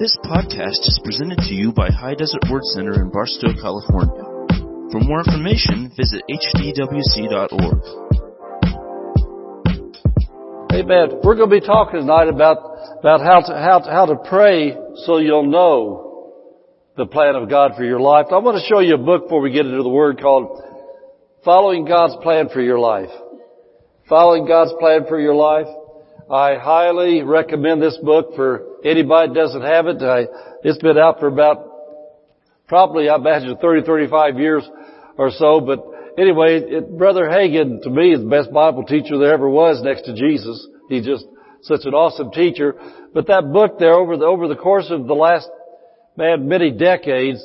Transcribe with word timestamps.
This 0.00 0.16
podcast 0.24 0.80
is 0.88 0.98
presented 1.04 1.40
to 1.40 1.54
you 1.54 1.72
by 1.72 1.90
High 1.90 2.14
Desert 2.14 2.40
Word 2.50 2.64
Center 2.72 3.02
in 3.02 3.10
Barstow, 3.10 3.52
California. 3.60 4.24
For 4.90 4.98
more 4.98 5.18
information, 5.20 5.92
visit 5.94 6.22
hdwc.org. 6.24 7.82
Amen. 10.72 11.20
We're 11.22 11.34
going 11.34 11.50
to 11.50 11.60
be 11.60 11.60
talking 11.60 12.00
tonight 12.00 12.28
about, 12.28 12.56
about 13.00 13.20
how 13.20 13.40
to, 13.42 13.52
how 13.52 13.80
to, 13.80 13.90
how 13.90 14.06
to 14.06 14.16
pray 14.26 14.74
so 15.04 15.18
you'll 15.18 15.50
know 15.50 16.32
the 16.96 17.04
plan 17.04 17.34
of 17.34 17.50
God 17.50 17.72
for 17.76 17.84
your 17.84 18.00
life. 18.00 18.28
I 18.32 18.38
want 18.38 18.56
to 18.56 18.66
show 18.66 18.78
you 18.78 18.94
a 18.94 18.98
book 18.98 19.24
before 19.24 19.42
we 19.42 19.52
get 19.52 19.66
into 19.66 19.82
the 19.82 19.90
Word 19.90 20.18
called 20.18 20.62
Following 21.44 21.84
God's 21.84 22.16
Plan 22.22 22.48
for 22.50 22.62
Your 22.62 22.78
Life. 22.78 23.10
Following 24.08 24.46
God's 24.46 24.72
Plan 24.80 25.04
for 25.06 25.20
Your 25.20 25.34
Life. 25.34 25.66
I 26.30 26.58
highly 26.58 27.22
recommend 27.22 27.82
this 27.82 27.96
book 27.96 28.36
for 28.36 28.64
anybody 28.84 29.28
that 29.28 29.34
doesn't 29.34 29.62
have 29.62 29.86
it. 29.88 30.00
I, 30.00 30.26
it's 30.62 30.78
been 30.78 30.96
out 30.96 31.18
for 31.18 31.26
about 31.26 31.66
probably, 32.68 33.08
I 33.08 33.16
imagine, 33.16 33.56
30, 33.56 33.84
35 33.84 34.38
years 34.38 34.68
or 35.18 35.30
so. 35.32 35.60
But 35.60 35.84
anyway, 36.16 36.60
it, 36.60 36.96
Brother 36.96 37.24
Hagin, 37.24 37.82
to 37.82 37.90
me, 37.90 38.14
is 38.14 38.20
the 38.20 38.28
best 38.28 38.52
Bible 38.52 38.84
teacher 38.84 39.18
there 39.18 39.34
ever 39.34 39.48
was 39.48 39.82
next 39.82 40.02
to 40.02 40.14
Jesus. 40.14 40.68
He's 40.88 41.04
just 41.04 41.26
such 41.62 41.80
an 41.84 41.94
awesome 41.94 42.30
teacher. 42.30 42.76
But 43.12 43.26
that 43.26 43.52
book 43.52 43.80
there, 43.80 43.94
over 43.94 44.16
the, 44.16 44.24
over 44.24 44.46
the 44.46 44.54
course 44.54 44.86
of 44.88 45.08
the 45.08 45.14
last, 45.14 45.48
man, 46.16 46.46
many 46.46 46.70
decades, 46.70 47.44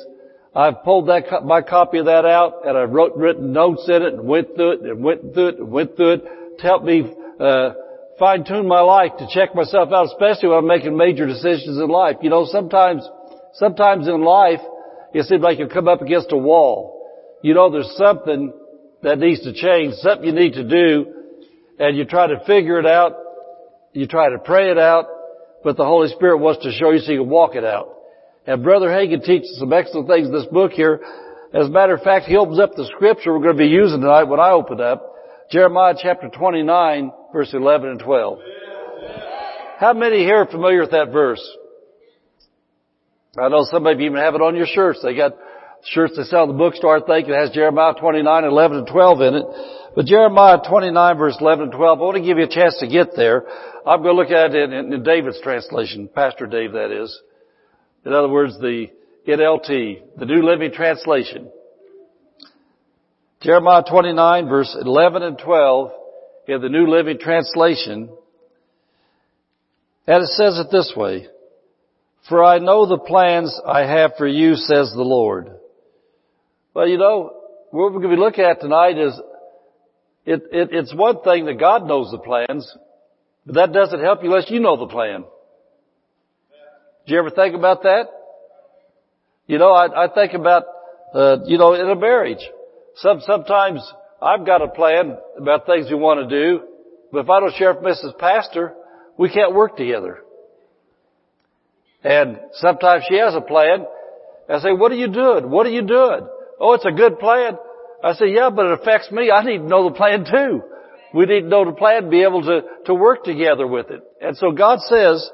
I've 0.54 0.84
pulled 0.84 1.08
that, 1.08 1.44
my 1.44 1.60
copy 1.60 1.98
of 1.98 2.06
that 2.06 2.24
out 2.24 2.64
and 2.64 2.78
I've 2.78 2.90
wrote, 2.90 3.16
written 3.16 3.52
notes 3.52 3.84
in 3.88 4.02
it 4.02 4.14
and 4.14 4.28
went 4.28 4.54
through 4.54 4.72
it 4.74 4.80
and 4.82 5.02
went 5.02 5.34
through 5.34 5.48
it 5.48 5.58
and 5.58 5.72
went 5.72 5.96
through 5.96 6.12
it 6.12 6.58
to 6.58 6.62
help 6.62 6.84
me, 6.84 7.12
uh, 7.40 7.70
fine 8.18 8.44
tune 8.44 8.66
my 8.66 8.80
life 8.80 9.12
to 9.18 9.26
check 9.30 9.54
myself 9.54 9.90
out, 9.92 10.06
especially 10.06 10.48
when 10.48 10.58
I'm 10.58 10.66
making 10.66 10.96
major 10.96 11.26
decisions 11.26 11.78
in 11.78 11.88
life. 11.88 12.16
You 12.22 12.30
know, 12.30 12.46
sometimes, 12.46 13.08
sometimes 13.54 14.08
in 14.08 14.22
life, 14.22 14.60
it 15.12 15.24
seems 15.26 15.42
like 15.42 15.58
you 15.58 15.66
come 15.68 15.88
up 15.88 16.02
against 16.02 16.32
a 16.32 16.36
wall. 16.36 17.08
You 17.42 17.54
know, 17.54 17.70
there's 17.70 17.94
something 17.96 18.52
that 19.02 19.18
needs 19.18 19.42
to 19.42 19.52
change, 19.52 19.94
something 19.94 20.26
you 20.26 20.32
need 20.32 20.54
to 20.54 20.68
do, 20.68 21.06
and 21.78 21.96
you 21.96 22.04
try 22.04 22.26
to 22.26 22.40
figure 22.46 22.78
it 22.78 22.86
out, 22.86 23.14
you 23.92 24.06
try 24.06 24.30
to 24.30 24.38
pray 24.38 24.70
it 24.70 24.78
out, 24.78 25.06
but 25.62 25.76
the 25.76 25.84
Holy 25.84 26.08
Spirit 26.08 26.38
wants 26.38 26.62
to 26.64 26.72
show 26.72 26.90
you 26.90 26.98
so 26.98 27.12
you 27.12 27.20
can 27.20 27.30
walk 27.30 27.54
it 27.54 27.64
out. 27.64 27.92
And 28.46 28.62
Brother 28.62 28.88
Hagin 28.88 29.24
teaches 29.24 29.58
some 29.58 29.72
excellent 29.72 30.08
things 30.08 30.28
in 30.28 30.32
this 30.32 30.46
book 30.46 30.72
here. 30.72 31.00
As 31.52 31.66
a 31.66 31.70
matter 31.70 31.94
of 31.94 32.02
fact, 32.02 32.26
he 32.26 32.36
opens 32.36 32.60
up 32.60 32.74
the 32.74 32.86
scripture 32.94 33.32
we're 33.32 33.42
going 33.42 33.56
to 33.56 33.62
be 33.62 33.68
using 33.68 34.00
tonight 34.00 34.24
when 34.24 34.40
I 34.40 34.50
open 34.50 34.80
up. 34.80 35.15
Jeremiah 35.50 35.94
chapter 35.96 36.28
29 36.28 37.12
verse 37.32 37.54
11 37.54 37.90
and 37.90 38.00
12. 38.00 38.38
How 39.78 39.92
many 39.92 40.18
here 40.18 40.38
are 40.38 40.46
familiar 40.46 40.80
with 40.80 40.90
that 40.90 41.12
verse? 41.12 41.42
I 43.38 43.48
know 43.48 43.64
some 43.70 43.86
of 43.86 44.00
you 44.00 44.06
even 44.06 44.18
have 44.18 44.34
it 44.34 44.40
on 44.40 44.56
your 44.56 44.66
shirts. 44.66 45.00
They 45.02 45.14
got 45.14 45.36
shirts 45.84 46.16
they 46.16 46.24
sell 46.24 46.44
in 46.44 46.48
the 46.48 46.54
bookstore, 46.56 46.96
I 46.96 47.06
think. 47.06 47.28
It 47.28 47.34
has 47.34 47.50
Jeremiah 47.50 47.94
29, 47.94 48.44
11 48.44 48.78
and 48.78 48.86
12 48.86 49.20
in 49.20 49.34
it. 49.34 49.44
But 49.94 50.06
Jeremiah 50.06 50.58
29 50.66 51.18
verse 51.18 51.36
11 51.40 51.64
and 51.64 51.72
12, 51.72 51.98
I 51.98 52.02
want 52.02 52.16
to 52.16 52.22
give 52.22 52.38
you 52.38 52.44
a 52.44 52.48
chance 52.48 52.78
to 52.80 52.88
get 52.88 53.14
there. 53.14 53.44
I'm 53.86 54.02
going 54.02 54.16
to 54.16 54.20
look 54.22 54.30
at 54.30 54.54
it 54.54 54.72
in, 54.72 54.92
in 54.92 55.02
David's 55.02 55.40
translation, 55.42 56.08
Pastor 56.12 56.46
Dave 56.46 56.72
that 56.72 56.90
is. 56.90 57.16
In 58.04 58.12
other 58.12 58.28
words, 58.28 58.58
the 58.58 58.86
NLT, 59.28 60.18
the 60.18 60.26
New 60.26 60.42
Living 60.42 60.72
Translation. 60.72 61.50
Jeremiah 63.42 63.82
29 63.88 64.48
verse 64.48 64.76
11 64.80 65.22
and 65.22 65.38
12 65.38 65.90
in 66.48 66.60
the 66.60 66.68
New 66.68 66.86
Living 66.86 67.18
Translation. 67.18 68.08
And 70.06 70.22
it 70.22 70.28
says 70.28 70.58
it 70.58 70.68
this 70.70 70.92
way. 70.96 71.26
For 72.28 72.42
I 72.42 72.58
know 72.58 72.86
the 72.86 72.98
plans 72.98 73.58
I 73.66 73.80
have 73.80 74.12
for 74.16 74.26
you, 74.26 74.54
says 74.54 74.92
the 74.94 75.02
Lord. 75.02 75.50
Well, 76.74 76.88
you 76.88 76.98
know, 76.98 77.32
what 77.70 77.92
we're 77.92 78.00
going 78.00 78.10
to 78.10 78.16
be 78.16 78.20
looking 78.20 78.44
at 78.44 78.60
tonight 78.60 78.98
is, 78.98 79.18
it, 80.24 80.42
it, 80.50 80.68
it's 80.72 80.94
one 80.94 81.22
thing 81.22 81.46
that 81.46 81.58
God 81.58 81.86
knows 81.86 82.10
the 82.10 82.18
plans, 82.18 82.70
but 83.44 83.54
that 83.54 83.72
doesn't 83.72 84.00
help 84.00 84.22
you 84.22 84.30
unless 84.30 84.50
you 84.50 84.60
know 84.60 84.76
the 84.76 84.92
plan. 84.92 85.24
Did 87.06 87.12
you 87.12 87.18
ever 87.18 87.30
think 87.30 87.54
about 87.54 87.82
that? 87.84 88.06
You 89.46 89.58
know, 89.58 89.70
I, 89.70 90.06
I 90.06 90.08
think 90.12 90.32
about, 90.34 90.64
uh, 91.14 91.38
you 91.46 91.58
know, 91.58 91.74
in 91.74 91.88
a 91.88 91.94
marriage. 91.94 92.44
Some, 92.96 93.20
sometimes 93.20 93.80
I've 94.22 94.46
got 94.46 94.62
a 94.62 94.68
plan 94.68 95.16
about 95.38 95.66
things 95.66 95.86
we 95.90 95.96
want 95.96 96.28
to 96.28 96.42
do, 96.42 96.62
but 97.12 97.20
if 97.20 97.30
I 97.30 97.40
don't 97.40 97.54
share 97.54 97.74
with 97.74 97.84
Mrs. 97.84 98.18
Pastor, 98.18 98.74
we 99.18 99.28
can't 99.30 99.54
work 99.54 99.76
together. 99.76 100.22
And 102.02 102.38
sometimes 102.54 103.04
she 103.08 103.16
has 103.16 103.34
a 103.34 103.40
plan. 103.40 103.84
I 104.48 104.60
say, 104.60 104.72
what 104.72 104.92
are 104.92 104.96
you 104.96 105.08
doing? 105.08 105.50
What 105.50 105.66
are 105.66 105.70
you 105.70 105.82
doing? 105.82 106.26
Oh, 106.60 106.74
it's 106.74 106.86
a 106.86 106.92
good 106.92 107.18
plan. 107.18 107.58
I 108.02 108.12
say, 108.14 108.26
yeah, 108.28 108.50
but 108.54 108.66
it 108.66 108.80
affects 108.80 109.10
me. 109.10 109.30
I 109.30 109.42
need 109.42 109.58
to 109.58 109.66
know 109.66 109.88
the 109.88 109.94
plan 109.94 110.24
too. 110.24 110.62
We 111.14 111.26
need 111.26 111.42
to 111.42 111.48
know 111.48 111.64
the 111.64 111.72
plan 111.72 112.10
be 112.10 112.22
able 112.22 112.42
to, 112.42 112.60
to 112.86 112.94
work 112.94 113.24
together 113.24 113.66
with 113.66 113.90
it. 113.90 114.02
And 114.20 114.36
so 114.36 114.52
God 114.52 114.80
says, 114.80 115.28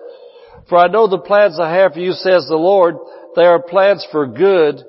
for 0.69 0.79
I 0.79 0.89
know 0.89 1.09
the 1.09 1.19
plans 1.19 1.59
I 1.61 1.75
have 1.75 1.95
for 1.95 2.01
you, 2.01 2.13
says 2.13 2.47
the 2.49 2.57
Lord, 2.57 2.97
they 3.37 3.43
are 3.43 3.61
plans 3.61 4.07
for 4.11 4.27
good 4.27 4.83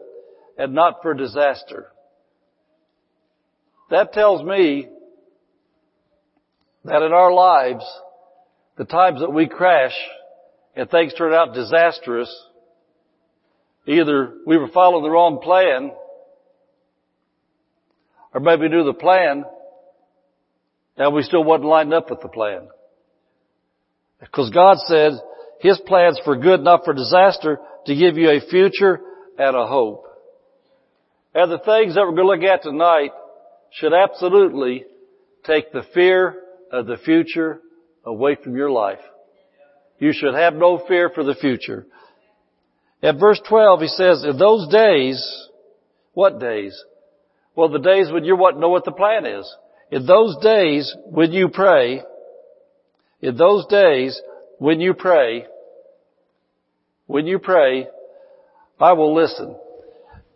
and 0.58 0.74
not 0.74 1.02
for 1.02 1.14
disaster. 1.14 1.93
That 3.94 4.12
tells 4.12 4.44
me 4.44 4.88
that 6.84 7.04
in 7.04 7.14
our 7.14 7.32
lives, 7.32 7.86
the 8.76 8.86
times 8.86 9.20
that 9.20 9.32
we 9.32 9.48
crash 9.48 9.94
and 10.76 10.90
things 10.90 11.14
turn 11.14 11.32
out 11.32 11.54
disastrous, 11.54 12.36
either 13.86 14.34
we 14.48 14.58
were 14.58 14.70
following 14.70 15.04
the 15.04 15.12
wrong 15.12 15.42
plan, 15.44 15.92
or 18.34 18.42
maybe 18.42 18.68
knew 18.68 18.84
the 18.84 18.96
plan, 18.96 19.46
and 20.98 21.14
we 21.14 21.22
still 21.22 21.44
wasn't 21.44 21.70
lined 21.70 21.94
up 21.94 22.10
with 22.10 22.22
the 22.22 22.30
plan. 22.30 22.70
Because 24.20 24.50
God 24.50 24.78
said 24.88 25.12
His 25.60 25.80
plans 25.86 26.20
for 26.26 26.36
good, 26.36 26.62
not 26.62 26.84
for 26.84 26.96
disaster, 26.96 27.60
to 27.86 27.96
give 27.96 28.18
you 28.18 28.32
a 28.32 28.42
future 28.50 29.02
and 29.38 29.56
a 29.56 29.68
hope. 29.68 30.06
And 31.36 31.52
the 31.52 31.60
things 31.60 31.94
that 31.94 32.02
we're 32.02 32.16
going 32.16 32.40
to 32.40 32.48
look 32.48 32.52
at 32.52 32.64
tonight 32.64 33.12
should 33.74 33.94
absolutely 33.94 34.86
take 35.46 35.72
the 35.72 35.84
fear 35.94 36.42
of 36.72 36.86
the 36.86 36.98
future 36.98 37.60
away 38.06 38.38
from 38.42 38.56
your 38.56 38.70
life. 38.70 39.00
You 40.00 40.12
should 40.14 40.36
have 40.36 40.54
no 40.54 40.84
fear 40.88 41.10
for 41.10 41.24
the 41.24 41.36
future. 41.36 41.86
At 43.02 43.20
verse 43.20 43.42
12 43.48 43.82
he 43.82 43.88
says, 43.88 44.24
in 44.24 44.38
those 44.38 44.68
days, 44.70 45.50
what 46.14 46.40
days? 46.40 46.82
Well, 47.56 47.70
the 47.70 47.80
days 47.80 48.12
when 48.12 48.24
you 48.24 48.36
to 48.36 48.60
know 48.60 48.70
what 48.70 48.86
the 48.86 48.92
plan 48.92 49.26
is. 49.26 49.52
In 49.92 50.06
those 50.06 50.38
days 50.42 50.96
when 51.06 51.32
you 51.32 51.50
pray, 51.50 52.02
in 53.22 53.38
those 53.38 53.66
days 53.68 54.20
when 54.58 54.80
you 54.82 54.94
pray, 54.94 55.46
when 57.08 57.28
you 57.28 57.40
pray, 57.40 57.88
I 58.80 58.94
will 58.94 59.14
listen. 59.14 59.56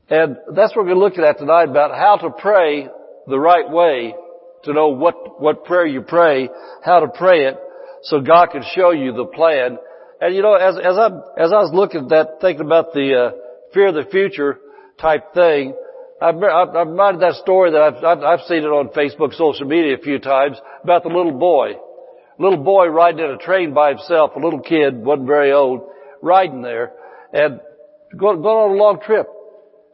And 0.10 0.38
that's 0.56 0.76
what 0.76 0.86
we're 0.86 0.94
going 0.94 1.00
to 1.00 1.04
look 1.04 1.18
at 1.18 1.38
tonight 1.38 1.70
about 1.70 1.92
how 1.92 2.18
to 2.18 2.30
pray 2.30 2.88
the 3.28 3.40
right 3.40 3.70
way 3.70 4.16
to 4.64 4.74
know 4.74 4.90
what, 4.90 5.42
what 5.42 5.66
prayer 5.66 5.86
you 5.86 6.02
pray, 6.02 6.50
how 6.84 7.00
to 7.00 7.08
pray 7.08 7.46
it, 7.46 7.58
so 8.04 8.22
God 8.22 8.48
can 8.52 8.64
show 8.74 8.92
you 8.92 9.14
the 9.14 9.26
plan. 9.26 9.78
And 10.20 10.36
you 10.36 10.42
know, 10.42 10.56
as, 10.56 10.78
as 10.78 10.98
I, 10.98 11.08
as 11.38 11.52
I 11.52 11.62
was 11.62 11.72
looking 11.74 12.06
at 12.06 12.10
that, 12.10 12.28
thinking 12.42 12.66
about 12.66 12.94
the, 12.94 13.32
uh, 13.34 13.38
fear 13.74 13.88
of 13.88 13.96
the 13.96 14.10
future 14.10 14.60
type 15.00 15.34
thing, 15.34 15.76
I've, 16.22 16.36
I've, 16.36 16.70
I've 16.76 16.88
reminded 16.88 17.22
that 17.22 17.36
story 17.36 17.72
that 17.72 17.82
I've, 17.82 18.04
I've, 18.04 18.24
I've 18.24 18.46
seen 18.48 18.64
it 18.64 18.68
on 18.68 18.90
Facebook, 18.90 19.34
social 19.36 19.68
media 19.68 19.96
a 19.96 20.02
few 20.02 20.20
times 20.20 20.58
about 20.84 21.04
the 21.04 21.10
little 21.10 21.38
boy. 21.38 21.74
Little 22.40 22.64
boy 22.64 22.88
riding 22.88 23.24
in 23.24 23.32
a 23.32 23.38
train 23.38 23.74
by 23.74 23.90
himself, 23.90 24.32
a 24.36 24.40
little 24.40 24.62
kid, 24.62 24.98
wasn't 24.98 25.28
very 25.28 25.52
old, 25.52 25.90
riding 26.22 26.62
there, 26.62 26.94
and 27.34 27.60
going, 28.16 28.42
going 28.42 28.72
on 28.72 28.72
a 28.72 28.82
long 28.82 29.00
trip. 29.00 29.28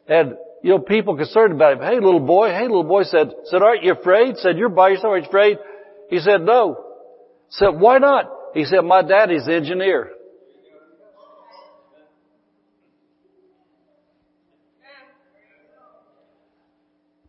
And 0.07 0.35
you 0.63 0.69
know, 0.69 0.79
people 0.79 1.17
concerned 1.17 1.51
about 1.51 1.73
him. 1.73 1.79
Hey 1.79 1.99
little 1.99 2.21
boy, 2.21 2.49
hey 2.49 2.63
little 2.63 2.85
boy 2.85 3.03
said, 3.03 3.31
said, 3.45 3.61
aren't 3.61 3.83
you 3.83 3.91
afraid? 3.91 4.37
Said, 4.37 4.57
you're 4.57 4.69
by 4.69 4.89
yourself, 4.89 5.11
aren't 5.11 5.25
you 5.25 5.29
afraid? 5.29 5.57
He 6.09 6.19
said, 6.19 6.41
no. 6.41 6.85
Said, 7.49 7.71
why 7.71 7.97
not? 7.97 8.31
He 8.53 8.63
said, 8.63 8.81
my 8.81 9.01
daddy's 9.01 9.45
the 9.45 9.53
engineer. 9.53 10.11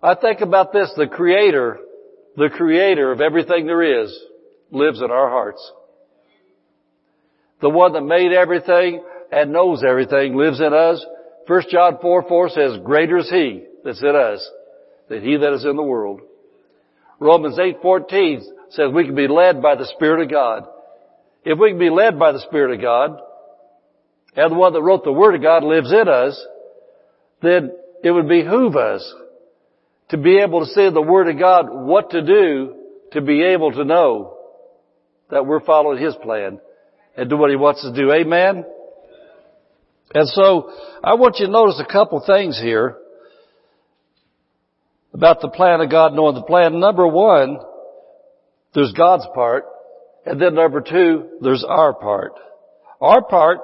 I 0.01 0.15
think 0.15 0.41
about 0.41 0.73
this, 0.73 0.93
the 0.97 1.09
creator, 1.09 1.79
the 2.37 2.51
creator 2.51 3.11
of 3.11 3.21
everything 3.21 3.67
there 3.67 4.05
is 4.05 4.17
lives 4.71 5.01
in 5.01 5.11
our 5.11 5.29
hearts. 5.29 5.73
The 7.61 7.71
one 7.71 7.95
that 7.95 8.03
made 8.03 8.33
everything 8.33 9.03
and 9.33 9.53
knows 9.53 9.83
everything 9.83 10.37
lives 10.37 10.61
in 10.61 10.73
us 10.73 11.05
1 11.47 11.63
John 11.71 11.99
4, 12.01 12.29
4 12.29 12.49
says, 12.49 12.73
greater 12.85 13.19
is 13.19 13.31
He 13.31 13.65
that's 13.85 14.03
in 14.03 14.17
us 14.17 14.49
than 15.09 15.23
He 15.23 15.37
that 15.37 15.53
is 15.53 15.65
in 15.65 15.77
the 15.77 15.83
world. 15.83 16.21
Romans 17.19 17.59
8, 17.59 17.77
14 17.83 18.43
says 18.71 18.91
we 18.93 19.05
can 19.05 19.15
be 19.15 19.29
led 19.29 19.63
by 19.63 19.75
the 19.77 19.87
Spirit 19.95 20.25
of 20.25 20.31
God. 20.31 20.67
If 21.45 21.59
we 21.59 21.71
can 21.71 21.79
be 21.79 21.91
led 21.91 22.19
by 22.19 22.33
the 22.33 22.41
Spirit 22.41 22.75
of 22.75 22.81
God, 22.81 23.21
and 24.37 24.51
the 24.51 24.59
one 24.59 24.73
that 24.73 24.83
wrote 24.83 25.05
the 25.05 25.13
Word 25.13 25.35
of 25.35 25.43
God 25.43 25.63
lives 25.63 25.93
in 25.93 26.09
us, 26.09 26.45
then 27.43 27.71
it 28.03 28.11
would 28.11 28.29
behoove 28.29 28.77
us 28.77 29.15
to 30.09 30.19
be 30.19 30.39
able 30.39 30.61
to 30.61 30.73
say 30.73 30.91
the 30.91 31.01
Word 31.01 31.29
of 31.29 31.39
God 31.39 31.67
what 31.71 32.11
to 32.11 32.23
do 32.23 32.75
to 33.13 33.21
be 33.21 33.43
able 33.45 33.73
to 33.73 33.85
know 33.85 34.39
that 35.31 35.47
we're 35.47 35.65
following 35.65 36.03
His 36.03 36.15
plan 36.17 36.61
and 37.17 37.31
do 37.31 37.37
what 37.37 37.51
He 37.51 37.57
wants 37.57 37.85
us 37.85 37.95
to 37.95 38.01
do. 38.01 38.13
Amen? 38.13 38.65
And 40.15 40.29
so, 40.29 40.73
I 41.03 41.15
want 41.15 41.37
you 41.41 41.47
to 41.47 41.53
notice 41.53 41.81
a 41.81 41.93
couple 41.93 42.23
things 42.25 42.59
here 42.61 42.97
about 45.13 45.41
the 45.41 45.49
plan 45.49 45.81
of 45.81 45.91
God, 45.91 46.15
knowing 46.15 46.37
the 46.37 46.43
plan. 46.43 46.79
Number 46.79 47.07
one, 47.07 47.59
there's 48.75 48.93
God's 48.93 49.27
part, 49.35 49.65
and 50.25 50.41
then 50.41 50.55
number 50.55 50.81
two, 50.81 51.31
there's 51.41 51.65
our 51.69 51.95
part. 51.95 52.33
Our 53.01 53.23
part, 53.23 53.59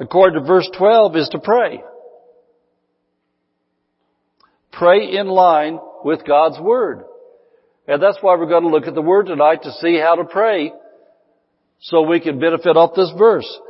according 0.00 0.40
to 0.40 0.46
verse 0.46 0.68
12, 0.78 1.16
is 1.16 1.28
to 1.30 1.40
pray. 1.40 1.82
Pray 4.72 5.16
in 5.16 5.26
line 5.26 5.80
with 6.04 6.24
God's 6.24 6.60
Word. 6.60 7.02
And 7.88 8.00
that's 8.00 8.18
why 8.20 8.36
we're 8.36 8.48
going 8.48 8.64
to 8.64 8.68
look 8.68 8.86
at 8.86 8.94
the 8.94 9.02
Word 9.02 9.26
tonight 9.26 9.62
to 9.62 9.72
see 9.72 9.98
how 9.98 10.14
to 10.16 10.24
pray 10.24 10.72
so 11.80 12.02
we 12.02 12.20
can 12.20 12.38
benefit 12.38 12.76
off 12.76 12.94
this 12.94 13.12
verse. 13.18 13.60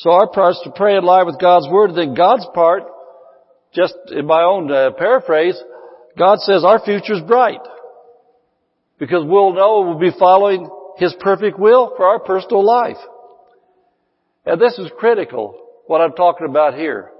So 0.00 0.12
our 0.12 0.28
part 0.28 0.52
is 0.52 0.60
to 0.64 0.70
pray 0.70 0.96
in 0.96 1.04
line 1.04 1.26
with 1.26 1.38
God's 1.38 1.68
Word, 1.68 1.90
and 1.90 1.98
then 1.98 2.14
God's 2.14 2.46
part, 2.54 2.84
just 3.74 3.94
in 4.10 4.24
my 4.24 4.42
own 4.42 4.72
uh, 4.72 4.92
paraphrase, 4.96 5.62
God 6.16 6.38
says 6.38 6.64
our 6.64 6.80
future 6.82 7.12
is 7.12 7.20
bright. 7.20 7.60
Because 8.98 9.24
we'll 9.26 9.52
know 9.52 9.82
we'll 9.82 9.98
be 9.98 10.18
following 10.18 10.70
His 10.96 11.14
perfect 11.20 11.58
will 11.58 11.92
for 11.98 12.06
our 12.06 12.18
personal 12.18 12.64
life. 12.64 12.96
And 14.46 14.58
this 14.58 14.78
is 14.78 14.90
critical, 14.98 15.60
what 15.86 16.00
I'm 16.00 16.14
talking 16.14 16.46
about 16.48 16.74
here. 16.74 17.10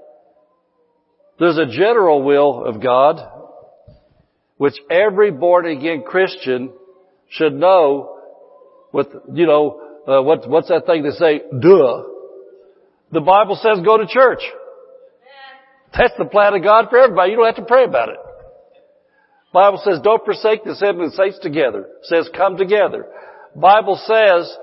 There's 1.37 1.59
a 1.59 1.67
general 1.67 2.23
will 2.23 2.65
of 2.65 2.81
God, 2.81 3.19
which 4.57 4.75
every 4.89 5.29
born 5.29 5.67
again 5.67 6.01
Christian 6.01 6.71
should 7.29 7.53
know 7.53 8.17
with, 8.91 9.07
you 9.33 9.45
know, 9.45 9.81
uh, 10.07 10.23
what, 10.23 10.49
what's 10.49 10.69
that 10.69 10.87
thing 10.87 11.03
they 11.03 11.11
say? 11.11 11.41
Duh. 11.61 12.05
The 13.11 13.21
Bible 13.21 13.55
says 13.61 13.83
go 13.83 13.97
to 13.97 14.07
church. 14.07 14.41
That's 15.93 16.13
the 16.17 16.25
plan 16.25 16.53
of 16.53 16.63
God 16.63 16.87
for 16.89 16.97
everybody. 16.97 17.31
You 17.31 17.37
don't 17.37 17.45
have 17.45 17.55
to 17.55 17.65
pray 17.65 17.83
about 17.83 18.09
it. 18.09 18.17
Bible 19.53 19.81
says 19.83 19.99
don't 20.01 20.23
forsake 20.23 20.63
the 20.63 20.71
assembly 20.71 21.07
of 21.07 21.13
saints 21.13 21.39
together. 21.39 21.81
It 21.81 22.05
says 22.05 22.29
come 22.35 22.55
together. 22.55 23.05
Bible 23.55 23.99
says 24.05 24.55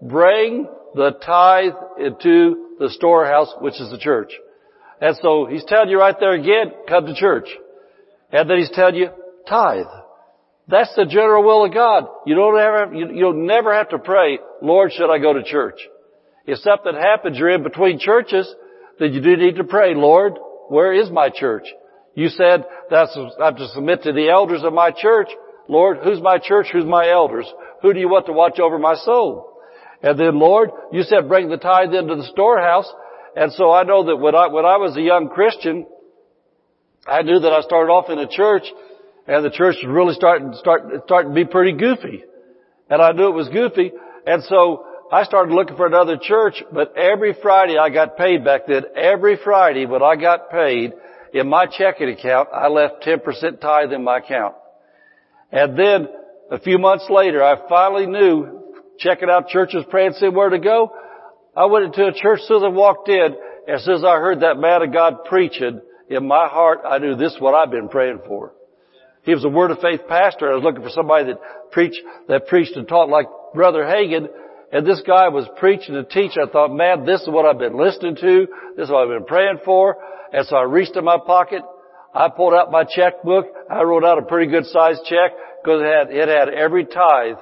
bring 0.00 0.66
the 0.94 1.12
tithe 1.24 1.74
into 1.98 2.76
the 2.78 2.90
storehouse, 2.90 3.54
which 3.60 3.80
is 3.80 3.90
the 3.90 3.98
church. 3.98 4.32
And 5.00 5.16
so 5.22 5.46
he's 5.46 5.64
telling 5.64 5.88
you 5.88 5.98
right 5.98 6.16
there 6.18 6.32
again, 6.32 6.72
come 6.88 7.06
to 7.06 7.14
church. 7.14 7.48
And 8.30 8.48
then 8.48 8.58
he's 8.58 8.70
telling 8.70 8.96
you, 8.96 9.10
tithe. 9.48 9.86
That's 10.68 10.94
the 10.96 11.06
general 11.06 11.44
will 11.44 11.64
of 11.64 11.74
God. 11.74 12.04
You 12.26 12.34
don't 12.34 12.58
ever, 12.58 12.94
you, 12.94 13.10
you'll 13.12 13.46
never 13.46 13.74
have 13.74 13.90
to 13.90 13.98
pray, 13.98 14.38
Lord, 14.60 14.92
should 14.92 15.12
I 15.12 15.18
go 15.18 15.32
to 15.32 15.42
church? 15.42 15.80
If 16.46 16.58
something 16.58 16.94
happens, 16.94 17.38
you're 17.38 17.50
in 17.50 17.62
between 17.62 17.98
churches, 17.98 18.52
then 18.98 19.12
you 19.12 19.20
do 19.20 19.36
need 19.36 19.56
to 19.56 19.64
pray, 19.64 19.94
Lord, 19.94 20.34
where 20.68 20.92
is 20.92 21.10
my 21.10 21.30
church? 21.30 21.64
You 22.14 22.28
said 22.28 22.64
that's, 22.90 23.16
I 23.40 23.46
have 23.46 23.56
to 23.56 23.68
submit 23.68 24.02
to 24.02 24.12
the 24.12 24.28
elders 24.28 24.62
of 24.64 24.72
my 24.72 24.90
church. 24.90 25.28
Lord, 25.68 25.98
who's 26.02 26.20
my 26.20 26.38
church? 26.38 26.66
Who's 26.72 26.84
my 26.84 27.10
elders? 27.10 27.46
Who 27.82 27.92
do 27.92 28.00
you 28.00 28.08
want 28.08 28.26
to 28.26 28.32
watch 28.32 28.58
over 28.58 28.78
my 28.78 28.94
soul? 28.96 29.52
And 30.02 30.18
then 30.18 30.38
Lord, 30.38 30.70
you 30.92 31.02
said 31.04 31.28
bring 31.28 31.48
the 31.48 31.56
tithe 31.56 31.94
into 31.94 32.16
the 32.16 32.28
storehouse. 32.32 32.90
And 33.36 33.52
so 33.52 33.72
I 33.72 33.84
know 33.84 34.04
that 34.06 34.16
when 34.16 34.34
I, 34.34 34.48
when 34.48 34.66
I 34.66 34.76
was 34.76 34.96
a 34.96 35.00
young 35.00 35.28
Christian, 35.28 35.86
I 37.06 37.22
knew 37.22 37.38
that 37.38 37.52
I 37.52 37.62
started 37.62 37.90
off 37.90 38.10
in 38.10 38.18
a 38.18 38.28
church 38.28 38.64
and 39.26 39.44
the 39.44 39.50
church 39.50 39.76
was 39.82 39.86
really 39.86 40.14
starting, 40.14 40.52
start, 40.54 40.82
starting 41.04 41.30
to 41.30 41.34
be 41.34 41.44
pretty 41.44 41.72
goofy. 41.72 42.24
And 42.90 43.00
I 43.00 43.12
knew 43.12 43.28
it 43.28 43.34
was 43.34 43.48
goofy. 43.48 43.92
And 44.26 44.42
so 44.44 44.84
I 45.12 45.24
started 45.24 45.54
looking 45.54 45.76
for 45.76 45.86
another 45.86 46.16
church, 46.16 46.62
but 46.72 46.96
every 46.96 47.36
Friday 47.42 47.76
I 47.76 47.90
got 47.90 48.16
paid 48.16 48.46
back 48.46 48.62
then. 48.66 48.84
Every 48.96 49.36
Friday 49.44 49.84
when 49.84 50.02
I 50.02 50.16
got 50.16 50.50
paid 50.50 50.94
in 51.34 51.50
my 51.50 51.66
checking 51.66 52.08
account, 52.08 52.48
I 52.50 52.68
left 52.68 53.04
10% 53.04 53.60
tithe 53.60 53.92
in 53.92 54.04
my 54.04 54.18
account. 54.18 54.54
And 55.50 55.78
then 55.78 56.08
a 56.50 56.58
few 56.58 56.78
months 56.78 57.04
later, 57.10 57.44
I 57.44 57.56
finally 57.68 58.06
knew, 58.06 58.62
checking 58.98 59.28
out 59.28 59.48
churches, 59.48 59.84
praying, 59.90 60.14
seeing 60.18 60.34
where 60.34 60.48
to 60.48 60.58
go. 60.58 60.90
I 61.54 61.66
went 61.66 61.84
into 61.84 62.06
a 62.06 62.14
church 62.14 62.40
as 62.40 62.48
soon 62.48 62.64
I 62.64 62.68
walked 62.68 63.10
in, 63.10 63.36
as 63.68 63.84
soon 63.84 63.96
as 63.96 64.04
I 64.04 64.16
heard 64.16 64.40
that 64.40 64.56
man 64.56 64.80
of 64.80 64.94
God 64.94 65.24
preaching, 65.26 65.82
in 66.08 66.26
my 66.26 66.48
heart, 66.48 66.80
I 66.88 66.98
knew 66.98 67.16
this 67.16 67.34
is 67.34 67.40
what 67.40 67.54
I've 67.54 67.70
been 67.70 67.90
praying 67.90 68.20
for. 68.26 68.54
He 69.24 69.34
was 69.34 69.44
a 69.44 69.48
Word 69.48 69.70
of 69.72 69.80
Faith 69.80 70.00
pastor. 70.08 70.50
I 70.50 70.54
was 70.54 70.64
looking 70.64 70.82
for 70.82 70.90
somebody 70.90 71.26
that 71.26 71.70
preached, 71.70 72.00
that 72.28 72.46
preached 72.48 72.76
and 72.76 72.88
taught 72.88 73.08
like 73.08 73.26
Brother 73.54 73.84
Hagin. 73.84 74.28
And 74.72 74.86
this 74.86 75.02
guy 75.06 75.28
was 75.28 75.46
preaching 75.58 75.94
and 75.96 76.08
teaching. 76.08 76.42
I 76.42 76.50
thought, 76.50 76.72
man, 76.72 77.04
this 77.04 77.20
is 77.20 77.28
what 77.28 77.44
I've 77.44 77.58
been 77.58 77.76
listening 77.76 78.16
to. 78.16 78.46
This 78.74 78.86
is 78.86 78.90
what 78.90 79.02
I've 79.02 79.18
been 79.18 79.26
praying 79.26 79.58
for. 79.66 79.96
And 80.32 80.46
so 80.46 80.56
I 80.56 80.62
reached 80.62 80.96
in 80.96 81.04
my 81.04 81.18
pocket. 81.18 81.62
I 82.14 82.28
pulled 82.34 82.54
out 82.54 82.72
my 82.72 82.84
checkbook. 82.84 83.46
I 83.70 83.82
wrote 83.82 84.04
out 84.04 84.18
a 84.18 84.22
pretty 84.22 84.50
good 84.50 84.64
sized 84.64 85.02
check 85.04 85.32
because 85.62 85.82
it 85.82 85.86
had, 85.86 86.16
it 86.16 86.28
had 86.28 86.48
every 86.48 86.86
tithe 86.86 87.36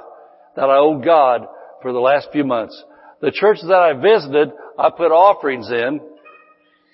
that 0.56 0.68
I 0.68 0.78
owed 0.78 1.04
God 1.04 1.46
for 1.82 1.92
the 1.92 2.00
last 2.00 2.28
few 2.32 2.44
months. 2.44 2.82
The 3.20 3.30
churches 3.30 3.66
that 3.68 3.78
I 3.78 3.92
visited, 3.92 4.50
I 4.76 4.90
put 4.90 5.12
offerings 5.12 5.70
in, 5.70 6.00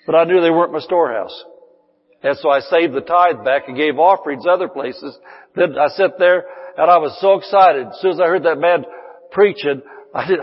but 0.05 0.15
I 0.15 0.25
knew 0.25 0.39
they 0.39 0.51
weren't 0.51 0.71
my 0.73 0.79
storehouse. 0.79 1.43
And 2.21 2.37
so 2.37 2.49
I 2.49 2.59
saved 2.59 2.93
the 2.93 3.01
tithe 3.01 3.43
back 3.43 3.67
and 3.67 3.77
gave 3.77 3.97
offerings 3.97 4.45
other 4.47 4.67
places. 4.67 5.17
Then 5.55 5.77
I 5.79 5.87
sat 5.89 6.19
there 6.19 6.45
and 6.77 6.91
I 6.91 6.97
was 6.97 7.17
so 7.21 7.35
excited. 7.35 7.87
As 7.87 7.99
soon 8.01 8.11
as 8.11 8.19
I 8.19 8.25
heard 8.25 8.43
that 8.43 8.59
man 8.59 8.85
preaching, 9.31 9.81
I 10.17 10.27
did, 10.27 10.39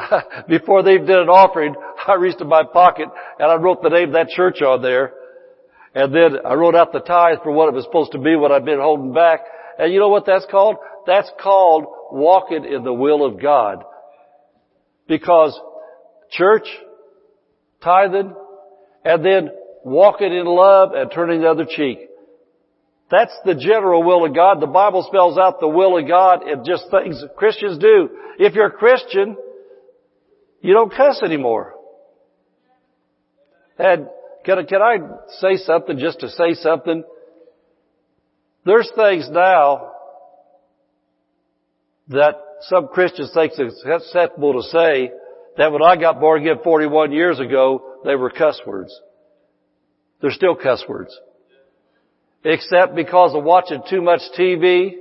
before 0.49 0.85
they 0.85 0.99
did 0.99 1.11
an 1.11 1.29
offering, 1.29 1.75
I 2.07 2.15
reached 2.15 2.41
in 2.41 2.49
my 2.49 2.63
pocket 2.63 3.09
and 3.39 3.51
I 3.51 3.57
wrote 3.57 3.83
the 3.83 3.89
name 3.89 4.11
of 4.11 4.15
that 4.15 4.29
church 4.29 4.63
on 4.63 4.81
there. 4.83 5.13
And 5.95 6.15
then 6.15 6.39
I 6.45 6.55
wrote 6.55 6.75
out 6.75 6.93
the 6.93 7.01
tithe 7.01 7.39
for 7.43 7.53
what 7.53 7.69
it 7.69 7.75
was 7.75 7.85
supposed 7.85 8.13
to 8.13 8.19
be, 8.19 8.37
what 8.37 8.53
I'd 8.53 8.65
been 8.65 8.81
holding 8.81 9.13
back. 9.13 9.41
And 9.79 9.93
you 9.93 9.99
know 9.99 10.09
what 10.09 10.27
that's 10.27 10.47
called? 10.51 10.77
That's 11.07 11.31
called 11.41 11.87
walking 12.11 12.65
in 12.65 12.85
the 12.85 12.93
will 12.93 13.25
of 13.25 13.41
God. 13.41 13.85
Because 15.07 15.59
church, 16.31 16.67
tithing, 17.83 18.35
and 19.05 19.25
then 19.25 19.51
walking 19.85 20.33
in 20.33 20.47
love 20.47 20.93
and 20.95 21.11
turning 21.13 21.43
the 21.43 21.51
other 21.51 21.67
cheek. 21.69 21.99
That's 23.11 23.35
the 23.45 23.55
general 23.55 24.03
will 24.03 24.25
of 24.25 24.35
God. 24.35 24.61
The 24.61 24.67
Bible 24.67 25.05
spells 25.07 25.37
out 25.37 25.61
the 25.61 25.69
will 25.69 25.99
of 25.99 26.09
God 26.09 26.49
in 26.49 26.65
just 26.65 26.91
things 26.91 27.23
Christians 27.37 27.79
do. 27.79 28.09
If 28.39 28.55
you're 28.55 28.67
a 28.67 28.73
Christian, 28.73 29.37
you 30.65 30.73
don't 30.73 30.91
cuss 30.91 31.21
anymore. 31.23 31.75
And 33.79 34.07
can, 34.47 34.65
can 34.65 34.81
I 34.81 34.97
say 35.41 35.57
something 35.57 35.99
just 35.99 36.21
to 36.21 36.31
say 36.31 36.55
something? 36.55 37.05
There's 38.65 38.91
things 38.97 39.29
now 39.31 39.93
that 42.09 42.37
some 42.63 42.89
Christians 42.89 43.31
think 43.35 43.53
it's 43.59 43.85
acceptable 43.85 44.55
to 44.55 44.63
say 44.71 45.13
that 45.59 45.71
when 45.71 45.83
I 45.83 45.97
got 45.97 46.19
born 46.19 46.41
again 46.41 46.63
41 46.65 47.13
years 47.13 47.39
ago, 47.39 48.01
they 48.07 48.15
were 48.15 48.31
cuss 48.31 48.59
words. 48.67 48.99
They're 50.23 50.31
still 50.31 50.57
cuss 50.57 50.83
words. 50.89 51.15
Except 52.43 52.95
because 52.95 53.35
of 53.35 53.45
watching 53.45 53.83
too 53.91 54.01
much 54.01 54.23
TV, 54.39 54.93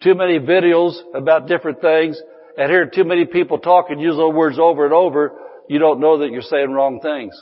too 0.00 0.14
many 0.14 0.38
videos 0.38 0.92
about 1.12 1.48
different 1.48 1.80
things, 1.80 2.22
and 2.58 2.70
hearing 2.72 2.90
too 2.92 3.04
many 3.04 3.24
people 3.24 3.58
talk 3.58 3.86
and 3.88 4.00
use 4.00 4.16
those 4.16 4.34
words 4.34 4.58
over 4.58 4.84
and 4.84 4.92
over, 4.92 5.32
you 5.68 5.78
don't 5.78 6.00
know 6.00 6.18
that 6.18 6.32
you're 6.32 6.42
saying 6.42 6.72
wrong 6.72 7.00
things. 7.00 7.40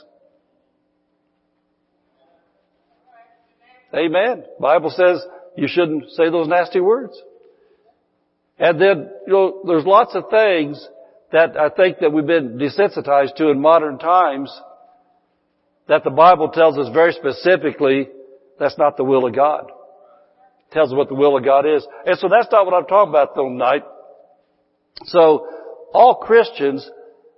Amen. 3.95 4.43
Bible 4.59 4.91
says 4.91 5.25
you 5.57 5.67
shouldn't 5.67 6.11
say 6.11 6.29
those 6.29 6.47
nasty 6.47 6.79
words. 6.79 7.19
And 8.59 8.79
then, 8.79 9.09
you 9.25 9.33
know, 9.33 9.61
there's 9.65 9.85
lots 9.85 10.13
of 10.13 10.25
things 10.29 10.87
that 11.31 11.57
I 11.57 11.69
think 11.69 11.97
that 11.99 12.13
we've 12.13 12.25
been 12.25 12.59
desensitized 12.59 13.35
to 13.37 13.49
in 13.49 13.59
modern 13.59 13.97
times 13.97 14.55
that 15.87 16.03
the 16.03 16.11
Bible 16.11 16.49
tells 16.49 16.77
us 16.77 16.93
very 16.93 17.13
specifically 17.13 18.07
that's 18.59 18.77
not 18.77 18.97
the 18.97 19.03
will 19.03 19.25
of 19.25 19.35
God. 19.35 19.71
It 20.69 20.73
tells 20.73 20.91
us 20.91 20.95
what 20.95 21.09
the 21.09 21.15
will 21.15 21.37
of 21.37 21.43
God 21.43 21.65
is. 21.65 21.87
And 22.05 22.19
so 22.19 22.27
that's 22.29 22.51
not 22.51 22.67
what 22.67 22.75
I'm 22.75 22.85
talking 22.85 23.09
about 23.09 23.33
tonight. 23.33 23.83
So 25.05 25.47
all 25.93 26.15
Christians 26.15 26.89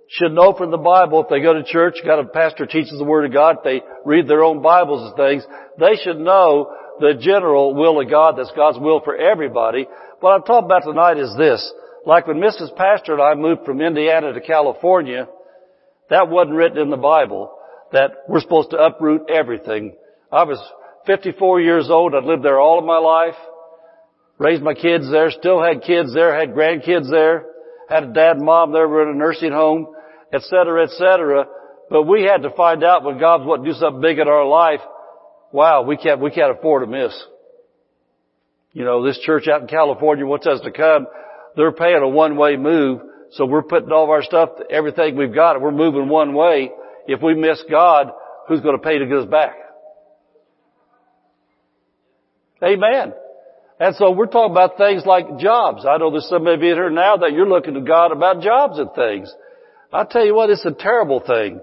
should 0.08 0.32
know 0.32 0.52
from 0.52 0.70
the 0.70 0.76
Bible 0.76 1.22
if 1.22 1.28
they 1.28 1.40
go 1.40 1.54
to 1.54 1.62
church, 1.62 1.94
got 2.04 2.18
a 2.18 2.24
pastor 2.24 2.66
teaches 2.66 2.98
the 2.98 3.04
Word 3.04 3.26
of 3.26 3.32
God, 3.32 3.58
they 3.62 3.82
read 4.04 4.26
their 4.26 4.42
own 4.42 4.60
Bibles 4.60 5.06
and 5.06 5.16
things, 5.16 5.44
they 5.78 5.96
should 6.02 6.18
know 6.18 6.74
the 6.98 7.14
general 7.20 7.74
will 7.74 8.00
of 8.00 8.10
God, 8.10 8.34
that's 8.36 8.50
God's 8.56 8.78
will 8.78 9.00
for 9.02 9.16
everybody. 9.16 9.86
What 10.18 10.32
I'm 10.32 10.42
talking 10.42 10.66
about 10.66 10.82
tonight 10.84 11.18
is 11.18 11.34
this. 11.38 11.72
Like 12.04 12.26
when 12.26 12.38
Mrs. 12.38 12.74
Pastor 12.76 13.12
and 13.12 13.22
I 13.22 13.34
moved 13.34 13.64
from 13.64 13.80
Indiana 13.80 14.32
to 14.32 14.40
California, 14.40 15.28
that 16.08 16.28
wasn't 16.28 16.56
written 16.56 16.78
in 16.78 16.90
the 16.90 16.96
Bible. 16.96 17.56
that 17.92 18.24
we're 18.28 18.40
supposed 18.40 18.70
to 18.70 18.78
uproot 18.78 19.28
everything. 19.30 19.96
I 20.30 20.44
was 20.44 20.58
54 21.06 21.60
years 21.60 21.88
old. 21.90 22.14
I'd 22.14 22.24
lived 22.24 22.44
there 22.44 22.60
all 22.60 22.78
of 22.78 22.84
my 22.84 22.98
life. 22.98 23.34
Raised 24.38 24.62
my 24.62 24.74
kids 24.74 25.10
there. 25.10 25.30
Still 25.30 25.62
had 25.62 25.82
kids 25.82 26.14
there. 26.14 26.38
Had 26.38 26.54
grandkids 26.54 27.10
there. 27.10 27.46
Had 27.90 28.04
a 28.04 28.12
dad 28.12 28.36
and 28.36 28.46
mom 28.46 28.72
there. 28.72 28.88
Were 28.88 29.02
in 29.02 29.16
a 29.16 29.18
nursing 29.18 29.52
home, 29.52 29.88
etc., 30.32 30.84
etc. 30.84 31.46
But 31.90 32.04
we 32.04 32.22
had 32.22 32.42
to 32.42 32.50
find 32.50 32.84
out 32.84 33.04
when 33.04 33.18
God 33.18 33.44
was 33.44 33.58
to 33.58 33.64
do 33.64 33.78
something 33.78 34.00
big 34.00 34.18
in 34.18 34.28
our 34.28 34.46
life. 34.46 34.80
Wow, 35.52 35.82
we 35.82 35.96
can't 35.96 36.20
we 36.20 36.30
can't 36.30 36.56
afford 36.56 36.84
to 36.84 36.86
miss. 36.86 37.12
You 38.72 38.84
know, 38.84 39.04
this 39.04 39.18
church 39.18 39.48
out 39.48 39.62
in 39.62 39.66
California 39.66 40.24
wants 40.24 40.46
us 40.46 40.60
to 40.60 40.70
come. 40.70 41.08
They're 41.56 41.72
paying 41.72 42.00
a 42.00 42.08
one-way 42.08 42.56
move, 42.56 43.00
so 43.32 43.44
we're 43.44 43.62
putting 43.62 43.90
all 43.90 44.04
of 44.04 44.10
our 44.10 44.22
stuff, 44.22 44.50
everything 44.70 45.16
we've 45.16 45.34
got, 45.34 45.60
we're 45.60 45.72
moving 45.72 46.08
one 46.08 46.34
way. 46.34 46.70
If 47.08 47.20
we 47.22 47.34
miss 47.34 47.62
God, 47.68 48.12
who's 48.46 48.60
going 48.60 48.76
to 48.76 48.82
pay 48.82 48.98
to 48.98 49.06
get 49.06 49.16
us 49.18 49.26
back? 49.26 49.56
Amen. 52.62 53.14
And 53.80 53.96
so 53.96 54.10
we're 54.10 54.26
talking 54.26 54.52
about 54.52 54.76
things 54.76 55.06
like 55.06 55.38
jobs. 55.38 55.86
I 55.88 55.96
know 55.96 56.10
there's 56.10 56.28
some 56.28 56.46
of 56.46 56.60
you 56.60 56.74
here 56.74 56.90
now 56.90 57.16
that 57.16 57.32
you're 57.32 57.48
looking 57.48 57.72
to 57.74 57.80
God 57.80 58.12
about 58.12 58.42
jobs 58.42 58.78
and 58.78 58.92
things. 58.92 59.34
I 59.90 60.04
tell 60.04 60.24
you 60.24 60.34
what, 60.34 60.50
it's 60.50 60.66
a 60.66 60.72
terrible 60.72 61.20
thing 61.20 61.60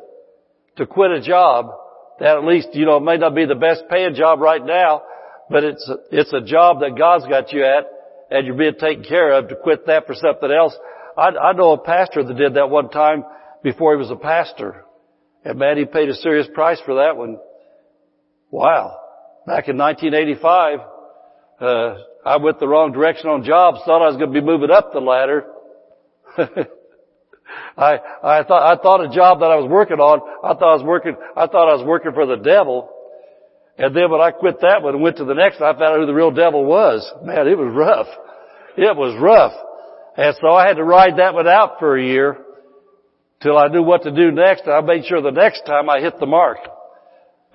to 0.77 0.88
quit 0.88 1.12
a 1.12 1.21
job 1.21 1.67
that 2.19 2.38
at 2.38 2.43
least, 2.43 2.69
you 2.74 2.88
know, 2.88 2.97
it 2.97 3.03
may 3.03 3.17
not 3.17 3.36
be 3.36 3.45
the 3.45 3.53
best 3.53 3.83
paying 3.88 4.15
job 4.15 4.39
right 4.39 4.65
now, 4.65 5.03
but 5.51 5.63
it's 5.63 5.88
a, 5.88 5.97
it's 6.12 6.33
a 6.33 6.41
job 6.41 6.79
that 6.79 6.97
God's 6.97 7.27
got 7.27 7.53
you 7.53 7.63
at 7.63 7.86
and 8.31 8.47
you're 8.47 8.57
being 8.57 8.74
taken 8.79 9.03
care 9.03 9.33
of 9.33 9.50
to 9.50 9.55
quit 9.55 9.86
that 9.86 10.07
for 10.07 10.15
something 10.15 10.51
else. 10.51 10.75
I, 11.15 11.29
I 11.29 11.53
know 11.53 11.74
a 11.74 11.77
pastor 11.77 12.24
that 12.24 12.36
did 12.36 12.55
that 12.55 12.71
one 12.71 12.89
time 12.89 13.25
before 13.62 13.93
he 13.93 14.00
was 14.00 14.09
a 14.09 14.15
pastor. 14.15 14.86
And 15.45 15.59
man, 15.59 15.77
he 15.77 15.86
paid 15.86 16.09
a 16.09 16.15
serious 16.15 16.47
price 16.51 16.79
for 16.83 16.95
that 16.95 17.15
one. 17.15 17.38
Wow. 18.50 18.97
Back 19.45 19.67
in 19.67 19.77
1985, 19.77 20.79
uh, 21.59 21.97
I 22.25 22.37
went 22.37 22.59
the 22.59 22.67
wrong 22.67 22.91
direction 22.91 23.29
on 23.29 23.43
jobs, 23.43 23.79
thought 23.85 24.03
I 24.03 24.07
was 24.07 24.17
going 24.17 24.33
to 24.33 24.41
be 24.41 24.45
moving 24.45 24.71
up 24.71 24.91
the 24.93 24.99
ladder. 24.99 25.45
I, 27.77 27.99
I 28.23 28.43
thought, 28.43 28.63
I 28.63 28.81
thought 28.81 29.05
a 29.05 29.15
job 29.15 29.39
that 29.39 29.51
I 29.51 29.55
was 29.55 29.69
working 29.69 29.97
on, 29.97 30.19
I 30.43 30.53
thought 30.53 30.73
I 30.73 30.77
was 30.77 30.85
working, 30.85 31.15
I 31.35 31.47
thought 31.47 31.69
I 31.69 31.75
was 31.75 31.85
working 31.85 32.11
for 32.13 32.25
the 32.25 32.35
devil. 32.35 32.89
And 33.77 33.95
then 33.95 34.09
when 34.09 34.21
I 34.21 34.31
quit 34.31 34.59
that 34.61 34.81
one 34.81 34.95
and 34.95 35.03
went 35.03 35.17
to 35.17 35.25
the 35.25 35.35
next, 35.35 35.57
I 35.57 35.71
found 35.73 35.83
out 35.83 35.99
who 35.99 36.05
the 36.05 36.13
real 36.13 36.31
devil 36.31 36.65
was. 36.65 37.05
Man, 37.23 37.47
it 37.47 37.57
was 37.57 37.73
rough. 37.73 38.07
It 38.75 38.95
was 38.95 39.15
rough. 39.21 39.53
And 40.17 40.35
so 40.41 40.49
I 40.53 40.67
had 40.67 40.77
to 40.77 40.83
ride 40.83 41.17
that 41.17 41.35
one 41.35 41.47
out 41.47 41.77
for 41.79 41.95
a 41.95 42.03
year 42.03 42.37
till 43.41 43.57
I 43.57 43.67
knew 43.67 43.83
what 43.83 44.03
to 44.03 44.11
do 44.11 44.31
next. 44.31 44.63
And 44.63 44.73
I 44.73 44.81
made 44.81 45.05
sure 45.05 45.21
the 45.21 45.29
next 45.29 45.65
time 45.65 45.89
I 45.89 45.99
hit 45.99 46.19
the 46.19 46.25
mark. 46.25 46.57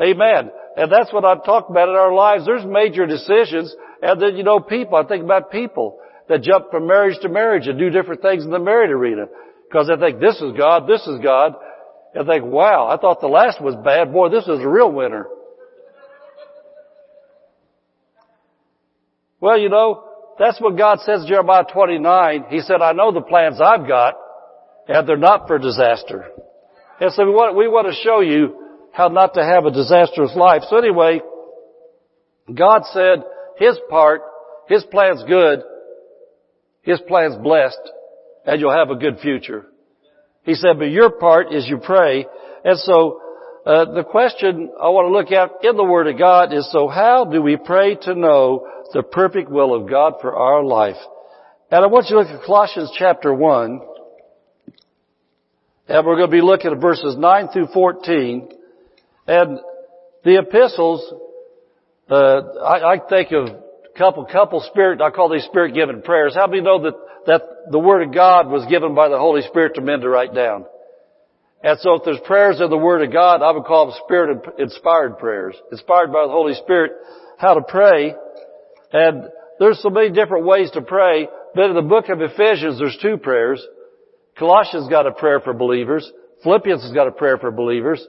Amen. 0.01 0.51
And 0.77 0.91
that's 0.91 1.13
what 1.13 1.25
I'm 1.25 1.41
talking 1.41 1.75
about 1.75 1.89
in 1.89 1.97
our 1.97 2.15
lives. 2.15 2.47
There's 2.47 2.65
major 2.65 3.05
decisions. 3.05 3.75
And 4.03 4.21
then, 4.21 4.37
you 4.37 4.43
know, 4.43 4.59
people, 4.59 4.97
I 4.97 5.05
think 5.05 5.23
about 5.23 5.53
people 5.53 6.01
that 6.29 6.43
jump 6.43 6.71
from 6.71 6.89
marriage 6.89 7.19
to 7.23 7.29
marriage 7.29 7.69
and 7.69 7.79
do 7.79 7.89
different 7.89 8.21
things 8.21 8.45
in 8.45 8.51
the 8.51 8.59
married 8.59 8.91
arena. 8.91 9.27
Because 9.69 9.89
they 9.89 9.97
think 9.97 10.21
this 10.21 10.41
is 10.41 10.53
God, 10.59 10.89
this 10.89 11.07
is 11.07 11.21
God. 11.23 11.55
And 12.15 12.27
think, 12.27 12.45
wow, 12.45 12.89
I 12.89 12.99
thought 12.99 13.21
the 13.21 13.29
last 13.29 13.63
was 13.63 13.75
bad. 13.83 14.13
Boy, 14.13 14.29
this 14.29 14.43
is 14.43 14.61
a 14.61 14.69
real 14.69 14.93
winner. 14.93 15.27
Well, 19.41 19.59
you 19.59 19.71
know, 19.71 20.05
that's 20.39 20.61
what 20.61 20.77
God 20.77 21.01
says 21.01 21.23
in 21.23 21.29
Jeremiah 21.29 21.65
29. 21.73 22.47
He 22.51 22.61
said, 22.61 22.83
I 22.83 22.93
know 22.93 23.13
the 23.13 23.23
plans 23.23 23.61
I've 23.61 23.89
got, 23.89 24.15
and 24.89 25.09
they're 25.09 25.17
not 25.17 25.47
for 25.47 25.59
disaster. 25.59 26.27
And 27.01 27.13
so 27.13 27.25
we 27.25 27.31
want, 27.31 27.57
we 27.57 27.67
want 27.67 27.89
to 27.89 27.95
show 28.03 28.21
you 28.21 28.57
how 28.93 29.09
not 29.09 29.35
to 29.35 29.45
have 29.45 29.65
a 29.65 29.71
disastrous 29.71 30.35
life. 30.37 30.63
So 30.69 30.77
anyway, 30.77 31.21
God 32.53 32.83
said 32.93 33.25
His 33.59 33.79
part, 33.89 34.23
His 34.69 34.85
plan's 34.85 35.23
good, 35.25 35.63
His 36.83 37.01
plan's 37.07 37.37
blessed, 37.37 37.81
and 38.47 38.61
you'll 38.61 38.73
have 38.73 38.91
a 38.91 38.97
good 38.97 39.19
future. 39.21 39.67
He 40.45 40.55
said, 40.55 40.79
but 40.79 40.91
your 40.91 41.11
part 41.11 41.53
is 41.53 41.69
you 41.69 41.79
pray. 41.79 42.27
And 42.65 42.79
so, 42.79 43.21
uh, 43.65 43.93
the 43.93 44.03
question 44.03 44.73
I 44.81 44.89
want 44.89 45.07
to 45.07 45.13
look 45.13 45.31
at 45.31 45.65
in 45.65 45.77
the 45.77 45.85
Word 45.85 46.09
of 46.09 46.19
God 46.19 46.53
is, 46.53 46.69
so 46.73 46.89
how 46.89 47.25
do 47.25 47.41
we 47.41 47.57
pray 47.57 47.95
to 48.03 48.15
know 48.15 48.67
the 48.93 49.03
perfect 49.03 49.51
will 49.51 49.75
of 49.75 49.89
God 49.89 50.15
for 50.21 50.35
our 50.37 50.63
life. 50.63 50.97
And 51.71 51.83
I 51.83 51.87
want 51.87 52.07
you 52.09 52.17
to 52.17 52.23
look 52.23 52.41
at 52.41 52.45
Colossians 52.45 52.93
chapter 52.97 53.33
1. 53.33 53.81
And 55.89 56.07
we're 56.07 56.17
going 56.17 56.31
to 56.31 56.37
be 56.37 56.43
looking 56.43 56.73
at 56.73 56.81
verses 56.81 57.17
9 57.19 57.49
through 57.49 57.69
14. 57.73 58.49
And 59.27 59.59
the 60.25 60.39
epistles, 60.39 61.13
uh, 62.13 62.63
I, 62.63 62.95
I 62.95 62.99
think 63.09 63.33
of 63.33 63.49
couple, 63.97 64.25
couple 64.27 64.61
spirit, 64.71 65.01
I 65.01 65.11
call 65.11 65.31
these 65.31 65.45
spirit 65.45 65.75
given 65.75 66.03
prayers. 66.03 66.35
How 66.35 66.47
many 66.47 66.61
know 66.61 66.83
that, 66.83 66.95
that 67.27 67.43
the 67.71 67.79
Word 67.79 68.03
of 68.03 68.15
God 68.15 68.49
was 68.49 68.67
given 68.67 68.95
by 68.95 69.09
the 69.09 69.19
Holy 69.19 69.43
Spirit 69.43 69.75
to 69.77 69.81
men 69.81 70.01
to 70.01 70.09
write 70.09 70.35
down? 70.35 70.67
And 71.63 71.79
so 71.81 71.95
if 71.95 72.03
there's 72.05 72.21
prayers 72.27 72.61
in 72.61 72.71
the 72.71 72.77
Word 72.77 73.03
of 73.03 73.13
God, 73.13 73.43
I 73.43 73.53
would 73.53 73.65
call 73.65 73.87
them 73.87 73.97
spirit 74.05 74.45
inspired 74.59 75.19
prayers. 75.19 75.55
Inspired 75.71 76.13
by 76.13 76.27
the 76.27 76.33
Holy 76.33 76.55
Spirit, 76.55 76.93
how 77.39 77.55
to 77.55 77.63
pray. 77.63 78.15
And 78.93 79.25
there's 79.61 79.81
so 79.81 79.91
many 79.91 80.11
different 80.11 80.45
ways 80.45 80.71
to 80.73 80.83
pray, 80.83 81.29
but 81.55 81.67
in 81.71 81.75
the 81.75 81.83
book 81.83 82.09
of 82.09 82.21
Ephesians 82.21 82.79
there's 82.79 82.99
two 83.01 83.17
prayers. 83.17 83.65
Colossians 84.39 84.89
got 84.89 85.07
a 85.07 85.13
prayer 85.13 85.41
for 85.41 85.53
believers. 85.53 86.11
Philippians 86.43 86.83
has 86.83 86.93
got 86.93 87.07
a 87.07 87.13
prayer 87.13 87.39
for 87.39 87.51
believers. 87.53 88.05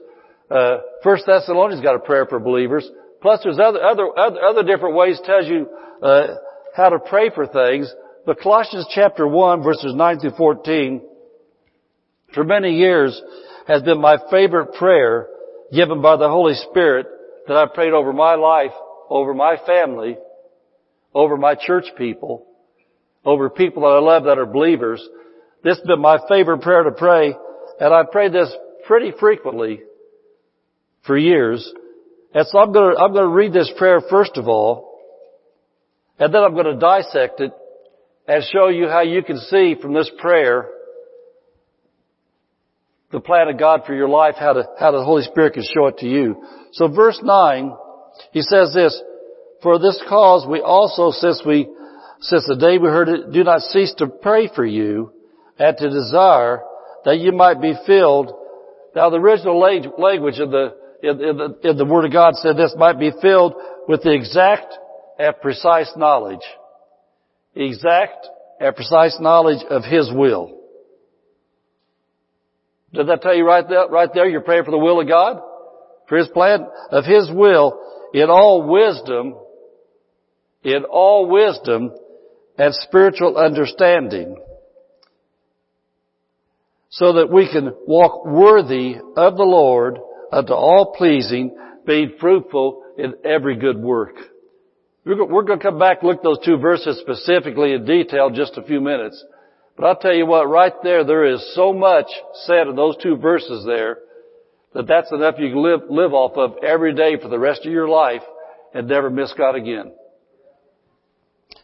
Uh, 0.50 0.78
First 1.02 1.24
Thessalonians 1.26 1.82
got 1.82 1.94
a 1.94 2.00
prayer 2.00 2.26
for 2.26 2.40
believers. 2.40 2.90
Plus 3.24 3.40
there's 3.42 3.58
other, 3.58 3.82
other, 3.82 4.18
other, 4.18 4.38
other 4.42 4.62
different 4.62 4.94
ways 4.94 5.18
tells 5.24 5.46
you, 5.46 5.66
uh, 6.02 6.26
how 6.76 6.90
to 6.90 6.98
pray 6.98 7.30
for 7.34 7.46
things. 7.46 7.90
But 8.26 8.38
Colossians 8.38 8.86
chapter 8.94 9.26
1 9.26 9.62
verses 9.62 9.94
9 9.94 10.20
through 10.20 10.32
14, 10.36 11.00
for 12.34 12.44
many 12.44 12.74
years 12.74 13.18
has 13.66 13.80
been 13.80 13.98
my 13.98 14.18
favorite 14.30 14.74
prayer 14.74 15.28
given 15.72 16.02
by 16.02 16.16
the 16.18 16.28
Holy 16.28 16.52
Spirit 16.52 17.06
that 17.48 17.56
I've 17.56 17.72
prayed 17.72 17.94
over 17.94 18.12
my 18.12 18.34
life, 18.34 18.72
over 19.08 19.32
my 19.32 19.56
family, 19.66 20.18
over 21.14 21.38
my 21.38 21.54
church 21.54 21.86
people, 21.96 22.46
over 23.24 23.48
people 23.48 23.84
that 23.84 23.88
I 23.88 24.00
love 24.00 24.24
that 24.24 24.38
are 24.38 24.44
believers. 24.44 25.02
This 25.62 25.78
has 25.78 25.86
been 25.86 26.02
my 26.02 26.18
favorite 26.28 26.60
prayer 26.60 26.82
to 26.82 26.92
pray, 26.92 27.34
and 27.80 27.94
I 27.94 28.02
prayed 28.04 28.34
this 28.34 28.54
pretty 28.86 29.12
frequently 29.18 29.80
for 31.06 31.16
years. 31.16 31.72
And 32.34 32.46
so 32.48 32.58
I'm 32.58 32.72
gonna, 32.72 32.96
I'm 32.96 33.12
gonna 33.12 33.28
read 33.28 33.52
this 33.52 33.72
prayer 33.78 34.00
first 34.10 34.36
of 34.36 34.48
all, 34.48 35.00
and 36.18 36.34
then 36.34 36.42
I'm 36.42 36.54
gonna 36.54 36.78
dissect 36.78 37.40
it 37.40 37.52
and 38.26 38.42
show 38.52 38.68
you 38.68 38.88
how 38.88 39.02
you 39.02 39.22
can 39.22 39.38
see 39.38 39.76
from 39.80 39.94
this 39.94 40.10
prayer 40.18 40.68
the 43.12 43.20
plan 43.20 43.48
of 43.48 43.58
God 43.58 43.82
for 43.86 43.94
your 43.94 44.08
life, 44.08 44.34
how 44.36 44.54
to, 44.54 44.64
how 44.80 44.90
the 44.90 45.04
Holy 45.04 45.22
Spirit 45.22 45.54
can 45.54 45.62
show 45.62 45.86
it 45.86 45.98
to 45.98 46.06
you. 46.06 46.42
So 46.72 46.88
verse 46.88 47.20
9, 47.22 47.72
he 48.32 48.42
says 48.42 48.74
this, 48.74 49.00
for 49.62 49.78
this 49.78 50.02
cause 50.08 50.44
we 50.48 50.60
also, 50.60 51.12
since 51.12 51.40
we, 51.46 51.68
since 52.20 52.44
the 52.48 52.56
day 52.56 52.78
we 52.78 52.88
heard 52.88 53.08
it, 53.08 53.32
do 53.32 53.44
not 53.44 53.60
cease 53.60 53.94
to 53.98 54.08
pray 54.08 54.50
for 54.52 54.66
you 54.66 55.12
and 55.58 55.76
to 55.76 55.88
desire 55.88 56.62
that 57.04 57.18
you 57.18 57.30
might 57.30 57.60
be 57.60 57.74
filled. 57.86 58.32
Now 58.96 59.10
the 59.10 59.18
original 59.18 59.60
language 59.60 60.40
of 60.40 60.50
the, 60.50 60.74
in, 61.10 61.36
the, 61.62 61.74
the 61.74 61.84
Word 61.84 62.04
of 62.04 62.12
God 62.12 62.34
said 62.36 62.56
this 62.56 62.74
might 62.76 62.98
be 62.98 63.12
filled 63.20 63.54
with 63.88 64.02
the 64.02 64.12
exact 64.12 64.74
and 65.18 65.34
precise 65.40 65.92
knowledge. 65.96 66.44
Exact 67.54 68.26
and 68.60 68.74
precise 68.74 69.18
knowledge 69.20 69.64
of 69.68 69.84
His 69.84 70.10
will. 70.12 70.60
Did 72.92 73.08
that 73.08 73.22
tell 73.22 73.34
you 73.34 73.46
right 73.46 73.68
there, 73.68 73.88
right 73.88 74.08
there 74.12 74.28
you're 74.28 74.40
praying 74.40 74.64
for 74.64 74.70
the 74.70 74.78
will 74.78 75.00
of 75.00 75.08
God? 75.08 75.40
For 76.08 76.18
His 76.18 76.28
plan 76.28 76.66
of 76.90 77.04
His 77.04 77.30
will 77.30 77.80
in 78.12 78.30
all 78.30 78.62
wisdom 78.68 79.34
in 80.64 80.84
all 80.84 81.28
wisdom 81.28 81.92
and 82.56 82.74
spiritual 82.74 83.36
understanding 83.36 84.36
so 86.88 87.14
that 87.14 87.30
we 87.30 87.50
can 87.50 87.74
walk 87.86 88.24
worthy 88.24 88.94
of 89.16 89.36
the 89.36 89.42
Lord 89.42 89.98
unto 90.32 90.52
all 90.52 90.94
pleasing, 90.96 91.56
being 91.86 92.14
fruitful 92.20 92.82
in 92.98 93.14
every 93.24 93.56
good 93.56 93.78
work. 93.78 94.16
We're 95.04 95.42
going 95.42 95.58
to 95.58 95.62
come 95.62 95.78
back 95.78 95.98
and 96.00 96.08
look 96.08 96.18
at 96.18 96.22
those 96.22 96.44
two 96.44 96.56
verses 96.56 96.98
specifically 97.00 97.72
in 97.72 97.84
detail 97.84 98.28
in 98.28 98.34
just 98.34 98.56
a 98.56 98.62
few 98.62 98.80
minutes. 98.80 99.22
But 99.76 99.86
I'll 99.86 99.96
tell 99.96 100.14
you 100.14 100.24
what, 100.24 100.48
right 100.48 100.72
there, 100.82 101.04
there 101.04 101.26
is 101.26 101.54
so 101.54 101.72
much 101.72 102.06
said 102.46 102.68
in 102.68 102.76
those 102.76 102.96
two 103.02 103.16
verses 103.16 103.64
there 103.66 103.98
that 104.72 104.86
that's 104.86 105.12
enough 105.12 105.34
you 105.38 105.50
can 105.50 105.62
live, 105.62 105.80
live 105.90 106.14
off 106.14 106.36
of 106.36 106.64
every 106.64 106.94
day 106.94 107.18
for 107.20 107.28
the 107.28 107.38
rest 107.38 107.66
of 107.66 107.72
your 107.72 107.88
life 107.88 108.22
and 108.72 108.88
never 108.88 109.10
miss 109.10 109.32
God 109.36 109.56
again. 109.56 109.92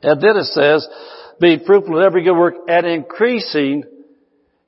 And 0.03 0.21
then 0.21 0.37
it 0.37 0.45
says, 0.45 0.87
being 1.41 1.61
fruitful 1.65 1.99
in 1.99 2.05
every 2.05 2.23
good 2.23 2.37
work 2.37 2.55
and 2.69 2.87
increasing 2.87 3.85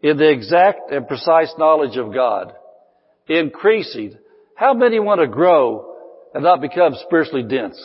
in 0.01 0.17
the 0.17 0.31
exact 0.31 0.91
and 0.91 1.07
precise 1.07 1.53
knowledge 1.59 1.97
of 1.97 2.13
God. 2.15 2.55
Increasing. 3.39 4.17
How 4.55 4.75
many 4.75 5.01
want 5.01 5.21
to 5.21 5.27
grow 5.27 5.95
and 6.35 6.43
not 6.43 6.61
become 6.61 6.95
spiritually 7.07 7.43
dense? 7.43 7.81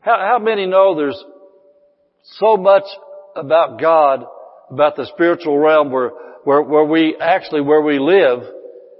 How, 0.00 0.18
how 0.18 0.38
many 0.38 0.66
know 0.66 0.94
there's 0.94 1.22
so 2.38 2.56
much 2.56 2.84
about 3.36 3.80
God, 3.80 4.24
about 4.70 4.96
the 4.96 5.06
spiritual 5.14 5.58
realm 5.58 5.90
where, 5.90 6.10
where, 6.44 6.62
where 6.62 6.84
we 6.84 7.16
actually, 7.20 7.60
where 7.60 7.82
we 7.82 7.98
live 7.98 8.40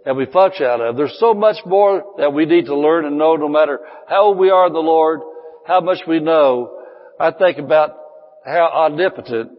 and 0.07 0.17
we 0.17 0.27
function 0.27 0.67
out 0.67 0.81
of. 0.81 0.97
There's 0.97 1.17
so 1.19 1.35
much 1.35 1.57
more 1.67 2.03
that 2.19 2.33
we 2.33 2.47
need 2.47 2.67
to 2.67 2.77
learn 2.77 3.05
and 3.05 3.19
know 3.19 3.37
no 3.37 3.49
matter 3.49 3.81
how 4.09 4.25
old 4.25 4.39
we 4.39 4.51
are 4.51 4.67
in 4.67 4.73
the 4.73 4.79
Lord, 4.79 5.21
how 5.67 5.81
much 5.81 5.99
we 6.07 6.21
know. 6.21 6.79
I 7.19 7.33
think 7.33 7.59
about 7.59 7.97
how 8.45 8.71
omnipotent, 8.73 9.53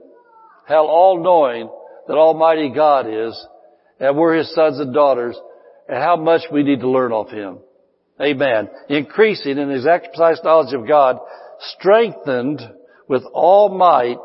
how 0.68 0.88
all-knowing 0.88 1.70
that 2.08 2.13
Almighty 2.18 2.70
God 2.70 3.06
is, 3.08 3.48
and 4.01 4.17
we're 4.17 4.36
His 4.36 4.53
sons 4.53 4.79
and 4.79 4.93
daughters, 4.93 5.39
and 5.88 5.98
how 5.98 6.17
much 6.17 6.41
we 6.51 6.63
need 6.63 6.81
to 6.81 6.89
learn 6.89 7.13
of 7.13 7.29
Him. 7.29 7.60
Amen. 8.20 8.67
Increasing 8.89 9.58
in 9.58 9.70
His 9.70 9.86
exercise 9.88 10.39
knowledge 10.43 10.74
of 10.74 10.88
God, 10.88 11.20
strengthened 11.75 12.62
with 13.08 13.24
all 13.31 13.70
might 13.70 14.17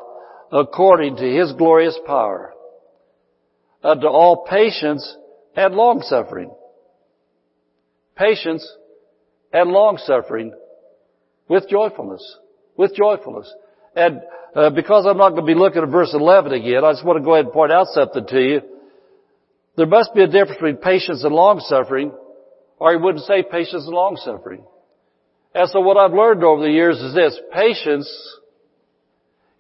according 0.51 1.17
to 1.17 1.25
His 1.25 1.53
glorious 1.53 1.99
power, 2.07 2.55
unto 3.85 4.07
all 4.07 4.47
patience 4.49 5.17
and 5.55 5.75
long 5.75 6.01
suffering. 6.01 6.51
Patience 8.17 8.67
and 9.53 9.71
long 9.71 9.99
suffering 9.99 10.55
with 11.49 11.69
joyfulness. 11.69 12.39
With 12.79 12.95
joyfulness. 12.95 13.53
And 13.95 14.21
uh, 14.55 14.71
because 14.71 15.05
I'm 15.07 15.19
not 15.19 15.31
going 15.31 15.43
to 15.43 15.55
be 15.55 15.59
looking 15.59 15.83
at 15.83 15.89
verse 15.91 16.15
11 16.15 16.53
again, 16.53 16.83
I 16.83 16.93
just 16.93 17.05
want 17.05 17.19
to 17.19 17.25
go 17.25 17.35
ahead 17.35 17.45
and 17.45 17.53
point 17.53 17.73
out 17.73 17.89
something 17.89 18.27
to 18.27 18.41
you. 18.41 18.61
There 19.77 19.87
must 19.87 20.15
be 20.15 20.23
a 20.23 20.27
difference 20.27 20.55
between 20.55 20.77
patience 20.77 21.23
and 21.23 21.35
long 21.35 21.61
suffering, 21.61 22.13
or 22.79 22.93
he 22.93 22.97
wouldn't 22.97 23.25
say 23.25 23.43
patience 23.43 23.85
and 23.85 23.95
long 23.95 24.17
suffering. 24.17 24.65
And 25.55 25.69
so 25.71 25.81
what 25.81 25.97
I've 25.97 26.13
learned 26.13 26.45
over 26.45 26.63
the 26.63 26.71
years 26.71 26.99
is 27.01 27.15
this, 27.15 27.39
patience 27.53 28.11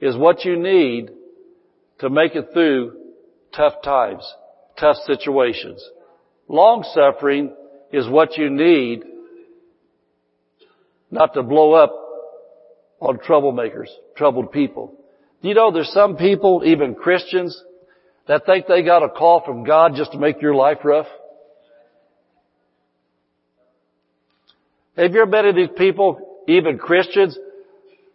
is 0.00 0.16
what 0.16 0.44
you 0.44 0.56
need 0.56 1.10
to 2.00 2.10
make 2.10 2.34
it 2.34 2.48
through 2.52 2.96
tough 3.54 3.74
times, 3.82 4.22
tough 4.78 4.96
situations. 5.06 5.82
Long 6.48 6.84
suffering 6.94 7.54
is 7.92 8.08
what 8.08 8.36
you 8.36 8.50
need 8.50 9.04
not 11.10 11.34
to 11.34 11.42
blow 11.42 11.72
up 11.72 11.92
on 13.00 13.18
troublemakers, 13.18 13.88
troubled 14.16 14.52
people. 14.52 14.94
You 15.40 15.54
know 15.54 15.70
there's 15.70 15.92
some 15.92 16.16
people, 16.16 16.62
even 16.64 16.94
Christians, 16.94 17.62
that 18.28 18.44
think 18.46 18.66
they 18.66 18.82
got 18.82 19.02
a 19.02 19.08
call 19.08 19.42
from 19.44 19.64
God 19.64 19.92
just 19.94 20.12
to 20.12 20.18
make 20.18 20.42
your 20.42 20.54
life 20.54 20.78
rough? 20.84 21.06
Have 24.96 25.12
you 25.12 25.22
ever 25.22 25.30
met 25.30 25.44
any 25.44 25.68
people, 25.68 26.42
even 26.48 26.78
Christians? 26.78 27.38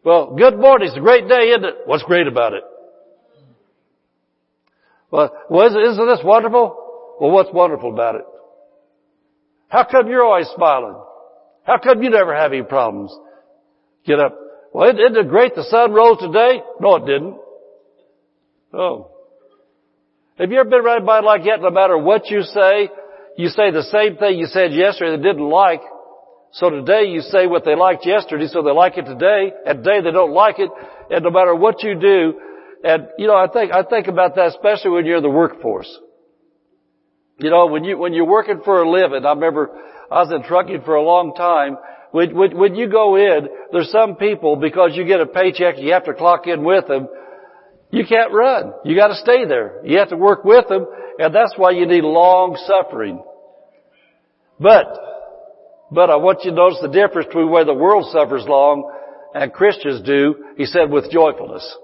Well, 0.03 0.35
good 0.35 0.57
morning. 0.57 0.87
It's 0.87 0.97
a 0.97 1.01
great 1.01 1.27
day, 1.27 1.49
isn't 1.51 1.63
it? 1.63 1.75
What's 1.85 2.03
great 2.03 2.27
about 2.27 2.53
it? 2.53 2.63
Well, 5.11 5.31
well 5.49 5.67
isn't 5.67 6.07
this 6.07 6.23
wonderful? 6.23 7.17
Well, 7.19 7.31
what's 7.31 7.53
wonderful 7.53 7.93
about 7.93 8.15
it? 8.15 8.25
How 9.67 9.85
come 9.89 10.07
you're 10.07 10.25
always 10.25 10.47
smiling? 10.55 10.95
How 11.63 11.77
come 11.77 12.01
you 12.01 12.09
never 12.09 12.35
have 12.35 12.51
any 12.51 12.63
problems? 12.63 13.15
Get 14.05 14.19
up. 14.19 14.37
Well, 14.73 14.89
isn't 14.89 15.15
it 15.15 15.29
great 15.29 15.53
the 15.53 15.63
sun 15.63 15.93
rose 15.93 16.17
today? 16.17 16.61
No, 16.79 16.95
it 16.95 17.05
didn't. 17.05 17.37
Oh. 18.73 19.11
Have 20.37 20.51
you 20.51 20.59
ever 20.59 20.69
been 20.69 20.79
around 20.81 20.97
anybody 20.97 21.25
like 21.25 21.43
that? 21.43 21.61
No 21.61 21.69
matter 21.69 21.97
what 21.97 22.29
you 22.29 22.41
say, 22.41 22.89
you 23.37 23.49
say 23.49 23.71
the 23.71 23.83
same 23.83 24.17
thing 24.17 24.39
you 24.39 24.45
said 24.45 24.73
yesterday 24.73 25.17
they 25.17 25.23
didn't 25.23 25.49
like. 25.49 25.81
So 26.53 26.69
today 26.69 27.05
you 27.05 27.21
say 27.21 27.47
what 27.47 27.63
they 27.63 27.75
liked 27.75 28.05
yesterday, 28.05 28.47
so 28.47 28.61
they 28.61 28.71
like 28.71 28.97
it 28.97 29.05
today, 29.05 29.53
and 29.65 29.83
today 29.83 30.01
they 30.01 30.11
don't 30.11 30.33
like 30.33 30.59
it, 30.59 30.69
and 31.09 31.23
no 31.23 31.31
matter 31.31 31.55
what 31.55 31.81
you 31.81 31.97
do, 31.97 32.39
and 32.83 33.07
you 33.17 33.27
know, 33.27 33.35
I 33.35 33.47
think, 33.47 33.71
I 33.71 33.83
think 33.83 34.07
about 34.07 34.35
that 34.35 34.47
especially 34.47 34.91
when 34.91 35.05
you're 35.05 35.17
in 35.17 35.23
the 35.23 35.29
workforce. 35.29 35.89
You 37.37 37.49
know, 37.49 37.67
when 37.67 37.85
you, 37.85 37.97
when 37.97 38.13
you're 38.13 38.25
working 38.25 38.61
for 38.65 38.81
a 38.81 38.89
living, 38.89 39.25
I 39.25 39.31
remember 39.31 39.71
I 40.11 40.23
was 40.23 40.31
in 40.33 40.43
trucking 40.43 40.81
for 40.83 40.95
a 40.95 41.03
long 41.03 41.35
time, 41.35 41.77
when, 42.11 42.35
when, 42.35 42.57
when 42.57 42.75
you 42.75 42.89
go 42.89 43.15
in, 43.15 43.47
there's 43.71 43.89
some 43.89 44.15
people, 44.15 44.57
because 44.57 44.91
you 44.95 45.05
get 45.05 45.21
a 45.21 45.25
paycheck, 45.25 45.75
you 45.77 45.93
have 45.93 46.03
to 46.05 46.13
clock 46.13 46.47
in 46.47 46.65
with 46.65 46.87
them, 46.87 47.07
you 47.91 48.05
can't 48.05 48.31
run. 48.31 48.73
You 48.85 48.95
gotta 48.95 49.15
stay 49.15 49.45
there. 49.45 49.85
You 49.85 49.99
have 49.99 50.09
to 50.09 50.17
work 50.17 50.43
with 50.45 50.67
them, 50.69 50.87
and 51.19 51.35
that's 51.35 51.53
why 51.57 51.71
you 51.71 51.85
need 51.85 52.03
long 52.03 52.57
suffering. 52.65 53.21
But, 54.59 54.85
but 55.91 56.09
I 56.09 56.15
want 56.15 56.43
you 56.43 56.51
to 56.51 56.55
notice 56.55 56.79
the 56.81 56.87
difference 56.87 57.27
between 57.27 57.49
where 57.49 57.65
the 57.65 57.73
world 57.73 58.09
suffers 58.11 58.45
long 58.47 58.89
and 59.33 59.51
Christians 59.51 60.01
do, 60.05 60.35
he 60.55 60.65
said, 60.65 60.89
with 60.89 61.11
joyfulness. 61.11 61.77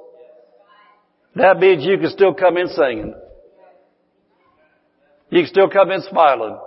That 1.35 1.59
means 1.59 1.83
you 1.83 1.97
can 1.97 2.09
still 2.09 2.33
come 2.33 2.57
in 2.57 2.67
singing. 2.69 3.13
You 5.29 5.41
can 5.41 5.49
still 5.49 5.69
come 5.69 5.91
in 5.91 6.01
smiling. 6.01 6.57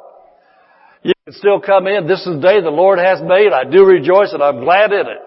You 1.02 1.14
can 1.24 1.34
still 1.34 1.60
come 1.60 1.86
in. 1.86 2.06
This 2.06 2.20
is 2.20 2.36
the 2.36 2.40
day 2.40 2.60
the 2.60 2.70
Lord 2.70 2.98
has 2.98 3.20
made. 3.22 3.52
I 3.52 3.64
do 3.64 3.86
rejoice 3.86 4.32
and 4.32 4.42
I'm 4.42 4.60
glad 4.60 4.92
in 4.92 5.06
it. 5.06 5.18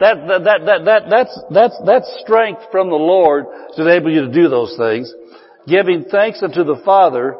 That, 0.00 0.28
that, 0.28 0.44
that, 0.44 0.60
that, 0.66 0.84
that, 0.84 1.02
that's, 1.10 1.40
that's, 1.50 1.76
that's 1.84 2.20
strength 2.22 2.62
from 2.70 2.88
the 2.88 2.96
Lord 2.96 3.46
to 3.74 3.82
enable 3.82 4.12
you 4.12 4.26
to 4.26 4.32
do 4.32 4.48
those 4.48 4.76
things. 4.78 5.12
Giving 5.66 6.04
thanks 6.04 6.42
unto 6.42 6.62
the 6.62 6.80
Father 6.84 7.36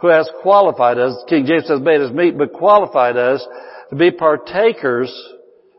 who 0.00 0.08
has 0.08 0.28
qualified 0.42 0.98
us, 0.98 1.16
King 1.28 1.46
James 1.46 1.66
says 1.66 1.80
made 1.80 2.02
us 2.02 2.12
meet, 2.12 2.36
but 2.36 2.52
qualified 2.52 3.16
us 3.16 3.46
to 3.88 3.96
be 3.96 4.10
partakers 4.10 5.10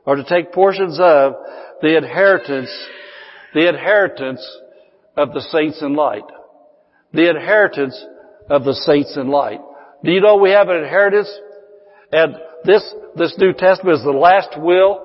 or 0.04 0.16
to 0.16 0.24
take 0.24 0.52
portions 0.52 1.00
of 1.00 1.34
the 1.82 1.96
inheritance, 1.96 2.72
the 3.54 3.70
inheritance 3.70 4.42
of 5.16 5.32
the 5.34 5.42
saints 5.42 5.82
in 5.82 5.96
light. 5.96 6.26
The 7.14 7.30
inheritance 7.30 8.04
of 8.50 8.64
the 8.64 8.74
saints 8.74 9.16
in 9.16 9.28
light. 9.28 9.60
Do 10.04 10.12
you 10.12 10.22
know 10.22 10.38
we 10.38 10.52
have 10.52 10.70
an 10.70 10.84
inheritance? 10.84 11.32
And 12.12 12.36
this, 12.64 12.84
this 13.16 13.36
New 13.38 13.54
Testament 13.54 14.00
is 14.00 14.04
the 14.04 14.12
last 14.12 14.50
will 14.58 15.05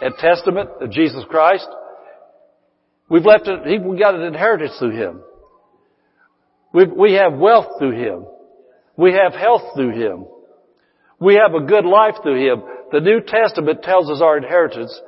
and 0.00 0.14
testament 0.18 0.70
of 0.80 0.90
Jesus 0.90 1.24
Christ. 1.28 1.66
We've 3.08 3.24
left 3.24 3.48
it, 3.48 3.82
we 3.82 3.98
got 3.98 4.14
an 4.14 4.22
inheritance 4.22 4.76
through 4.78 4.96
Him. 4.96 5.22
we 6.72 6.84
we 6.84 7.12
have 7.14 7.34
wealth 7.34 7.78
through 7.78 7.96
Him. 7.96 8.26
We 8.96 9.12
have 9.12 9.32
health 9.32 9.62
through 9.74 9.92
Him. 9.92 10.26
We 11.20 11.36
have 11.36 11.54
a 11.54 11.66
good 11.66 11.84
life 11.84 12.16
through 12.22 12.46
Him. 12.46 12.62
The 12.92 13.00
New 13.00 13.20
Testament 13.26 13.82
tells 13.82 14.10
us 14.10 14.20
our 14.22 14.36
inheritance, 14.36 14.98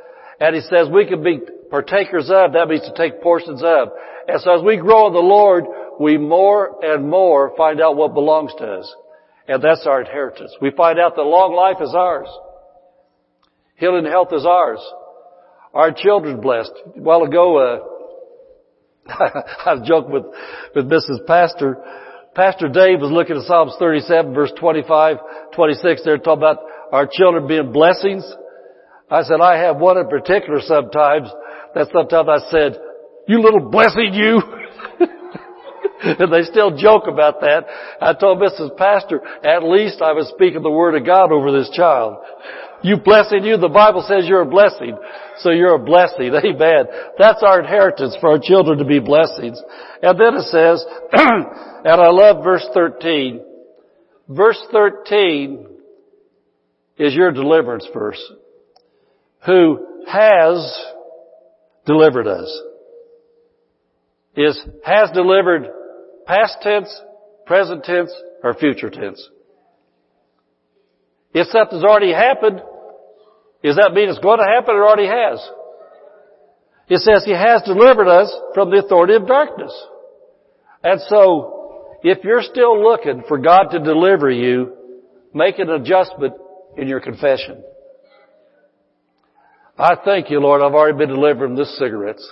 and 0.40 0.54
He 0.54 0.62
says 0.62 0.88
we 0.92 1.06
can 1.06 1.22
be 1.22 1.40
partakers 1.70 2.30
of, 2.30 2.52
that 2.52 2.68
means 2.68 2.82
to 2.82 2.94
take 2.94 3.22
portions 3.22 3.62
of. 3.62 3.88
And 4.28 4.40
so 4.40 4.58
as 4.58 4.64
we 4.64 4.76
grow 4.76 5.06
in 5.06 5.12
the 5.12 5.20
Lord, 5.20 5.64
we 5.98 6.18
more 6.18 6.84
and 6.84 7.08
more 7.08 7.54
find 7.56 7.80
out 7.80 7.96
what 7.96 8.14
belongs 8.14 8.52
to 8.58 8.64
us. 8.64 8.94
And 9.48 9.62
that's 9.62 9.86
our 9.86 10.00
inheritance. 10.00 10.52
We 10.60 10.70
find 10.70 10.98
out 10.98 11.16
that 11.16 11.22
long 11.22 11.54
life 11.54 11.76
is 11.80 11.94
ours. 11.94 12.28
Healing 13.80 14.04
and 14.04 14.12
health 14.12 14.28
is 14.32 14.44
ours. 14.44 14.78
Our 15.72 15.90
children 15.90 16.42
blessed. 16.42 16.72
A 16.96 17.00
while 17.00 17.22
ago, 17.22 17.56
uh, 17.56 17.78
I 19.08 19.76
joking 19.84 20.12
with, 20.12 20.24
with 20.76 20.84
Mrs. 20.84 21.26
Pastor. 21.26 21.82
Pastor 22.34 22.68
Dave 22.68 23.00
was 23.00 23.10
looking 23.10 23.36
at 23.36 23.42
Psalms 23.44 23.72
37 23.78 24.34
verse 24.34 24.52
25, 24.60 25.16
26 25.54 26.04
there 26.04 26.18
talking 26.18 26.42
about 26.42 26.58
our 26.92 27.08
children 27.10 27.48
being 27.48 27.72
blessings. 27.72 28.22
I 29.10 29.22
said, 29.22 29.40
I 29.40 29.56
have 29.58 29.78
one 29.78 29.96
in 29.96 30.08
particular 30.08 30.60
sometimes 30.60 31.28
that 31.74 31.88
sometimes 31.90 32.28
I 32.28 32.50
said, 32.50 32.78
you 33.26 33.40
little 33.40 33.70
blessing 33.70 34.12
you. 34.12 34.42
and 36.02 36.32
they 36.32 36.42
still 36.42 36.76
joke 36.76 37.04
about 37.08 37.40
that. 37.40 37.64
I 38.00 38.12
told 38.12 38.40
Mrs. 38.40 38.76
Pastor, 38.76 39.22
at 39.42 39.64
least 39.64 40.02
I 40.02 40.12
was 40.12 40.30
speaking 40.34 40.62
the 40.62 40.70
word 40.70 40.94
of 40.96 41.06
God 41.06 41.32
over 41.32 41.50
this 41.50 41.70
child. 41.70 42.18
You 42.82 42.96
blessing 42.96 43.44
you, 43.44 43.56
the 43.56 43.68
Bible 43.68 44.04
says 44.06 44.24
you're 44.26 44.42
a 44.42 44.46
blessing. 44.46 44.96
So 45.38 45.50
you're 45.50 45.74
a 45.74 45.78
blessing. 45.78 46.32
Amen. 46.44 46.84
That's 47.18 47.42
our 47.42 47.60
inheritance 47.60 48.16
for 48.20 48.30
our 48.30 48.38
children 48.42 48.78
to 48.78 48.84
be 48.84 49.00
blessings. 49.00 49.60
And 50.02 50.18
then 50.18 50.34
it 50.34 50.44
says, 50.44 50.84
and 51.12 52.00
I 52.00 52.10
love 52.10 52.42
verse 52.42 52.66
13. 52.72 53.44
Verse 54.28 54.58
13 54.72 55.66
is 56.98 57.14
your 57.14 57.32
deliverance 57.32 57.86
verse. 57.92 58.22
Who 59.46 59.86
has 60.06 60.84
delivered 61.86 62.26
us. 62.26 62.62
Is 64.36 64.64
has 64.84 65.10
delivered 65.12 65.68
past 66.26 66.58
tense, 66.62 66.88
present 67.46 67.84
tense, 67.84 68.12
or 68.42 68.54
future 68.54 68.90
tense. 68.90 69.28
If 71.32 71.48
something's 71.48 71.84
already 71.84 72.12
happened, 72.12 72.62
does 73.62 73.76
that 73.76 73.92
mean 73.92 74.08
it's 74.08 74.18
going 74.18 74.38
to 74.38 74.44
happen 74.44 74.74
It 74.74 74.78
already 74.78 75.06
has? 75.06 75.50
It 76.88 77.00
says 77.00 77.24
He 77.24 77.32
has 77.32 77.62
delivered 77.62 78.08
us 78.08 78.34
from 78.54 78.70
the 78.70 78.78
authority 78.78 79.14
of 79.14 79.26
darkness. 79.26 79.72
And 80.82 81.00
so, 81.08 81.98
if 82.02 82.24
you're 82.24 82.42
still 82.42 82.82
looking 82.82 83.22
for 83.28 83.38
God 83.38 83.68
to 83.70 83.78
deliver 83.78 84.30
you, 84.30 84.76
make 85.34 85.58
an 85.58 85.70
adjustment 85.70 86.34
in 86.76 86.88
your 86.88 87.00
confession. 87.00 87.62
I 89.78 89.96
thank 90.04 90.30
you, 90.30 90.40
Lord, 90.40 90.62
I've 90.62 90.74
already 90.74 90.98
been 90.98 91.08
delivered 91.08 91.46
from 91.46 91.56
this 91.56 91.78
cigarettes. 91.78 92.28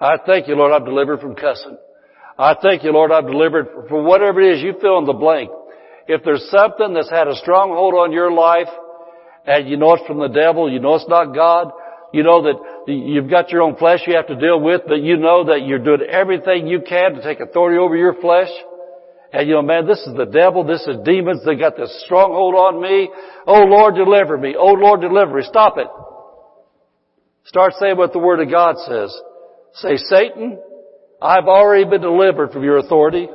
I 0.00 0.16
thank 0.24 0.48
you, 0.48 0.54
Lord, 0.54 0.72
I've 0.72 0.86
delivered 0.86 1.20
from 1.20 1.34
cussing. 1.34 1.76
I 2.38 2.54
thank 2.62 2.84
you, 2.84 2.92
Lord, 2.92 3.10
I've 3.10 3.26
delivered 3.26 3.66
from 3.88 4.04
whatever 4.04 4.40
it 4.40 4.56
is 4.56 4.62
you 4.62 4.74
fill 4.80 4.98
in 4.98 5.06
the 5.06 5.12
blank. 5.12 5.50
If 6.06 6.22
there's 6.24 6.48
something 6.50 6.94
that's 6.94 7.10
had 7.10 7.26
a 7.26 7.34
stronghold 7.34 7.94
on 7.94 8.12
your 8.12 8.30
life, 8.30 8.68
and 9.48 9.68
you 9.68 9.78
know 9.78 9.94
it's 9.94 10.06
from 10.06 10.18
the 10.18 10.28
devil, 10.28 10.70
you 10.70 10.78
know 10.78 10.94
it's 10.94 11.08
not 11.08 11.34
God, 11.34 11.72
you 12.12 12.22
know 12.22 12.42
that 12.42 12.92
you've 12.92 13.30
got 13.30 13.50
your 13.50 13.62
own 13.62 13.76
flesh 13.76 14.00
you 14.06 14.14
have 14.14 14.26
to 14.26 14.36
deal 14.36 14.60
with, 14.60 14.82
but 14.86 15.00
you 15.00 15.16
know 15.16 15.44
that 15.44 15.66
you're 15.66 15.78
doing 15.78 16.02
everything 16.08 16.66
you 16.66 16.82
can 16.86 17.14
to 17.14 17.22
take 17.22 17.40
authority 17.40 17.78
over 17.78 17.96
your 17.96 18.14
flesh, 18.20 18.50
and 19.32 19.48
you 19.48 19.54
know, 19.54 19.62
man, 19.62 19.86
this 19.86 20.00
is 20.06 20.14
the 20.16 20.26
devil, 20.26 20.64
this 20.64 20.86
is 20.86 20.96
demons, 21.04 21.44
they 21.44 21.56
got 21.56 21.76
this 21.76 22.02
stronghold 22.04 22.54
on 22.54 22.80
me. 22.80 23.10
Oh 23.46 23.64
Lord, 23.64 23.94
deliver 23.94 24.36
me. 24.36 24.54
Oh 24.58 24.72
Lord, 24.72 25.00
deliver 25.00 25.36
me. 25.36 25.42
Stop 25.42 25.78
it. 25.78 25.88
Start 27.44 27.72
saying 27.80 27.96
what 27.96 28.12
the 28.12 28.18
Word 28.18 28.40
of 28.40 28.50
God 28.50 28.76
says. 28.86 29.14
Say, 29.74 29.96
Satan, 29.96 30.58
I've 31.20 31.46
already 31.46 31.84
been 31.84 32.02
delivered 32.02 32.52
from 32.52 32.64
your 32.64 32.78
authority. 32.78 33.28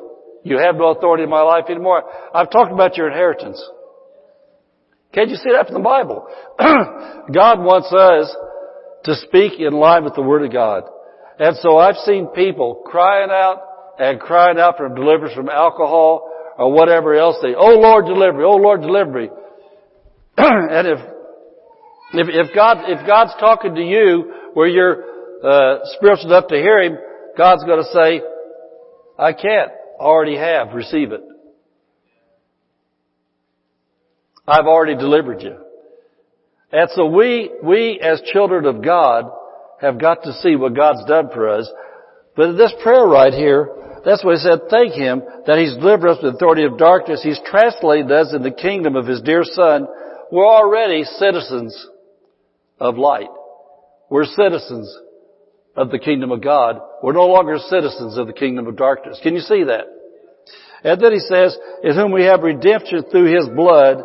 You 0.44 0.60
have 0.60 0.76
no 0.76 0.90
authority 0.90 1.24
in 1.24 1.30
my 1.30 1.42
life 1.42 1.66
anymore. 1.70 2.04
I've 2.34 2.52
talked 2.52 2.72
about 2.72 2.98
your 2.98 3.08
inheritance. 3.08 3.64
Can't 5.14 5.30
you 5.30 5.36
see 5.36 5.52
that 5.52 5.68
from 5.68 5.76
the 5.76 5.88
Bible? 5.88 6.28
God 6.60 7.60
wants 7.62 7.94
us 7.94 8.36
to 9.06 9.16
speak 9.28 9.60
in 9.60 9.74
line 9.74 10.04
with 10.04 10.16
the 10.16 10.22
Word 10.22 10.44
of 10.44 10.52
God. 10.52 10.84
And 11.40 11.56
so 11.58 11.78
I've 11.78 11.98
seen 11.98 12.28
people 12.28 12.82
crying 12.86 13.30
out 13.30 13.62
and 14.00 14.20
crying 14.20 14.58
out 14.60 14.78
for 14.78 14.90
deliverance 14.90 15.36
from 15.36 15.50
alcohol 15.50 16.30
or 16.58 16.72
whatever 16.72 17.16
else 17.16 17.38
they, 17.42 17.54
oh 17.56 17.80
Lord 17.80 18.06
deliver 18.06 18.38
me, 18.38 18.44
oh 18.44 18.56
Lord 18.58 18.82
deliver 18.82 19.12
me. 19.12 19.30
and 20.38 20.88
if, 20.88 21.00
if, 22.14 22.48
if 22.48 22.56
God, 22.56 22.78
if 22.88 23.06
God's 23.06 23.34
talking 23.40 23.76
to 23.76 23.82
you 23.82 24.34
where 24.54 24.68
you're, 24.68 25.14
uh, 25.44 25.80
spiritual 25.98 26.28
enough 26.28 26.48
to 26.48 26.56
hear 26.56 26.82
Him, 26.82 26.98
God's 27.38 27.64
gonna 27.66 27.84
say, 27.92 28.22
I 29.18 29.34
can't, 29.34 29.72
already 30.00 30.38
have, 30.38 30.74
receive 30.74 31.12
it. 31.12 31.22
I've 34.48 34.66
already 34.66 34.96
delivered 34.96 35.42
you. 35.42 35.58
And 36.72 36.90
so 36.96 37.06
we, 37.06 37.52
we 37.64 38.00
as 38.02 38.22
children 38.34 38.66
of 38.66 38.84
God 38.84 39.26
have 39.80 40.00
got 40.00 40.24
to 40.24 40.34
see 40.34 40.56
what 40.56 40.76
God's 40.76 41.06
done 41.06 41.30
for 41.34 41.50
us. 41.50 41.70
But 42.36 42.50
in 42.50 42.58
this 42.58 42.74
prayer 42.82 43.06
right 43.06 43.34
here, 43.34 43.70
that's 44.04 44.24
what 44.24 44.36
he 44.36 44.42
said, 44.42 44.62
thank 44.70 44.94
him 44.94 45.22
that 45.46 45.60
he's 45.60 45.76
delivered 45.76 46.10
us 46.10 46.20
from 46.20 46.32
the 46.32 46.36
authority 46.36 46.64
of 46.64 46.78
darkness. 46.78 47.22
He's 47.24 47.40
translated 47.46 48.12
us 48.12 48.34
in 48.34 48.44
the 48.44 48.52
kingdom 48.52 48.96
of 48.96 49.06
his 49.06 49.22
dear 49.22 49.44
son. 49.44 49.88
We're 50.32 50.48
already 50.48 51.04
citizens 51.04 51.88
of 52.80 52.98
light. 52.98 53.30
We're 54.10 54.26
citizens 54.26 54.94
of 55.76 55.90
the 55.90 56.00
kingdom 56.00 56.32
of 56.32 56.42
God. 56.42 56.82
We're 57.02 57.14
no 57.14 57.28
longer 57.28 57.58
citizens 57.70 58.18
of 58.18 58.28
the 58.28 58.34
kingdom 58.34 58.68
of 58.68 58.76
darkness. 58.76 59.20
Can 59.24 59.36
you 59.36 59.42
see 59.42 59.64
that? 59.66 59.86
And 60.84 61.00
then 61.00 61.14
he 61.14 61.20
says, 61.20 61.58
in 61.84 61.96
whom 61.96 62.12
we 62.12 62.24
have 62.24 62.42
redemption 62.42 63.06
through 63.10 63.34
his 63.34 63.48
blood, 63.56 64.04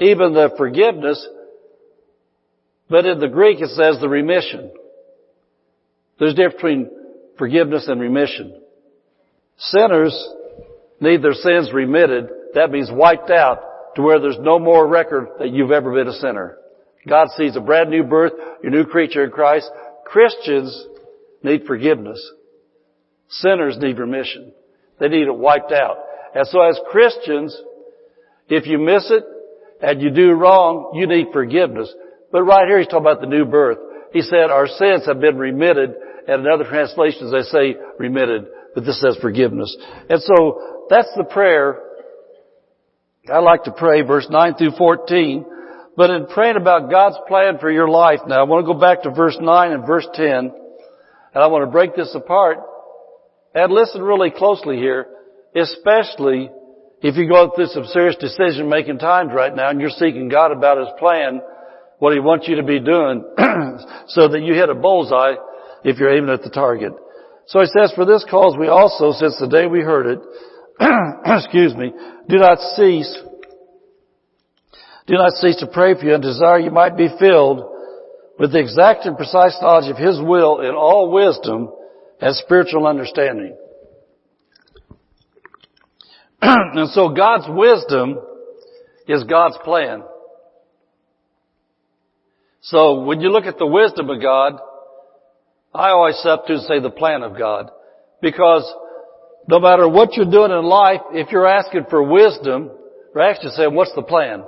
even 0.00 0.32
the 0.32 0.50
forgiveness, 0.56 1.26
but 2.88 3.06
in 3.06 3.20
the 3.20 3.28
Greek 3.28 3.60
it 3.60 3.68
says 3.68 4.00
the 4.00 4.08
remission. 4.08 4.72
There's 6.18 6.32
a 6.32 6.36
difference 6.36 6.56
between 6.56 6.90
forgiveness 7.38 7.86
and 7.88 8.00
remission. 8.00 8.60
Sinners 9.58 10.28
need 11.00 11.22
their 11.22 11.34
sins 11.34 11.70
remitted. 11.72 12.28
That 12.54 12.70
means 12.70 12.90
wiped 12.90 13.30
out 13.30 13.94
to 13.96 14.02
where 14.02 14.20
there's 14.20 14.38
no 14.40 14.58
more 14.58 14.86
record 14.86 15.28
that 15.38 15.50
you've 15.50 15.70
ever 15.70 15.92
been 15.92 16.08
a 16.08 16.18
sinner. 16.18 16.56
God 17.06 17.28
sees 17.36 17.56
a 17.56 17.60
brand 17.60 17.90
new 17.90 18.04
birth, 18.04 18.32
your 18.62 18.72
new 18.72 18.84
creature 18.84 19.24
in 19.24 19.30
Christ. 19.30 19.70
Christians 20.04 20.86
need 21.42 21.64
forgiveness. 21.66 22.20
Sinners 23.28 23.78
need 23.78 23.98
remission. 23.98 24.52
They 24.98 25.08
need 25.08 25.26
it 25.26 25.36
wiped 25.36 25.72
out. 25.72 25.96
And 26.34 26.46
so 26.46 26.60
as 26.60 26.78
Christians, 26.90 27.56
if 28.48 28.66
you 28.66 28.78
miss 28.78 29.10
it 29.10 29.24
and 29.82 30.00
you 30.00 30.10
do 30.10 30.32
wrong, 30.32 30.92
you 30.94 31.06
need 31.06 31.28
forgiveness. 31.32 31.92
But 32.32 32.42
right 32.42 32.66
here 32.68 32.78
he's 32.78 32.86
talking 32.86 33.06
about 33.06 33.20
the 33.20 33.26
new 33.26 33.44
birth. 33.44 33.78
He 34.12 34.22
said 34.22 34.50
our 34.50 34.66
sins 34.66 35.06
have 35.06 35.20
been 35.20 35.38
remitted, 35.38 35.94
and 36.26 36.44
in 36.44 36.52
other 36.52 36.64
translations 36.64 37.32
they 37.32 37.42
say 37.42 37.76
remitted, 37.98 38.46
but 38.74 38.84
this 38.84 39.00
says 39.00 39.16
forgiveness. 39.20 39.74
And 40.08 40.20
so 40.22 40.86
that's 40.88 41.10
the 41.16 41.24
prayer. 41.24 41.80
I 43.32 43.38
like 43.38 43.64
to 43.64 43.72
pray 43.72 44.02
verse 44.02 44.26
9 44.30 44.54
through 44.54 44.72
14. 44.76 45.44
But 45.96 46.10
in 46.10 46.26
praying 46.26 46.56
about 46.56 46.90
God's 46.90 47.18
plan 47.28 47.58
for 47.58 47.70
your 47.70 47.88
life 47.88 48.20
now, 48.26 48.40
I 48.40 48.44
want 48.44 48.64
to 48.64 48.72
go 48.72 48.78
back 48.78 49.02
to 49.02 49.10
verse 49.10 49.36
9 49.40 49.72
and 49.72 49.86
verse 49.86 50.06
10, 50.14 50.26
and 50.26 50.52
I 51.34 51.46
want 51.48 51.64
to 51.64 51.70
break 51.70 51.94
this 51.94 52.14
apart 52.14 52.58
and 53.54 53.72
listen 53.72 54.02
really 54.02 54.30
closely 54.30 54.76
here, 54.76 55.06
especially 55.54 56.50
if 57.02 57.16
you 57.16 57.28
go 57.28 57.50
through 57.54 57.66
some 57.66 57.84
serious 57.86 58.16
decision 58.16 58.68
making 58.68 58.98
times 58.98 59.30
right 59.34 59.54
now 59.54 59.70
and 59.70 59.80
you're 59.80 59.90
seeking 59.90 60.28
God 60.28 60.52
about 60.52 60.78
His 60.78 60.88
plan, 60.98 61.40
what 61.98 62.12
He 62.12 62.20
wants 62.20 62.46
you 62.46 62.56
to 62.56 62.62
be 62.62 62.78
doing 62.78 63.24
so 64.08 64.28
that 64.28 64.40
you 64.42 64.54
hit 64.54 64.68
a 64.68 64.74
bullseye 64.74 65.34
if 65.82 65.98
you're 65.98 66.14
aiming 66.14 66.30
at 66.30 66.42
the 66.42 66.50
target. 66.50 66.92
So 67.46 67.60
He 67.60 67.66
says, 67.66 67.92
for 67.94 68.04
this 68.04 68.24
cause 68.30 68.54
we 68.58 68.68
also, 68.68 69.12
since 69.12 69.38
the 69.40 69.48
day 69.48 69.66
we 69.66 69.80
heard 69.80 70.06
it, 70.06 70.20
excuse 71.24 71.74
me, 71.74 71.92
do 72.28 72.36
not 72.36 72.58
cease, 72.76 73.18
do 75.06 75.14
not 75.14 75.32
cease 75.32 75.56
to 75.56 75.68
pray 75.72 75.94
for 75.94 76.04
you 76.04 76.14
and 76.14 76.22
desire 76.22 76.58
you 76.58 76.70
might 76.70 76.96
be 76.96 77.08
filled 77.18 77.64
with 78.38 78.52
the 78.52 78.60
exact 78.60 79.06
and 79.06 79.16
precise 79.16 79.56
knowledge 79.62 79.90
of 79.90 79.96
His 79.96 80.20
will 80.20 80.60
in 80.60 80.74
all 80.74 81.10
wisdom 81.10 81.70
and 82.20 82.36
spiritual 82.36 82.86
understanding. 82.86 83.56
and 86.42 86.90
so 86.90 87.10
God's 87.10 87.46
wisdom 87.48 88.18
is 89.06 89.24
God's 89.24 89.58
plan. 89.64 90.02
So 92.62 93.02
when 93.02 93.20
you 93.20 93.30
look 93.30 93.44
at 93.44 93.58
the 93.58 93.66
wisdom 93.66 94.10
of 94.10 94.20
God, 94.20 94.54
I 95.74 95.90
always 95.90 96.16
substitute 96.16 96.62
say 96.62 96.80
the 96.80 96.90
plan 96.90 97.22
of 97.22 97.36
God. 97.36 97.70
Because 98.20 98.70
no 99.48 99.58
matter 99.58 99.88
what 99.88 100.14
you're 100.14 100.30
doing 100.30 100.50
in 100.50 100.64
life, 100.64 101.00
if 101.12 101.30
you're 101.32 101.46
asking 101.46 101.86
for 101.88 102.02
wisdom, 102.02 102.70
you're 103.14 103.24
actually 103.24 103.52
saying, 103.52 103.74
what's 103.74 103.94
the 103.94 104.02
plan? 104.02 104.44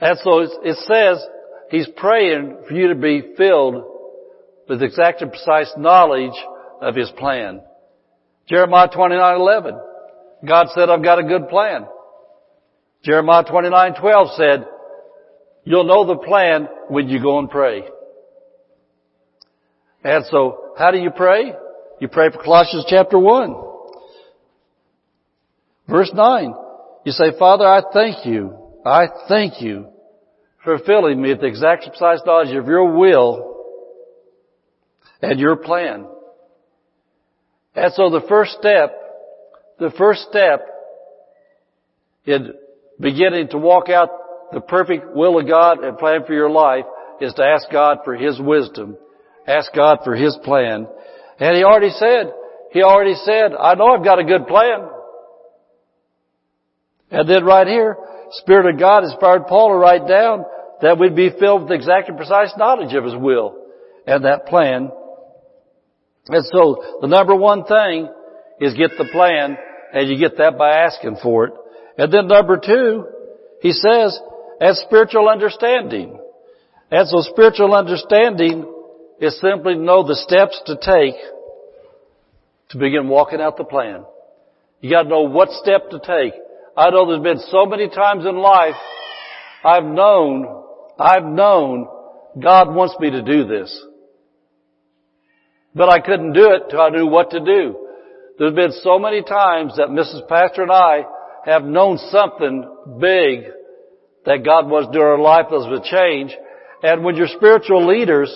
And 0.00 0.18
so 0.22 0.40
it 0.40 0.76
says, 0.86 1.26
He's 1.70 1.88
praying 1.96 2.58
for 2.68 2.74
you 2.74 2.88
to 2.88 2.94
be 2.94 3.34
filled 3.36 3.84
with 4.68 4.82
exact 4.82 5.22
and 5.22 5.30
precise 5.30 5.72
knowledge 5.76 6.34
of 6.80 6.94
His 6.94 7.10
plan. 7.18 7.62
Jeremiah 8.48 8.88
29:11. 8.88 9.80
God 10.46 10.66
said, 10.74 10.90
I've 10.90 11.02
got 11.02 11.18
a 11.18 11.24
good 11.24 11.48
plan. 11.48 11.86
Jeremiah 13.02 13.44
29:12 13.44 14.36
said, 14.36 14.66
you'll 15.64 15.84
know 15.84 16.06
the 16.06 16.16
plan 16.16 16.68
when 16.88 17.08
you 17.08 17.22
go 17.22 17.38
and 17.38 17.48
pray. 17.48 17.82
And 20.02 20.24
so, 20.30 20.74
how 20.76 20.90
do 20.90 20.98
you 20.98 21.10
pray? 21.10 21.54
You 22.00 22.08
pray 22.08 22.30
for 22.30 22.42
Colossians 22.42 22.84
chapter 22.88 23.18
1. 23.18 23.54
Verse 25.88 26.10
9. 26.12 26.54
You 27.04 27.12
say, 27.12 27.38
Father, 27.38 27.66
I 27.66 27.82
thank 27.92 28.26
you. 28.26 28.56
I 28.84 29.06
thank 29.28 29.62
you 29.62 29.88
for 30.62 30.78
filling 30.78 31.20
me 31.20 31.30
with 31.30 31.40
the 31.40 31.46
exact 31.46 31.86
precise 31.86 32.20
knowledge 32.26 32.54
of 32.54 32.66
your 32.66 32.96
will 32.96 33.54
and 35.22 35.38
your 35.38 35.56
plan. 35.56 36.06
And 37.74 37.92
so 37.94 38.10
the 38.10 38.24
first 38.28 38.52
step, 38.52 38.94
the 39.78 39.90
first 39.98 40.22
step 40.22 40.66
in 42.24 42.54
beginning 43.00 43.48
to 43.48 43.58
walk 43.58 43.88
out 43.88 44.10
the 44.52 44.60
perfect 44.60 45.14
will 45.14 45.38
of 45.40 45.48
God 45.48 45.82
and 45.82 45.98
plan 45.98 46.24
for 46.26 46.32
your 46.32 46.50
life 46.50 46.84
is 47.20 47.34
to 47.34 47.42
ask 47.42 47.70
God 47.70 47.98
for 48.04 48.14
His 48.14 48.40
wisdom. 48.40 48.96
Ask 49.46 49.74
God 49.74 49.98
for 50.04 50.14
His 50.14 50.36
plan. 50.44 50.86
And 51.40 51.56
He 51.56 51.64
already 51.64 51.90
said, 51.90 52.32
He 52.72 52.82
already 52.82 53.14
said, 53.14 53.52
I 53.58 53.74
know 53.74 53.88
I've 53.88 54.04
got 54.04 54.20
a 54.20 54.24
good 54.24 54.46
plan. 54.46 54.88
And 57.10 57.28
then 57.28 57.44
right 57.44 57.66
here, 57.66 57.96
Spirit 58.30 58.74
of 58.74 58.80
God 58.80 59.04
inspired 59.04 59.46
Paul 59.46 59.70
to 59.70 59.76
write 59.76 60.08
down 60.08 60.44
that 60.80 60.98
we'd 60.98 61.16
be 61.16 61.30
filled 61.38 61.62
with 61.62 61.72
exact 61.72 62.08
and 62.08 62.16
precise 62.16 62.52
knowledge 62.56 62.94
of 62.94 63.04
His 63.04 63.16
will 63.16 63.56
and 64.06 64.24
that 64.24 64.46
plan 64.46 64.90
and 66.28 66.44
so 66.46 66.98
the 67.00 67.06
number 67.06 67.34
one 67.34 67.64
thing 67.64 68.08
is 68.60 68.74
get 68.74 68.92
the 68.96 69.04
plan 69.10 69.56
and 69.92 70.08
you 70.08 70.18
get 70.18 70.38
that 70.38 70.56
by 70.56 70.70
asking 70.70 71.18
for 71.22 71.46
it. 71.46 71.54
And 71.98 72.12
then 72.12 72.26
number 72.26 72.58
two, 72.58 73.06
he 73.60 73.72
says, 73.72 74.18
as 74.60 74.78
spiritual 74.80 75.28
understanding. 75.28 76.18
And 76.90 77.08
so 77.08 77.20
spiritual 77.20 77.74
understanding 77.74 78.70
is 79.20 79.38
simply 79.40 79.74
to 79.74 79.80
know 79.80 80.06
the 80.06 80.16
steps 80.16 80.60
to 80.66 80.76
take 80.76 81.14
to 82.70 82.78
begin 82.78 83.08
walking 83.08 83.40
out 83.40 83.56
the 83.56 83.64
plan. 83.64 84.04
You 84.80 84.90
gotta 84.90 85.08
know 85.08 85.22
what 85.22 85.50
step 85.50 85.90
to 85.90 85.98
take. 85.98 86.34
I 86.76 86.90
know 86.90 87.06
there's 87.06 87.22
been 87.22 87.46
so 87.50 87.66
many 87.66 87.88
times 87.88 88.26
in 88.26 88.36
life 88.36 88.74
I've 89.64 89.84
known, 89.84 90.64
I've 90.98 91.24
known 91.24 91.88
God 92.40 92.74
wants 92.74 92.96
me 93.00 93.10
to 93.10 93.22
do 93.22 93.46
this. 93.46 93.86
But 95.74 95.88
I 95.88 96.00
couldn't 96.00 96.32
do 96.32 96.52
it 96.52 96.70
till 96.70 96.80
I 96.80 96.90
knew 96.90 97.06
what 97.06 97.30
to 97.30 97.40
do. 97.40 97.88
There's 98.38 98.54
been 98.54 98.72
so 98.82 98.98
many 98.98 99.22
times 99.22 99.76
that 99.76 99.88
Mrs. 99.88 100.28
Pastor 100.28 100.62
and 100.62 100.72
I 100.72 101.04
have 101.44 101.64
known 101.64 101.98
something 102.10 102.64
big 102.98 103.44
that 104.24 104.44
God 104.44 104.68
was 104.68 104.86
doing 104.92 105.04
in 105.04 105.12
our 105.12 105.18
life 105.18 105.46
that 105.50 105.56
was 105.56 105.80
a 105.80 105.90
change. 105.90 106.36
And 106.82 107.04
when 107.04 107.16
you're 107.16 107.28
spiritual 107.28 107.86
leaders, 107.86 108.32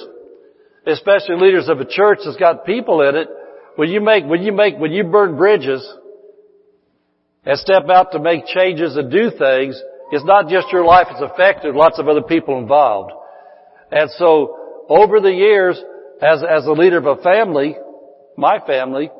especially 0.86 1.36
leaders 1.36 1.68
of 1.68 1.80
a 1.80 1.84
church 1.84 2.20
that's 2.24 2.36
got 2.36 2.64
people 2.64 3.02
in 3.02 3.16
it, 3.16 3.28
when 3.76 3.88
you 3.88 4.00
make, 4.00 4.24
when 4.24 4.42
you 4.42 4.52
make, 4.52 4.76
when 4.76 4.92
you 4.92 5.04
burn 5.04 5.36
bridges 5.36 5.86
and 7.44 7.58
step 7.58 7.88
out 7.88 8.12
to 8.12 8.18
make 8.18 8.46
changes 8.46 8.96
and 8.96 9.10
do 9.10 9.30
things, 9.30 9.80
it's 10.10 10.24
not 10.24 10.48
just 10.48 10.68
your 10.72 10.84
life 10.84 11.06
it's 11.10 11.20
affected, 11.20 11.74
lots 11.74 11.98
of 11.98 12.08
other 12.08 12.22
people 12.22 12.58
involved. 12.58 13.12
And 13.90 14.10
so, 14.18 14.84
over 14.88 15.20
the 15.20 15.32
years, 15.32 15.80
as, 16.22 16.42
as 16.42 16.66
a 16.66 16.72
leader 16.72 16.98
of 16.98 17.06
a 17.06 17.22
family, 17.22 17.76
my 18.36 18.58
family, 18.66 19.10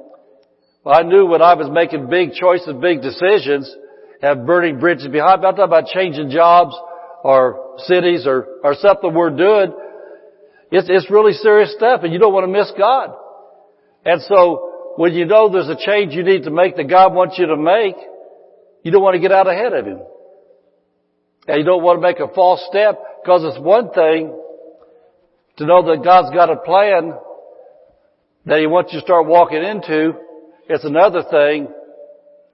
I 0.85 1.03
knew 1.03 1.27
when 1.27 1.43
I 1.43 1.55
was 1.55 1.69
making 1.71 2.09
big 2.09 2.33
choices, 2.33 2.75
big 2.81 3.03
decisions, 3.03 3.75
and 4.23 4.47
burning 4.47 4.81
bridges 4.81 5.09
behind, 5.09 5.45
I'm 5.45 5.55
talking 5.55 5.65
about 5.65 5.87
changing 5.87 6.31
jobs 6.31 6.75
or 7.23 7.77
cities 7.87 8.27
or, 8.27 8.47
or 8.65 8.75
something 8.75 9.13
we're 9.13 9.31
doing. 9.31 9.73
It's, 10.71 10.89
it's 10.91 11.11
really 11.11 11.33
serious 11.33 11.73
stuff 11.75 12.01
and 12.03 12.13
you 12.13 12.19
don't 12.19 12.33
want 12.33 12.45
to 12.45 12.53
miss 12.53 12.73
God. 12.77 13.15
And 14.05 14.23
so 14.23 14.95
when 14.97 15.15
you 15.15 15.25
know 15.25 15.51
there's 15.51 15.69
a 15.69 15.77
change 15.77 16.15
you 16.15 16.25
need 16.25 16.45
to 16.45 16.51
make 16.51 16.77
that 16.77 16.89
God 16.89 17.15
wants 17.15 17.39
you 17.39 17.47
to 17.47 17.57
make, 17.57 17.97
you 18.83 18.91
don't 18.91 19.03
want 19.03 19.15
to 19.15 19.21
get 19.21 19.33
out 19.33 19.47
ahead 19.47 19.73
of 19.73 19.87
Him. 19.87 20.01
And 21.47 21.59
you 21.59 21.65
don't 21.65 21.83
want 21.83 21.99
to 21.99 22.03
make 22.03 22.19
a 22.19 22.33
false 22.35 22.65
step 22.69 22.99
because 23.23 23.45
it's 23.45 23.59
one 23.63 23.91
thing 23.93 24.35
to 25.59 25.67
know 25.67 25.83
that 25.87 26.03
God's 26.03 26.35
got 26.35 26.51
a 26.51 26.57
plan 26.57 27.15
that 28.47 28.61
He 28.61 28.67
wants 28.67 28.93
you 28.93 29.01
to 29.01 29.05
start 29.05 29.27
walking 29.27 29.63
into. 29.63 30.15
It's 30.69 30.85
another 30.85 31.23
thing 31.23 31.69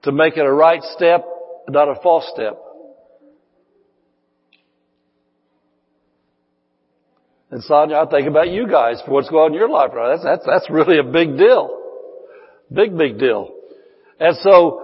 to 0.03 0.11
make 0.11 0.37
it 0.37 0.45
a 0.45 0.51
right 0.51 0.81
step, 0.95 1.25
not 1.69 1.87
a 1.87 1.95
false 2.01 2.29
step. 2.33 2.61
And 7.51 7.63
Sonia, 7.63 7.97
I 7.97 8.05
think 8.07 8.27
about 8.27 8.49
you 8.49 8.67
guys 8.67 9.01
for 9.05 9.11
what's 9.11 9.29
going 9.29 9.45
on 9.45 9.53
in 9.53 9.59
your 9.59 9.69
life 9.69 9.91
right 9.93 10.17
That's, 10.17 10.23
that's, 10.23 10.45
that's 10.45 10.69
really 10.69 10.97
a 10.97 11.03
big 11.03 11.37
deal. 11.37 11.79
Big, 12.73 12.97
big 12.97 13.19
deal. 13.19 13.53
And 14.19 14.35
so, 14.41 14.81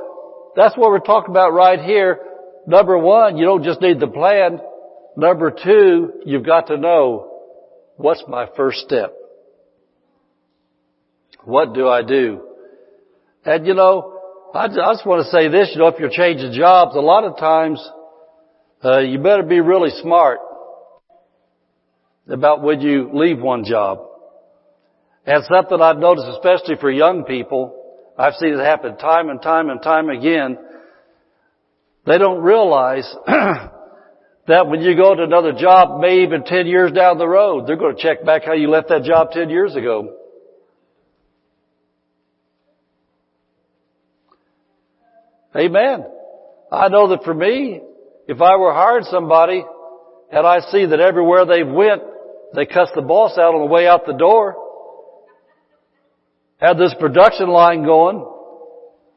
that's 0.56 0.78
what 0.78 0.92
we're 0.92 1.00
talking 1.00 1.32
about 1.32 1.54
right 1.54 1.80
here. 1.80 2.20
Number 2.68 2.98
one, 2.98 3.38
you 3.38 3.46
don't 3.46 3.64
just 3.64 3.82
need 3.82 4.00
the 4.00 4.08
plan. 4.08 4.60
Number 5.16 5.52
two, 5.52 6.22
you've 6.26 6.46
got 6.46 6.68
to 6.68 6.78
know 6.78 7.31
what's 8.02 8.24
my 8.28 8.48
first 8.56 8.80
step? 8.80 9.14
What 11.44 11.74
do 11.74 11.88
I 11.88 12.04
do? 12.04 12.42
And 13.46 13.66
you 13.66 13.74
know, 13.74 14.20
I 14.54 14.68
just 14.68 15.06
want 15.06 15.26
to 15.26 15.32
say 15.32 15.48
this, 15.48 15.72
you 15.74 15.80
know, 15.80 15.88
if 15.88 16.00
you're 16.00 16.10
changing 16.10 16.54
jobs, 16.54 16.96
a 16.96 17.00
lot 17.00 17.24
of 17.24 17.38
times, 17.38 17.84
uh, 18.84 19.00
you 19.00 19.20
better 19.20 19.44
be 19.44 19.60
really 19.60 19.90
smart 20.02 20.40
about 22.28 22.62
when 22.62 22.82
you 22.82 23.10
leave 23.14 23.40
one 23.40 23.64
job. 23.64 24.00
And 25.26 25.44
something 25.46 25.80
I've 25.80 25.98
noticed, 25.98 26.28
especially 26.28 26.76
for 26.80 26.92
young 26.92 27.24
people, 27.24 27.78
I've 28.18 28.34
seen 28.36 28.54
it 28.54 28.60
happen 28.60 28.98
time 28.98 29.30
and 29.30 29.42
time 29.42 29.70
and 29.70 29.82
time 29.82 30.10
again. 30.10 30.58
They 32.06 32.18
don't 32.18 32.42
realize 32.42 33.16
that 34.52 34.68
when 34.68 34.82
you 34.82 34.96
go 34.96 35.16
to 35.16 35.24
another 35.24 35.54
job, 35.54 36.02
maybe 36.02 36.24
even 36.24 36.44
10 36.44 36.68
years 36.68 36.92
down 36.92 37.18
the 37.18 37.28
road, 37.28 37.68
they're 37.68 37.78
going 37.78 37.96
to 37.96 38.02
check 38.02 38.26
back 38.26 38.44
how 38.44 38.54
you 38.54 38.70
left 38.70 38.90
that 38.90 39.04
job 39.04 39.32
10 39.32 39.50
years 39.50 39.76
ago. 39.76 40.18
Amen. 45.56 46.06
I 46.72 46.88
know 46.90 47.10
that 47.10 47.24
for 47.24 47.34
me, 47.34 47.82
if 48.28 48.42
I 48.42 48.58
were 48.58 48.74
hired 48.74 49.06
somebody 49.06 49.64
and 50.32 50.48
I 50.48 50.60
see 50.72 50.86
that 50.86 51.00
everywhere 51.00 51.46
they 51.46 51.64
went, 51.64 52.02
they 52.54 52.66
cuss 52.66 52.90
the 52.96 53.02
boss 53.02 53.38
out 53.38 53.56
on 53.56 53.62
the 53.62 53.74
way 53.74 53.88
out 53.88 54.06
the 54.06 54.14
door, 54.14 54.56
had 56.58 56.78
this 56.78 56.94
production 57.00 57.50
line 57.50 57.84
going, 57.84 58.26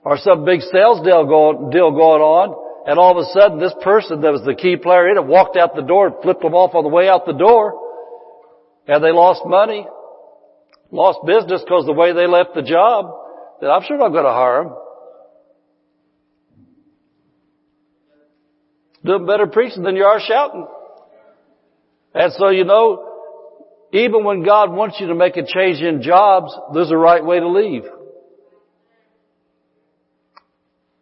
or 0.04 0.16
some 0.18 0.44
big 0.44 0.60
sales 0.60 1.04
deal 1.04 1.26
going 1.26 1.72
on, 1.72 2.63
and 2.86 2.98
all 2.98 3.18
of 3.18 3.26
a 3.26 3.30
sudden 3.32 3.58
this 3.58 3.74
person 3.82 4.20
that 4.20 4.32
was 4.32 4.42
the 4.44 4.54
key 4.54 4.76
player 4.76 5.08
in 5.08 5.16
it 5.16 5.24
walked 5.24 5.56
out 5.56 5.74
the 5.74 5.82
door 5.82 6.08
and 6.08 6.16
flipped 6.22 6.42
them 6.42 6.54
off 6.54 6.74
on 6.74 6.84
the 6.84 6.90
way 6.90 7.08
out 7.08 7.24
the 7.24 7.32
door, 7.32 7.80
and 8.86 9.02
they 9.02 9.10
lost 9.10 9.42
money, 9.46 9.86
lost 10.90 11.20
business 11.26 11.62
because 11.62 11.86
the 11.86 11.92
way 11.92 12.12
they 12.12 12.26
left 12.26 12.54
the 12.54 12.62
job, 12.62 13.06
that 13.60 13.68
I'm 13.68 13.82
sure 13.82 13.96
not 13.96 14.10
going 14.10 14.24
to 14.24 14.30
hire 14.30 14.64
them. 14.64 14.76
Doing 19.04 19.26
better 19.26 19.46
preaching 19.46 19.82
than 19.82 19.96
you 19.96 20.04
are 20.04 20.20
shouting. 20.20 20.66
And 22.14 22.32
so 22.34 22.50
you 22.50 22.64
know, 22.64 23.10
even 23.92 24.24
when 24.24 24.44
God 24.44 24.72
wants 24.72 24.96
you 25.00 25.06
to 25.08 25.14
make 25.14 25.36
a 25.36 25.46
change 25.46 25.80
in 25.80 26.02
jobs, 26.02 26.54
there's 26.74 26.90
a 26.90 26.96
right 26.96 27.24
way 27.24 27.40
to 27.40 27.48
leave. 27.48 27.84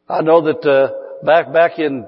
I 0.08 0.20
know 0.20 0.42
that 0.42 0.68
uh, 0.68 1.01
back 1.24 1.52
back 1.52 1.78
in 1.78 2.06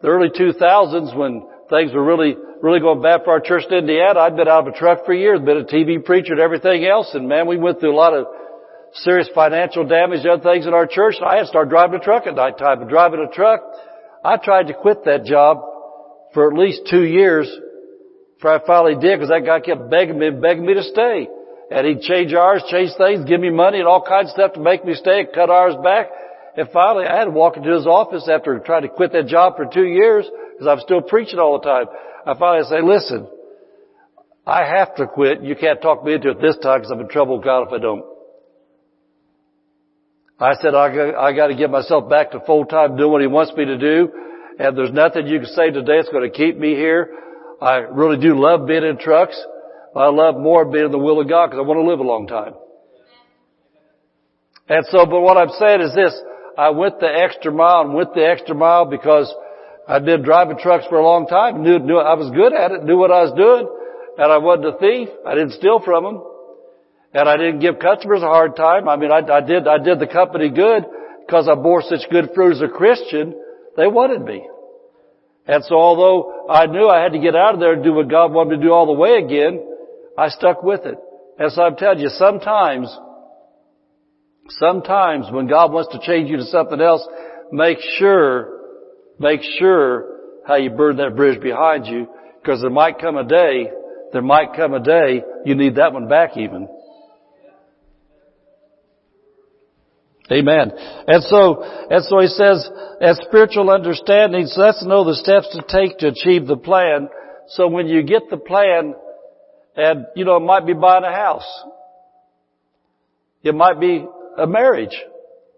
the 0.00 0.08
early 0.08 0.28
2000s 0.30 1.16
when 1.16 1.46
things 1.70 1.92
were 1.92 2.04
really 2.04 2.36
really 2.62 2.80
going 2.80 3.02
bad 3.02 3.22
for 3.24 3.32
our 3.32 3.40
church 3.40 3.64
in 3.68 3.76
Indiana, 3.76 4.20
I'd 4.20 4.36
been 4.36 4.46
out 4.46 4.66
of 4.66 4.74
a 4.74 4.78
truck 4.78 5.04
for 5.04 5.12
years, 5.12 5.40
been 5.40 5.58
a 5.58 5.64
TV 5.64 6.02
preacher 6.02 6.32
and 6.32 6.40
everything 6.40 6.86
else, 6.86 7.10
and 7.12 7.28
man, 7.28 7.48
we 7.48 7.56
went 7.56 7.80
through 7.80 7.92
a 7.92 7.98
lot 7.98 8.14
of 8.14 8.26
serious 8.94 9.28
financial 9.34 9.86
damage 9.86 10.20
and 10.20 10.30
other 10.30 10.42
things 10.42 10.66
in 10.66 10.74
our 10.74 10.86
church. 10.86 11.16
I 11.24 11.36
had 11.36 11.42
to 11.42 11.46
start 11.48 11.68
driving 11.68 12.00
a 12.00 12.04
truck 12.04 12.26
at 12.26 12.34
night 12.34 12.58
time. 12.58 12.86
Driving 12.88 13.26
a 13.28 13.34
truck, 13.34 13.62
I 14.24 14.36
tried 14.36 14.68
to 14.68 14.74
quit 14.74 15.04
that 15.04 15.24
job 15.24 15.58
for 16.34 16.50
at 16.50 16.58
least 16.58 16.82
two 16.90 17.02
years 17.02 17.50
before 18.36 18.54
I 18.54 18.66
finally 18.66 18.94
did 18.94 19.18
because 19.18 19.30
that 19.30 19.44
guy 19.44 19.60
kept 19.60 19.90
begging 19.90 20.18
me, 20.18 20.30
begging 20.30 20.66
me 20.66 20.74
to 20.74 20.82
stay. 20.82 21.28
And 21.70 21.86
he'd 21.86 22.02
change 22.02 22.34
hours, 22.34 22.62
change 22.68 22.90
things, 22.98 23.24
give 23.24 23.40
me 23.40 23.50
money 23.50 23.78
and 23.78 23.88
all 23.88 24.04
kinds 24.06 24.28
of 24.28 24.34
stuff 24.34 24.52
to 24.54 24.60
make 24.60 24.84
me 24.84 24.94
stay, 24.94 25.26
cut 25.32 25.48
hours 25.48 25.74
back. 25.82 26.10
And 26.56 26.68
finally 26.72 27.06
I 27.06 27.18
had 27.18 27.24
to 27.24 27.30
walk 27.30 27.56
into 27.56 27.72
his 27.72 27.86
office 27.86 28.28
after 28.28 28.58
trying 28.58 28.82
to 28.82 28.88
quit 28.88 29.12
that 29.12 29.26
job 29.26 29.56
for 29.56 29.66
two 29.66 29.84
years 29.84 30.26
because 30.52 30.66
I 30.66 30.74
was 30.74 30.82
still 30.82 31.00
preaching 31.00 31.38
all 31.38 31.58
the 31.58 31.66
time. 31.66 31.86
I 32.26 32.38
finally 32.38 32.68
say, 32.68 32.82
listen, 32.82 33.26
I 34.46 34.64
have 34.64 34.94
to 34.96 35.06
quit. 35.06 35.42
You 35.42 35.56
can't 35.56 35.80
talk 35.80 36.04
me 36.04 36.14
into 36.14 36.30
it 36.30 36.40
this 36.40 36.56
time 36.62 36.80
because 36.80 36.90
I'm 36.90 37.00
in 37.00 37.08
trouble 37.08 37.36
with 37.36 37.44
God 37.44 37.68
if 37.68 37.72
I 37.72 37.78
don't. 37.78 38.04
I 40.40 40.54
said, 40.60 40.74
I 40.74 40.94
got, 40.94 41.14
I 41.14 41.32
got 41.32 41.46
to 41.48 41.54
get 41.54 41.70
myself 41.70 42.10
back 42.10 42.32
to 42.32 42.40
full 42.40 42.64
time 42.64 42.96
doing 42.96 43.12
what 43.12 43.20
he 43.20 43.28
wants 43.28 43.52
me 43.56 43.64
to 43.64 43.78
do. 43.78 44.10
And 44.58 44.76
there's 44.76 44.92
nothing 44.92 45.26
you 45.26 45.38
can 45.38 45.48
say 45.48 45.70
today 45.70 45.98
that's 45.98 46.08
going 46.08 46.28
to 46.28 46.36
keep 46.36 46.58
me 46.58 46.74
here. 46.74 47.14
I 47.60 47.76
really 47.76 48.18
do 48.18 48.38
love 48.38 48.66
being 48.66 48.82
in 48.82 48.98
trucks. 48.98 49.40
But 49.94 50.00
I 50.00 50.10
love 50.10 50.36
more 50.36 50.64
being 50.64 50.86
in 50.86 50.90
the 50.90 50.98
will 50.98 51.20
of 51.20 51.28
God 51.28 51.48
because 51.48 51.62
I 51.62 51.66
want 51.66 51.78
to 51.78 51.88
live 51.88 52.00
a 52.00 52.02
long 52.02 52.26
time. 52.26 52.54
And 54.68 54.84
so, 54.90 55.06
but 55.06 55.20
what 55.20 55.36
I'm 55.36 55.50
saying 55.58 55.80
is 55.82 55.94
this, 55.94 56.14
I 56.58 56.70
went 56.70 57.00
the 57.00 57.08
extra 57.08 57.52
mile 57.52 57.82
and 57.82 57.94
went 57.94 58.14
the 58.14 58.26
extra 58.26 58.54
mile 58.54 58.84
because 58.84 59.32
I'd 59.88 60.04
been 60.04 60.22
driving 60.22 60.58
trucks 60.58 60.86
for 60.88 60.98
a 60.98 61.04
long 61.04 61.26
time, 61.26 61.62
knew, 61.62 61.78
knew 61.78 61.96
I 61.96 62.14
was 62.14 62.30
good 62.30 62.52
at 62.52 62.72
it, 62.72 62.84
knew 62.84 62.96
what 62.96 63.10
I 63.10 63.22
was 63.22 63.32
doing, 63.32 63.68
and 64.18 64.32
I 64.32 64.38
wasn't 64.38 64.76
a 64.76 64.78
thief. 64.78 65.08
I 65.26 65.34
didn't 65.34 65.52
steal 65.52 65.80
from 65.80 66.04
them. 66.04 66.22
And 67.14 67.28
I 67.28 67.36
didn't 67.36 67.60
give 67.60 67.78
customers 67.78 68.22
a 68.22 68.26
hard 68.26 68.56
time. 68.56 68.88
I 68.88 68.96
mean, 68.96 69.10
I, 69.10 69.20
I 69.20 69.40
did, 69.40 69.68
I 69.68 69.78
did 69.78 69.98
the 69.98 70.06
company 70.06 70.48
good 70.48 70.84
because 71.26 71.48
I 71.48 71.54
bore 71.54 71.82
such 71.82 72.08
good 72.10 72.30
fruit 72.34 72.56
as 72.56 72.62
a 72.62 72.68
Christian. 72.68 73.34
They 73.76 73.86
wanted 73.86 74.22
me. 74.22 74.48
And 75.46 75.64
so 75.64 75.74
although 75.74 76.48
I 76.48 76.66
knew 76.66 76.88
I 76.88 77.02
had 77.02 77.12
to 77.12 77.18
get 77.18 77.34
out 77.34 77.54
of 77.54 77.60
there 77.60 77.74
and 77.74 77.84
do 77.84 77.92
what 77.92 78.08
God 78.08 78.32
wanted 78.32 78.50
me 78.50 78.56
to 78.58 78.62
do 78.62 78.72
all 78.72 78.86
the 78.86 78.92
way 78.92 79.16
again, 79.16 79.60
I 80.16 80.28
stuck 80.28 80.62
with 80.62 80.86
it. 80.86 80.96
And 81.38 81.50
so 81.52 81.62
I'm 81.62 81.76
telling 81.76 81.98
you, 81.98 82.08
sometimes, 82.10 82.94
sometimes 84.48 85.26
when 85.30 85.46
God 85.46 85.72
wants 85.72 85.92
to 85.92 86.00
change 86.00 86.30
you 86.30 86.36
to 86.36 86.44
something 86.44 86.80
else, 86.80 87.06
make 87.50 87.78
sure, 87.98 88.60
make 89.18 89.40
sure 89.58 90.20
how 90.46 90.56
you 90.56 90.70
burn 90.70 90.96
that 90.96 91.16
bridge 91.16 91.40
behind 91.40 91.86
you, 91.86 92.08
because 92.40 92.60
there 92.60 92.70
might 92.70 92.98
come 92.98 93.16
a 93.16 93.24
day, 93.24 93.70
there 94.12 94.22
might 94.22 94.54
come 94.54 94.74
a 94.74 94.80
day 94.80 95.22
you 95.44 95.54
need 95.54 95.76
that 95.76 95.92
one 95.92 96.08
back 96.08 96.36
even. 96.36 96.68
Amen. 100.30 100.72
And 101.06 101.22
so, 101.24 101.62
and 101.62 102.04
so 102.04 102.20
he 102.20 102.28
says, 102.28 102.68
as 103.00 103.18
spiritual 103.26 103.70
understanding, 103.70 104.46
so 104.46 104.62
that's 104.62 104.80
to 104.82 104.88
know 104.88 105.04
the 105.04 105.14
steps 105.14 105.48
to 105.54 105.62
take 105.68 105.98
to 105.98 106.08
achieve 106.08 106.46
the 106.46 106.56
plan. 106.56 107.08
So 107.48 107.68
when 107.68 107.86
you 107.86 108.02
get 108.02 108.30
the 108.30 108.36
plan, 108.38 108.94
and, 109.76 110.06
you 110.14 110.24
know, 110.24 110.36
it 110.36 110.40
might 110.40 110.66
be 110.66 110.74
buying 110.74 111.04
a 111.04 111.12
house. 111.12 111.64
It 113.42 113.54
might 113.54 113.80
be 113.80 114.06
a 114.38 114.46
marriage. 114.46 114.96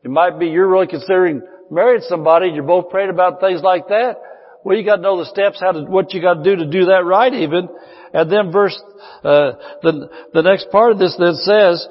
It 0.02 0.10
might 0.10 0.38
be 0.38 0.46
you're 0.46 0.68
really 0.68 0.86
considering 0.86 1.42
marrying 1.70 2.02
somebody 2.08 2.46
and 2.46 2.54
you're 2.54 2.64
both 2.64 2.90
praying 2.90 3.10
about 3.10 3.40
things 3.40 3.62
like 3.62 3.88
that. 3.88 4.16
Well, 4.64 4.76
you 4.76 4.84
got 4.84 4.96
to 4.96 5.02
know 5.02 5.18
the 5.18 5.26
steps, 5.26 5.60
how 5.60 5.72
to, 5.72 5.84
what 5.84 6.12
you 6.14 6.22
got 6.22 6.42
to 6.42 6.42
do 6.42 6.56
to 6.56 6.66
do 6.66 6.86
that 6.86 7.04
right 7.04 7.32
even. 7.32 7.68
And 8.12 8.30
then 8.30 8.52
verse, 8.52 8.80
uh, 9.22 9.52
the, 9.82 10.08
the 10.32 10.42
next 10.42 10.70
part 10.70 10.92
of 10.92 10.98
this 10.98 11.16
then 11.18 11.34
says, 11.34 11.86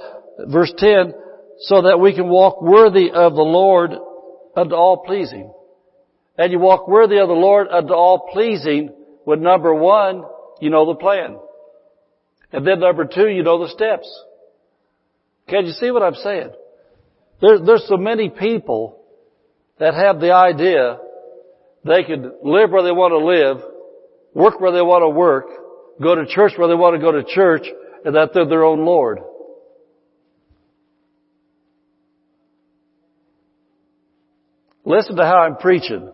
verse 0.48 0.74
10, 0.78 1.14
so 1.60 1.84
that 1.84 2.00
we 2.00 2.16
can 2.16 2.30
walk 2.30 2.62
worthy 2.62 3.12
of 3.12 3.34
the 3.34 3.42
Lord 3.42 3.92
unto 4.56 4.74
all 4.74 5.04
pleasing. 5.06 5.52
And 6.38 6.52
you 6.52 6.60
walk 6.60 6.88
worthy 6.88 7.18
of 7.18 7.28
the 7.28 7.34
Lord 7.34 7.68
unto 7.68 7.94
all 7.94 8.30
pleasing 8.32 8.90
with 9.26 9.40
number 9.40 9.74
one, 9.74 10.24
you 10.60 10.70
know 10.70 10.86
the 10.88 10.96
plan. 10.96 11.38
And 12.52 12.66
then 12.66 12.80
number 12.80 13.06
two, 13.06 13.28
you 13.28 13.44
know 13.44 13.64
the 13.64 13.70
steps. 13.70 14.08
Can 15.48 15.66
you 15.66 15.74
see 15.74 15.92
what 15.92 16.04
I'm 16.04 16.16
saying? 16.16 16.52
There, 17.44 17.60
there's 17.60 17.86
so 17.90 17.98
many 17.98 18.30
people 18.30 19.02
that 19.78 19.94
have 19.96 20.22
the 20.22 20.32
idea 20.32 20.98
they 21.84 22.06
could 22.06 22.24
live 22.42 22.72
where 22.72 22.84
they 22.84 22.94
want 22.94 23.12
to 23.12 23.18
live, 23.18 23.58
work 24.34 24.62
where 24.62 24.72
they 24.72 24.82
want 24.82 25.04
to 25.04 25.10
work, 25.10 25.48
go 26.02 26.16
to 26.16 26.26
church 26.26 26.54
where 26.56 26.70
they 26.70 26.74
want 26.74 26.96
to 26.96 27.02
go 27.02 27.12
to 27.12 27.24
church, 27.26 27.64
and 28.06 28.16
that 28.16 28.30
they're 28.34 28.48
their 28.48 28.64
own 28.64 28.86
Lord. 28.86 29.20
Listen 34.86 35.18
to 35.18 35.24
how 35.24 35.40
I'm 35.40 35.58
preaching. 35.58 36.10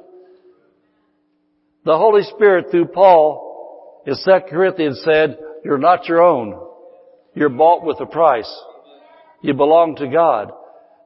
The 1.86 1.98
Holy 1.98 2.24
Spirit 2.24 2.72
through 2.72 2.88
Paul 2.88 4.02
in 4.08 4.16
2 4.16 4.32
Corinthians 4.50 5.00
said, 5.06 5.38
you're 5.64 5.78
not 5.78 6.08
your 6.08 6.24
own. 6.24 6.60
You're 7.36 7.50
bought 7.50 7.86
with 7.86 8.00
a 8.00 8.08
price. 8.08 8.52
You 9.44 9.54
belong 9.54 9.96
to 9.98 10.08
God. 10.08 10.54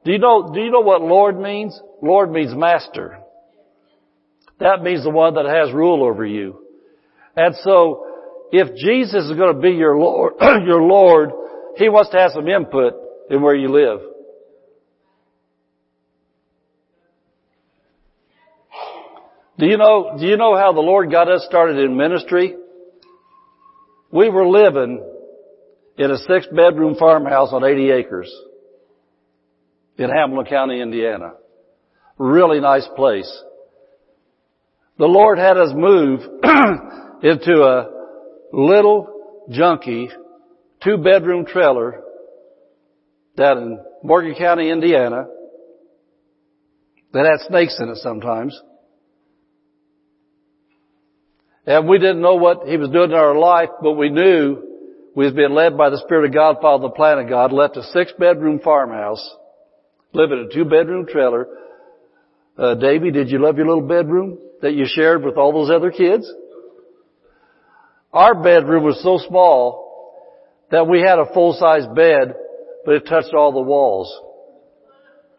Do 0.04 0.12
you 0.12 0.18
know, 0.18 0.52
do 0.52 0.60
you 0.60 0.70
know 0.70 0.80
what 0.80 1.00
Lord 1.00 1.38
means? 1.38 1.78
Lord 2.02 2.30
means 2.30 2.54
master. 2.54 3.18
That 4.60 4.82
means 4.82 5.02
the 5.02 5.10
one 5.10 5.34
that 5.34 5.46
has 5.46 5.72
rule 5.72 6.04
over 6.04 6.24
you. 6.24 6.60
And 7.36 7.54
so, 7.62 8.06
if 8.52 8.76
Jesus 8.76 9.24
is 9.24 9.36
going 9.36 9.54
to 9.54 9.60
be 9.60 9.70
your 9.70 9.96
Lord, 9.96 10.34
your 10.40 10.82
Lord, 10.82 11.30
He 11.76 11.88
wants 11.88 12.10
to 12.10 12.18
have 12.18 12.32
some 12.32 12.46
input 12.46 12.94
in 13.30 13.42
where 13.42 13.56
you 13.56 13.68
live. 13.68 14.00
Do 19.58 19.66
you 19.66 19.78
know, 19.78 20.16
do 20.18 20.26
you 20.26 20.36
know 20.36 20.56
how 20.56 20.72
the 20.72 20.80
Lord 20.80 21.10
got 21.10 21.30
us 21.30 21.46
started 21.48 21.78
in 21.78 21.96
ministry? 21.96 22.56
We 24.10 24.28
were 24.28 24.46
living 24.46 25.02
in 25.96 26.10
a 26.10 26.18
six 26.18 26.46
bedroom 26.48 26.96
farmhouse 26.98 27.50
on 27.52 27.64
80 27.64 27.90
acres 27.90 28.44
in 29.98 30.10
Hamilton 30.10 30.50
County, 30.50 30.80
Indiana. 30.80 31.32
Really 32.18 32.60
nice 32.60 32.88
place. 32.96 33.30
The 34.98 35.06
Lord 35.06 35.38
had 35.38 35.56
us 35.56 35.72
move 35.74 36.20
into 37.22 37.62
a 37.62 37.90
little 38.52 39.08
junky 39.50 40.08
two 40.82 40.98
bedroom 40.98 41.46
trailer 41.46 42.00
down 43.36 43.58
in 43.58 43.78
Morgan 44.02 44.34
County, 44.36 44.70
Indiana 44.70 45.26
that 47.12 47.24
had 47.24 47.46
snakes 47.48 47.78
in 47.80 47.88
it 47.88 47.96
sometimes. 47.98 48.60
And 51.66 51.88
we 51.88 51.98
didn't 51.98 52.20
know 52.20 52.34
what 52.34 52.68
He 52.68 52.76
was 52.76 52.90
doing 52.90 53.10
in 53.10 53.16
our 53.16 53.36
life, 53.36 53.70
but 53.80 53.92
we 53.92 54.10
knew 54.10 54.62
we 55.16 55.24
was 55.24 55.34
being 55.34 55.52
led 55.54 55.78
by 55.78 55.90
the 55.90 56.02
Spirit 56.04 56.26
of 56.26 56.34
God, 56.34 56.56
following 56.60 56.82
the 56.82 56.90
plan 56.90 57.18
of 57.18 57.28
God, 57.28 57.52
left 57.52 57.76
a 57.76 57.82
six 57.84 58.12
bedroom 58.18 58.60
farmhouse, 58.62 59.24
living 60.14 60.38
in 60.38 60.44
a 60.50 60.54
two 60.54 60.64
bedroom 60.64 61.06
trailer. 61.06 61.46
Uh, 62.56 62.74
Davy, 62.76 63.10
did 63.10 63.30
you 63.30 63.42
love 63.42 63.56
your 63.56 63.66
little 63.66 63.86
bedroom 63.86 64.38
that 64.62 64.74
you 64.74 64.86
shared 64.86 65.24
with 65.24 65.36
all 65.36 65.52
those 65.52 65.70
other 65.74 65.90
kids? 65.90 66.30
Our 68.12 68.34
bedroom 68.40 68.84
was 68.84 69.02
so 69.02 69.18
small 69.28 69.82
that 70.70 70.86
we 70.86 71.00
had 71.00 71.18
a 71.18 71.32
full-size 71.34 71.86
bed, 71.94 72.34
but 72.84 72.94
it 72.94 73.06
touched 73.06 73.34
all 73.34 73.52
the 73.52 73.60
walls. 73.60 74.12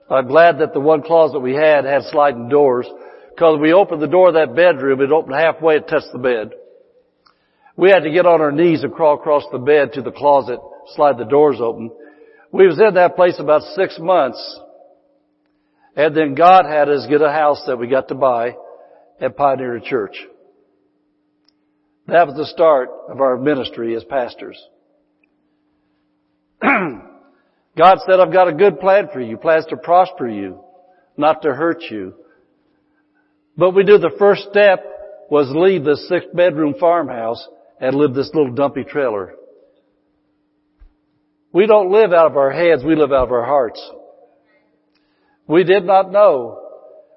I'm 0.10 0.28
glad 0.28 0.60
that 0.60 0.74
the 0.74 0.82
one 0.82 1.02
closet 1.02 1.40
we 1.40 1.54
had 1.54 1.86
had 1.86 2.04
sliding 2.12 2.50
doors 2.50 2.86
because 3.30 3.60
we 3.60 3.74
opened 3.74 4.02
the 4.02 4.08
door 4.08 4.28
of 4.30 4.36
that 4.36 4.56
bedroom, 4.56 5.02
it 5.02 5.12
opened 5.12 5.36
halfway, 5.36 5.78
it 5.78 5.88
touched 5.88 6.12
the 6.12 6.20
bed. 6.20 6.52
We 7.78 7.90
had 7.90 8.04
to 8.04 8.12
get 8.12 8.26
on 8.26 8.42
our 8.42 8.52
knees 8.52 8.84
and 8.84 8.94
crawl 8.94 9.16
across 9.16 9.44
the 9.52 9.58
bed 9.58 9.94
to 9.94 10.02
the 10.02 10.12
closet, 10.12 10.60
slide 10.96 11.18
the 11.18 11.26
doors 11.26 11.58
open. 11.60 11.92
We 12.52 12.68
was 12.68 12.80
in 12.80 12.94
that 12.94 13.16
place 13.16 13.36
about 13.40 13.64
six 13.76 13.98
months. 14.00 14.60
And 15.96 16.16
then 16.16 16.36
God 16.36 16.66
had 16.66 16.90
us 16.90 17.08
get 17.10 17.22
a 17.22 17.32
house 17.32 17.64
that 17.68 17.78
we 17.78 17.88
got 17.88 18.10
to 18.10 18.16
buy 18.16 18.56
at 19.20 19.38
Pioneer 19.38 19.80
Church. 19.80 20.18
That 22.08 22.28
was 22.28 22.36
the 22.36 22.46
start 22.46 22.90
of 23.10 23.22
our 23.22 23.38
ministry 23.38 23.96
as 23.96 24.04
pastors. 24.04 24.62
God 26.62 27.98
said, 28.06 28.20
I've 28.20 28.34
got 28.34 28.48
a 28.48 28.54
good 28.54 28.80
plan 28.80 29.10
for 29.12 29.22
you, 29.22 29.38
plans 29.38 29.66
to 29.68 29.78
prosper 29.78 30.28
you, 30.28 30.60
not 31.18 31.42
to 31.42 31.54
hurt 31.54 31.84
you, 31.90 32.14
but 33.58 33.72
we 33.72 33.84
do 33.84 33.98
the 33.98 34.16
first 34.20 34.48
step 34.50 34.84
was 35.30 35.50
leave 35.50 35.84
this 35.84 36.08
six 36.08 36.26
bedroom 36.34 36.76
farmhouse 36.80 37.48
and 37.80 37.96
live 37.96 38.14
this 38.14 38.30
little 38.34 38.54
dumpy 38.54 38.84
trailer. 38.84 39.34
We 41.52 41.68
don't 41.68 41.92
live 41.92 42.12
out 42.12 42.28
of 42.28 42.38
our 42.38 42.52
heads, 42.52 42.84
we 42.84 42.96
live 42.96 43.12
out 43.12 43.24
of 43.24 43.32
our 43.32 43.46
hearts. 43.46 43.82
We 45.48 45.64
did 45.64 45.86
not 45.86 46.12
know. 46.12 46.62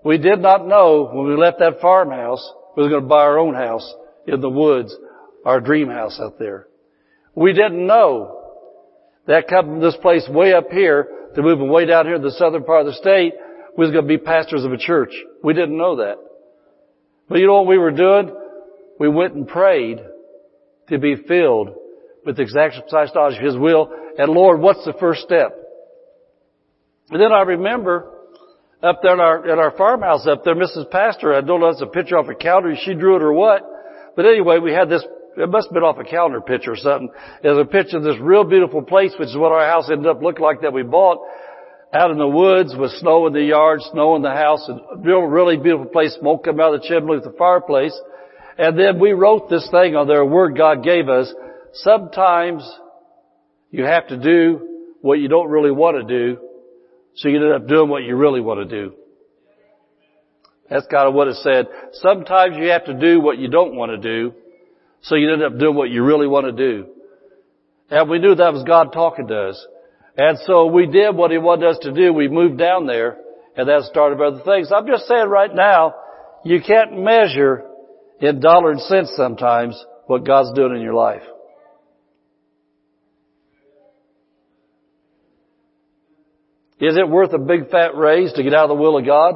We 0.05 0.19
did 0.19 0.41
not 0.41 0.67
know 0.67 1.09
when 1.13 1.27
we 1.27 1.37
left 1.37 1.59
that 1.61 1.81
farmhouse 1.81 2.53
we 2.77 2.85
were 2.85 2.91
going 2.91 3.03
to 3.03 3.09
buy 3.09 3.23
our 3.23 3.39
own 3.39 3.55
house 3.55 3.93
in 4.27 4.41
the 4.41 4.49
woods, 4.49 4.95
our 5.45 5.61
dream 5.61 5.89
house 5.89 6.21
out 6.21 6.39
there. 6.39 6.69
We 7.35 7.53
didn't 7.53 7.87
know 7.87 8.39
that 9.27 9.49
coming 9.49 9.73
from 9.73 9.81
this 9.81 9.97
place 10.01 10.29
way 10.29 10.53
up 10.53 10.71
here 10.71 11.09
to 11.35 11.43
moving 11.43 11.71
way 11.71 11.87
down 11.87 12.07
here 12.07 12.17
in 12.17 12.23
the 12.23 12.31
southern 12.33 12.65
part 12.65 12.87
of 12.87 12.87
the 12.87 12.99
state, 12.99 13.35
we 13.77 13.85
was 13.85 13.93
going 13.93 14.05
to 14.05 14.09
be 14.09 14.19
pastors 14.19 14.65
of 14.65 14.73
a 14.73 14.79
church. 14.79 15.13
We 15.43 15.55
didn't 15.55 15.77
know 15.77 15.97
that. 15.97 16.17
But 17.29 17.39
you 17.39 17.47
know 17.47 17.55
what 17.63 17.67
we 17.67 17.79
were 17.79 17.91
doing? 17.91 18.35
We 18.99 19.09
went 19.09 19.35
and 19.35 19.47
prayed 19.47 19.99
to 20.89 20.99
be 20.99 21.17
filled 21.17 21.75
with 22.25 22.37
the 22.37 22.43
exact 22.43 22.75
precise 22.81 23.15
knowledge 23.15 23.39
of 23.39 23.45
His 23.45 23.57
will. 23.57 23.93
And 24.19 24.33
Lord, 24.33 24.61
what's 24.61 24.85
the 24.85 24.95
first 24.99 25.23
step? 25.23 25.53
And 27.11 27.21
then 27.21 27.33
I 27.33 27.43
remember 27.43 28.18
up 28.83 29.01
there 29.03 29.15
in 29.15 29.21
our, 29.21 29.49
in 29.49 29.59
our 29.59 29.73
farmhouse 29.73 30.27
up 30.27 30.45
there, 30.45 30.55
Mrs. 30.55 30.91
Pastor, 30.91 31.35
I 31.35 31.41
don't 31.41 31.61
know 31.61 31.69
if 31.69 31.75
it's 31.75 31.83
a 31.83 31.87
picture 31.87 32.17
off 32.17 32.29
a 32.29 32.35
calendar, 32.35 32.75
she 32.81 32.95
drew 32.95 33.17
it 33.17 33.23
or 33.23 33.33
what. 33.33 33.63
But 34.15 34.27
anyway, 34.27 34.59
we 34.59 34.73
had 34.73 34.89
this, 34.89 35.05
it 35.37 35.49
must 35.49 35.69
have 35.69 35.75
been 35.75 35.83
off 35.83 35.99
a 35.99 36.05
calendar 36.05 36.41
picture 36.41 36.73
or 36.73 36.77
something. 36.77 37.11
There's 37.43 37.59
a 37.59 37.65
picture 37.65 37.97
of 37.97 38.05
this 38.05 38.17
real 38.21 38.45
beautiful 38.45 38.83
place, 38.83 39.13
which 39.19 39.29
is 39.29 39.37
what 39.37 39.53
our 39.53 39.67
house 39.67 39.91
ended 39.91 40.07
up 40.07 40.23
looking 40.23 40.43
like 40.43 40.63
that 40.63 40.73
we 40.73 40.83
bought 40.83 41.19
out 41.93 42.11
in 42.11 42.19
the 42.19 42.29
woods 42.29 42.75
with 42.77 42.91
snow 42.93 43.27
in 43.27 43.33
the 43.33 43.43
yard, 43.43 43.81
snow 43.93 44.15
in 44.15 44.23
the 44.23 44.31
house, 44.31 44.69
and 44.69 45.05
real, 45.05 45.23
really 45.23 45.57
beautiful 45.57 45.87
place, 45.87 46.15
smoke 46.21 46.45
coming 46.45 46.61
out 46.61 46.75
of 46.75 46.83
the 46.83 46.89
chimney 46.89 47.17
with 47.17 47.25
the 47.25 47.35
fireplace. 47.39 47.99
And 48.59 48.79
then 48.79 49.01
we 49.01 49.13
wrote 49.13 49.49
this 49.49 49.69
thing 49.71 49.97
on 49.97 50.07
there, 50.07 50.21
a 50.21 50.27
word 50.27 50.57
God 50.57 50.85
gave 50.85 51.09
us. 51.09 51.33
Sometimes 51.73 52.69
you 53.71 53.85
have 53.85 54.09
to 54.09 54.17
do 54.17 54.87
what 55.01 55.19
you 55.19 55.29
don't 55.29 55.49
really 55.49 55.71
want 55.71 55.97
to 55.97 56.05
do, 56.05 56.41
so 57.19 57.29
you 57.29 57.45
end 57.45 57.53
up 57.53 57.67
doing 57.67 57.89
what 57.89 58.05
you 58.05 58.15
really 58.15 58.41
want 58.41 58.69
to 58.69 58.83
do. 58.83 58.95
That's 60.71 60.87
kind 60.87 61.09
of 61.09 61.15
what 61.15 61.27
it 61.27 61.35
said. 61.37 61.67
Sometimes 61.95 62.57
you 62.57 62.69
have 62.69 62.85
to 62.85 62.95
do 62.95 63.21
what 63.21 63.39
you 63.39 63.49
don't 63.49 63.75
want 63.75 63.91
to 63.91 63.99
do, 63.99 64.35
so 65.03 65.17
you 65.17 65.33
end 65.33 65.43
up 65.43 65.59
doing 65.59 65.75
what 65.75 65.91
you 65.91 66.05
really 66.05 66.29
want 66.29 66.47
to 66.47 66.53
do. 66.53 66.87
And 67.91 68.09
we 68.09 68.21
knew 68.21 68.37
that 68.37 68.53
was 68.53 68.63
God 68.65 68.93
talking 68.93 69.27
to 69.29 69.49
us. 69.49 69.67
And 70.17 70.39
so 70.45 70.67
we 70.67 70.87
did 70.87 71.17
what 71.17 71.33
He 71.33 71.39
wanted 71.39 71.69
us 71.69 71.79
to 71.83 71.93
do. 71.93 72.13
We 72.13 72.29
moved 72.29 72.59
down 72.59 72.87
there, 72.87 73.17
and 73.57 73.69
that 73.69 73.83
started 73.85 74.21
other 74.21 74.43
things. 74.45 74.71
I'm 74.71 74.87
just 74.87 75.09
saying 75.09 75.29
right 75.29 75.53
now, 75.53 75.95
you 76.45 76.61
can't 76.61 77.03
measure 77.03 77.65
in 78.21 78.39
dollar 78.39 78.71
and 78.71 78.81
cents 78.81 79.13
sometimes 79.17 79.83
what 80.07 80.25
God's 80.25 80.53
doing 80.55 80.77
in 80.77 80.83
your 80.83 80.95
life. 80.95 81.23
Is 86.81 86.97
it 86.97 87.09
worth 87.09 87.33
a 87.33 87.39
big 87.39 87.71
fat 87.71 87.97
raise 87.97 88.33
to 88.35 88.43
get 88.43 88.55
out 88.55 88.71
of 88.71 88.77
the 88.77 88.83
will 88.83 88.99
of 88.99 89.07
God? 89.07 89.35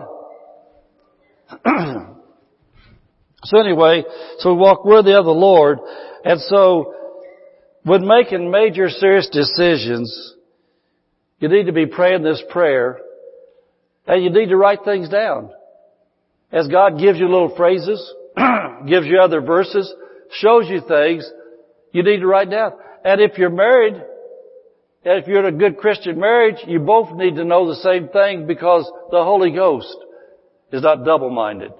so 3.45 3.59
anyway, 3.59 4.05
so 4.39 4.55
we 4.55 4.61
walk 4.61 4.85
worthy 4.85 5.13
of 5.13 5.25
the 5.25 5.31
Lord, 5.31 5.79
and 6.25 6.41
so 6.41 6.95
when 7.83 8.07
making 8.07 8.51
major 8.51 8.89
serious 8.89 9.29
decisions, 9.29 10.35
you 11.41 11.49
need 11.49 11.67
to 11.67 11.73
be 11.73 11.87
praying 11.87 12.23
this 12.23 12.43
prayer 12.51 13.01
and 14.07 14.23
you 14.23 14.31
need 14.31 14.49
to 14.49 14.57
write 14.57 14.85
things 14.85 15.09
down. 15.09 15.51
As 16.51 16.69
God 16.69 16.99
gives 16.99 17.19
you 17.19 17.27
little 17.27 17.55
phrases, 17.57 18.01
gives 18.87 19.07
you 19.07 19.21
other 19.21 19.41
verses, 19.41 19.93
shows 20.31 20.69
you 20.69 20.81
things, 20.87 21.29
you 21.93 22.03
need 22.03 22.19
to 22.19 22.27
write 22.27 22.51
down. 22.51 22.73
And 23.05 23.21
if 23.21 23.39
you're 23.39 23.51
married, 23.51 23.95
if 25.05 25.27
you're 25.27 25.47
in 25.47 25.55
a 25.55 25.59
good 25.59 25.79
Christian 25.79 26.19
marriage, 26.19 26.57
you 26.67 26.79
both 26.79 27.17
need 27.17 27.37
to 27.37 27.45
know 27.45 27.69
the 27.69 27.77
same 27.77 28.09
thing 28.09 28.47
because 28.47 28.91
the 29.11 29.25
Holy 29.25 29.51
Ghost 29.51 29.97
is 30.71 30.83
not 30.83 31.05
double-minded. 31.05 31.73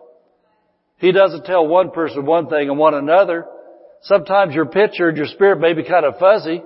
He 0.99 1.13
doesn't 1.13 1.45
tell 1.45 1.67
one 1.67 1.91
person 1.91 2.27
one 2.27 2.49
thing 2.49 2.69
and 2.69 2.79
one 2.79 2.95
another. 2.95 3.47
Sometimes 4.03 4.55
your 4.55 4.67
picture 4.67 5.09
and 5.09 5.17
your 5.17 5.27
spirit 5.27 5.61
may 5.61 5.73
be 5.73 5.85
kind 5.85 6.05
of 6.05 6.19
fuzzy. 6.19 6.63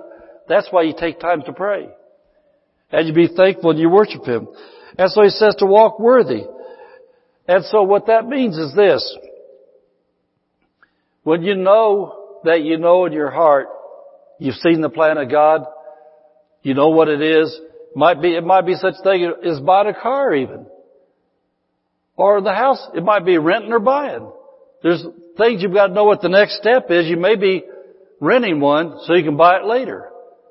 That's 0.47 0.67
why 0.71 0.83
you 0.83 0.93
take 0.97 1.19
time 1.19 1.43
to 1.43 1.53
pray. 1.53 1.89
And 2.91 3.07
you 3.07 3.13
be 3.13 3.27
thankful 3.27 3.71
and 3.71 3.79
you 3.79 3.89
worship 3.89 4.25
Him. 4.25 4.47
And 4.97 5.11
so 5.11 5.23
He 5.23 5.29
says 5.29 5.55
to 5.59 5.65
walk 5.65 5.99
worthy. 5.99 6.43
And 7.47 7.63
so 7.65 7.83
what 7.83 8.07
that 8.07 8.27
means 8.27 8.57
is 8.57 8.73
this. 8.75 9.17
When 11.23 11.43
you 11.43 11.55
know 11.55 12.39
that 12.43 12.61
you 12.61 12.77
know 12.77 13.05
in 13.05 13.13
your 13.13 13.29
heart, 13.29 13.67
you've 14.39 14.55
seen 14.55 14.81
the 14.81 14.89
plan 14.89 15.17
of 15.17 15.29
God, 15.29 15.65
you 16.67 16.73
know 16.73 16.89
what 16.89 17.07
it 17.07 17.21
is, 17.21 17.57
might 17.95 18.21
be, 18.21 18.35
it 18.35 18.43
might 18.43 18.65
be 18.65 18.75
such 18.75 18.95
thing 19.01 19.31
as 19.45 19.61
buying 19.61 19.87
a 19.87 19.93
car 19.93 20.35
even. 20.35 20.65
Or 22.17 22.41
the 22.41 22.53
house, 22.53 22.85
it 22.93 23.05
might 23.05 23.25
be 23.25 23.37
renting 23.37 23.71
or 23.71 23.79
buying. 23.79 24.29
There's 24.83 25.01
things 25.37 25.63
you've 25.63 25.73
got 25.73 25.87
to 25.87 25.93
know 25.93 26.03
what 26.03 26.21
the 26.21 26.27
next 26.27 26.57
step 26.57 26.87
is. 26.89 27.07
You 27.07 27.15
may 27.15 27.37
be 27.37 27.63
renting 28.19 28.59
one 28.59 28.99
so 29.05 29.13
you 29.13 29.23
can 29.23 29.37
buy 29.37 29.59
it 29.59 29.65
later. 29.65 30.09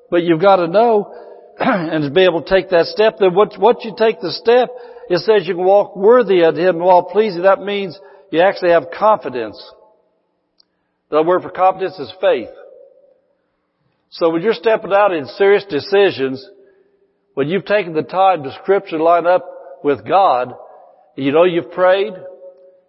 But 0.09 0.23
you've 0.23 0.41
got 0.41 0.55
to 0.55 0.67
know 0.67 1.13
and 1.59 2.03
to 2.03 2.09
be 2.09 2.23
able 2.23 2.41
to 2.41 2.49
take 2.49 2.71
that 2.71 2.87
step. 2.87 3.17
Then 3.19 3.35
once, 3.35 3.55
once 3.59 3.79
you 3.83 3.93
take 3.95 4.19
the 4.19 4.31
step, 4.31 4.69
it 5.09 5.19
says 5.19 5.47
you 5.47 5.53
can 5.53 5.65
walk 5.65 5.95
worthy 5.95 6.41
of 6.41 6.55
Him 6.55 6.79
while 6.79 7.03
pleasing. 7.03 7.43
That 7.43 7.61
means 7.61 7.99
you 8.31 8.41
actually 8.41 8.71
have 8.71 8.85
confidence. 8.97 9.61
The 11.11 11.21
word 11.21 11.43
for 11.43 11.51
confidence 11.51 11.99
is 11.99 12.11
faith. 12.19 12.49
So 14.09 14.29
when 14.29 14.41
you're 14.41 14.53
stepping 14.53 14.93
out 14.93 15.13
in 15.13 15.25
serious 15.37 15.65
decisions, 15.69 16.45
when 17.33 17.49
you've 17.49 17.65
taken 17.65 17.93
the 17.93 18.03
time 18.03 18.43
to 18.43 18.57
scripture 18.61 18.99
line 18.99 19.27
up 19.27 19.45
with 19.83 20.07
God, 20.07 20.53
you 21.15 21.31
know 21.31 21.43
you've 21.43 21.71
prayed, 21.71 22.13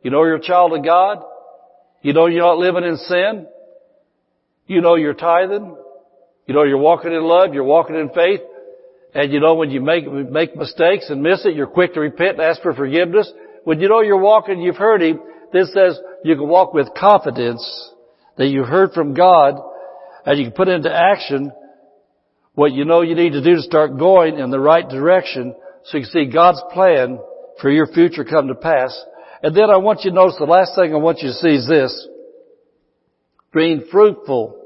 you 0.02 0.10
know 0.10 0.24
you're 0.24 0.36
a 0.36 0.42
child 0.42 0.72
of 0.76 0.84
God, 0.84 1.18
you 2.02 2.12
know 2.12 2.26
you're 2.26 2.42
not 2.42 2.58
living 2.58 2.84
in 2.84 2.96
sin, 2.96 3.46
you 4.66 4.80
know 4.80 4.94
you're 4.94 5.14
tithing, 5.14 5.76
you 6.46 6.54
know 6.54 6.62
you're 6.62 6.78
walking 6.78 7.12
in 7.12 7.22
love, 7.22 7.52
you're 7.52 7.64
walking 7.64 7.96
in 7.96 8.10
faith, 8.10 8.40
and 9.14 9.32
you 9.32 9.40
know 9.40 9.54
when 9.54 9.70
you 9.70 9.80
make, 9.80 10.10
make 10.10 10.56
mistakes 10.56 11.06
and 11.10 11.22
miss 11.22 11.44
it, 11.44 11.56
you're 11.56 11.66
quick 11.66 11.94
to 11.94 12.00
repent 12.00 12.38
and 12.38 12.42
ask 12.42 12.62
for 12.62 12.74
forgiveness. 12.74 13.30
When 13.64 13.80
you 13.80 13.88
know 13.88 14.02
you're 14.02 14.20
walking, 14.20 14.60
you've 14.60 14.76
heard 14.76 15.02
Him, 15.02 15.20
this 15.52 15.72
says 15.74 15.98
you 16.24 16.36
can 16.36 16.48
walk 16.48 16.74
with 16.74 16.88
confidence 16.96 17.92
that 18.36 18.46
you 18.46 18.62
heard 18.62 18.92
from 18.92 19.14
God 19.14 19.60
and 20.28 20.38
you 20.38 20.44
can 20.44 20.52
put 20.52 20.68
into 20.68 20.94
action 20.94 21.50
what 22.54 22.72
you 22.72 22.84
know 22.84 23.00
you 23.00 23.14
need 23.14 23.32
to 23.32 23.42
do 23.42 23.54
to 23.54 23.62
start 23.62 23.96
going 23.98 24.38
in 24.38 24.50
the 24.50 24.60
right 24.60 24.86
direction 24.86 25.54
so 25.84 25.96
you 25.96 26.04
can 26.04 26.12
see 26.12 26.26
God's 26.26 26.62
plan 26.74 27.18
for 27.62 27.70
your 27.70 27.86
future 27.86 28.26
come 28.26 28.48
to 28.48 28.54
pass. 28.54 28.94
And 29.42 29.56
then 29.56 29.70
I 29.70 29.78
want 29.78 30.04
you 30.04 30.10
to 30.10 30.14
notice 30.14 30.36
the 30.38 30.44
last 30.44 30.72
thing 30.76 30.92
I 30.92 30.98
want 30.98 31.20
you 31.20 31.28
to 31.28 31.34
see 31.34 31.54
is 31.54 31.66
this. 31.66 32.08
Being 33.54 33.84
fruitful. 33.90 34.62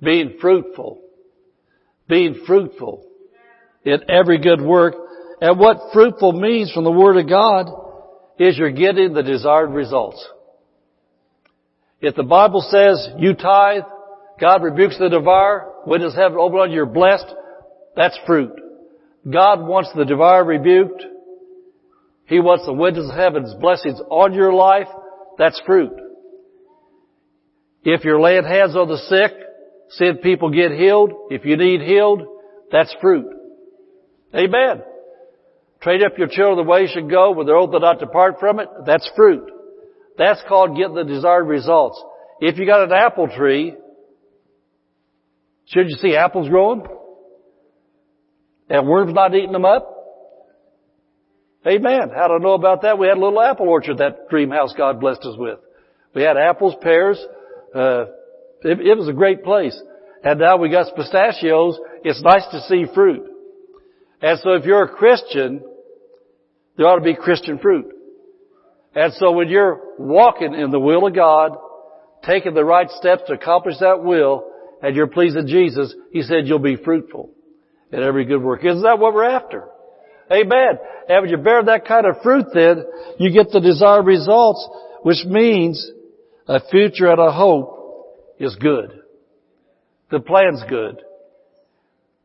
Being 0.00 0.36
fruitful. 0.40 1.02
Being 2.08 2.44
fruitful 2.46 3.04
in 3.84 4.08
every 4.08 4.38
good 4.38 4.60
work. 4.60 4.94
And 5.40 5.58
what 5.58 5.92
fruitful 5.92 6.30
means 6.30 6.70
from 6.70 6.84
the 6.84 6.92
Word 6.92 7.16
of 7.16 7.28
God 7.28 7.72
is 8.38 8.56
you're 8.56 8.70
getting 8.70 9.14
the 9.14 9.24
desired 9.24 9.70
results. 9.70 10.24
If 12.00 12.14
the 12.14 12.22
Bible 12.22 12.60
says 12.60 13.08
you 13.18 13.34
tithe, 13.34 13.82
God 14.40 14.62
rebukes 14.62 14.98
the 14.98 15.08
devourer, 15.08 15.72
windows 15.86 16.14
heaven 16.14 16.38
open 16.40 16.58
on 16.58 16.70
you, 16.70 16.76
you're 16.76 16.86
blessed, 16.86 17.26
that's 17.94 18.18
fruit. 18.26 18.52
God 19.28 19.60
wants 19.66 19.90
the 19.94 20.04
devourer 20.04 20.44
rebuked. 20.44 21.04
He 22.24 22.40
wants 22.40 22.64
the 22.64 22.72
windows 22.72 23.10
of 23.10 23.16
heaven's 23.16 23.52
blessings 23.54 24.00
on 24.08 24.32
your 24.32 24.52
life. 24.52 24.86
That's 25.36 25.60
fruit. 25.66 25.92
If 27.82 28.04
you're 28.04 28.20
laying 28.20 28.44
hands 28.44 28.76
on 28.76 28.88
the 28.88 28.96
sick, 28.96 29.32
seeing 29.90 30.18
people 30.18 30.50
get 30.50 30.72
healed, 30.72 31.12
if 31.30 31.44
you 31.44 31.56
need 31.56 31.82
healed, 31.82 32.22
that's 32.70 32.94
fruit. 33.00 33.26
Amen. 34.34 34.82
Train 35.82 36.04
up 36.04 36.16
your 36.16 36.28
children 36.28 36.64
the 36.64 36.70
way 36.70 36.82
you 36.82 36.88
should 36.92 37.10
go 37.10 37.32
with 37.32 37.46
their 37.46 37.56
oath 37.56 37.72
to 37.72 37.78
not 37.78 37.98
depart 37.98 38.38
from 38.38 38.60
it. 38.60 38.68
That's 38.86 39.10
fruit. 39.16 39.50
That's 40.16 40.40
called 40.46 40.76
getting 40.76 40.94
the 40.94 41.04
desired 41.04 41.44
results. 41.44 42.00
If 42.40 42.58
you 42.58 42.66
got 42.66 42.84
an 42.84 42.92
apple 42.92 43.28
tree, 43.28 43.74
should 45.70 45.88
you 45.88 45.96
see 45.96 46.16
apples 46.16 46.48
growing? 46.48 46.84
And 48.68 48.88
worms 48.88 49.14
not 49.14 49.34
eating 49.34 49.52
them 49.52 49.64
up? 49.64 49.96
Amen. 51.66 52.10
How 52.14 52.28
do 52.28 52.34
I 52.34 52.38
know 52.38 52.54
about 52.54 52.82
that? 52.82 52.98
We 52.98 53.06
had 53.06 53.16
a 53.16 53.20
little 53.20 53.40
apple 53.40 53.68
orchard 53.68 53.98
that 53.98 54.28
dream 54.28 54.50
house 54.50 54.72
God 54.76 55.00
blessed 55.00 55.20
us 55.22 55.36
with. 55.36 55.58
We 56.14 56.22
had 56.22 56.36
apples, 56.36 56.74
pears. 56.80 57.24
Uh, 57.74 58.06
it, 58.62 58.80
it 58.80 58.96
was 58.96 59.08
a 59.08 59.12
great 59.12 59.44
place. 59.44 59.78
And 60.24 60.40
now 60.40 60.56
we 60.56 60.70
got 60.70 60.94
pistachios. 60.96 61.78
It's 62.02 62.22
nice 62.22 62.46
to 62.50 62.60
see 62.62 62.86
fruit. 62.92 63.28
And 64.22 64.38
so 64.40 64.54
if 64.54 64.64
you're 64.64 64.84
a 64.84 64.88
Christian, 64.88 65.62
there 66.76 66.86
ought 66.86 66.96
to 66.96 67.04
be 67.04 67.14
Christian 67.14 67.58
fruit. 67.58 67.92
And 68.94 69.12
so 69.14 69.32
when 69.32 69.48
you're 69.48 69.80
walking 69.98 70.54
in 70.54 70.70
the 70.70 70.80
will 70.80 71.06
of 71.06 71.14
God, 71.14 71.52
taking 72.24 72.54
the 72.54 72.64
right 72.64 72.90
steps 72.90 73.22
to 73.28 73.34
accomplish 73.34 73.76
that 73.80 74.02
will, 74.02 74.49
and 74.82 74.96
you're 74.96 75.06
pleasing 75.06 75.46
Jesus, 75.46 75.94
He 76.10 76.22
said 76.22 76.46
you'll 76.46 76.58
be 76.58 76.76
fruitful 76.76 77.30
in 77.92 78.02
every 78.02 78.24
good 78.24 78.42
work. 78.42 78.64
Isn't 78.64 78.82
that 78.82 78.98
what 78.98 79.14
we're 79.14 79.24
after? 79.24 79.68
Amen. 80.32 80.78
And 81.08 81.22
when 81.22 81.30
you 81.30 81.38
bear 81.38 81.62
that 81.64 81.86
kind 81.86 82.06
of 82.06 82.22
fruit 82.22 82.46
then, 82.54 82.84
you 83.18 83.32
get 83.32 83.50
the 83.50 83.60
desired 83.60 84.06
results, 84.06 84.68
which 85.02 85.24
means 85.26 85.90
a 86.46 86.60
future 86.70 87.08
and 87.10 87.20
a 87.20 87.32
hope 87.32 88.36
is 88.38 88.56
good. 88.56 89.00
The 90.10 90.20
plan's 90.20 90.62
good. 90.68 91.02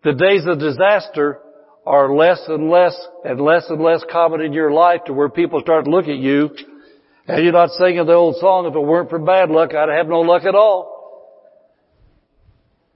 The 0.03 0.13
days 0.13 0.45
of 0.45 0.59
disaster 0.59 1.39
are 1.85 2.15
less 2.15 2.41
and 2.47 2.69
less 2.69 2.95
and 3.23 3.41
less 3.41 3.65
and 3.69 3.81
less 3.81 4.03
common 4.11 4.41
in 4.41 4.53
your 4.53 4.71
life 4.71 5.01
to 5.05 5.13
where 5.13 5.29
people 5.29 5.61
start 5.61 5.85
to 5.85 5.91
look 5.91 6.07
at 6.07 6.17
you 6.17 6.49
and 7.27 7.43
you're 7.43 7.53
not 7.53 7.71
singing 7.71 8.05
the 8.05 8.13
old 8.13 8.35
song, 8.37 8.67
if 8.67 8.75
it 8.75 8.79
weren't 8.79 9.09
for 9.09 9.17
bad 9.17 9.49
luck, 9.49 9.73
I'd 9.73 9.89
have 9.89 10.07
no 10.07 10.21
luck 10.21 10.43
at 10.43 10.53
all. 10.53 10.94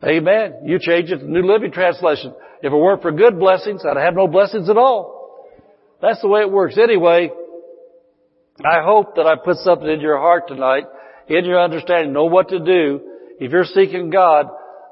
Amen. 0.03 0.61
You 0.65 0.79
change 0.79 1.11
it 1.11 1.19
to 1.19 1.29
New 1.29 1.45
Living 1.51 1.71
Translation. 1.71 2.33
If 2.61 2.71
it 2.71 2.75
weren't 2.75 3.01
for 3.01 3.11
good 3.11 3.39
blessings, 3.39 3.83
I'd 3.85 3.97
have 3.97 4.15
no 4.15 4.27
blessings 4.27 4.69
at 4.69 4.77
all. 4.77 5.47
That's 6.01 6.21
the 6.21 6.27
way 6.27 6.41
it 6.41 6.51
works. 6.51 6.77
Anyway, 6.77 7.29
I 8.63 8.81
hope 8.81 9.15
that 9.15 9.25
I 9.25 9.35
put 9.43 9.57
something 9.57 9.87
in 9.87 9.99
your 9.99 10.17
heart 10.17 10.47
tonight, 10.47 10.83
in 11.27 11.45
your 11.45 11.61
understanding, 11.61 12.13
know 12.13 12.25
what 12.25 12.49
to 12.49 12.59
do. 12.59 13.01
If 13.39 13.51
you're 13.51 13.65
seeking 13.65 14.09
God, 14.09 14.47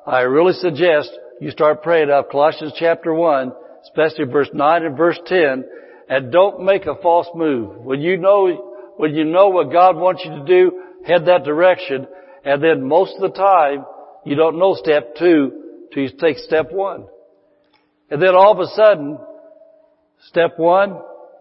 I 0.05 0.21
really 0.21 0.53
suggest 0.53 1.11
you 1.39 1.51
start 1.51 1.83
praying 1.83 2.09
out 2.09 2.29
Colossians 2.29 2.73
chapter 2.77 3.13
1 3.13 3.51
especially 3.87 4.25
verse 4.25 4.49
9 4.53 4.85
and 4.85 4.97
verse 4.97 5.19
10, 5.25 5.63
and 6.09 6.31
don't 6.31 6.63
make 6.63 6.85
a 6.85 6.95
false 7.01 7.27
move. 7.35 7.77
When 7.77 8.01
you 8.01 8.17
know, 8.17 8.93
when 8.97 9.15
you 9.15 9.23
know 9.23 9.49
what 9.49 9.71
God 9.71 9.95
wants 9.95 10.23
you 10.25 10.31
to 10.31 10.45
do, 10.45 10.83
head 11.05 11.25
that 11.25 11.43
direction, 11.43 12.07
and 12.43 12.63
then 12.63 12.87
most 12.87 13.15
of 13.15 13.21
the 13.21 13.37
time, 13.37 13.85
you 14.27 14.35
don't 14.35 14.59
know 14.59 14.75
step 14.75 15.15
two 15.17 15.87
till 15.93 16.03
you 16.03 16.09
take 16.19 16.37
step 16.37 16.71
one. 16.71 17.07
And 18.09 18.21
then 18.21 18.35
all 18.35 18.51
of 18.51 18.59
a 18.59 18.67
sudden, 18.67 19.17
step 20.27 20.57
one, 20.57 20.99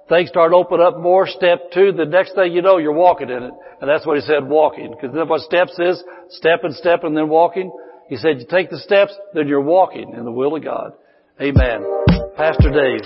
things 0.08 0.28
start 0.28 0.52
opening 0.52 0.86
up 0.86 0.98
more. 0.98 1.26
Step 1.26 1.72
two, 1.72 1.92
the 1.92 2.04
next 2.04 2.34
thing 2.34 2.52
you 2.52 2.62
know, 2.62 2.78
you're 2.78 2.92
walking 2.92 3.30
in 3.30 3.42
it. 3.42 3.52
And 3.80 3.90
that's 3.90 4.06
what 4.06 4.16
he 4.16 4.22
said, 4.22 4.46
walking. 4.46 4.90
Because 4.90 5.14
then 5.14 5.28
what 5.28 5.42
steps 5.42 5.78
is, 5.78 6.02
step 6.30 6.64
and 6.64 6.74
step 6.74 7.04
and 7.04 7.16
then 7.16 7.28
walking. 7.28 7.70
He 8.08 8.16
said, 8.16 8.40
you 8.40 8.46
take 8.48 8.70
the 8.70 8.78
steps, 8.78 9.14
then 9.34 9.48
you're 9.48 9.60
walking 9.60 10.14
in 10.16 10.24
the 10.24 10.32
will 10.32 10.56
of 10.56 10.64
God. 10.64 10.92
Amen. 11.40 11.84
Pastor 12.36 12.70
Dave. 12.70 13.00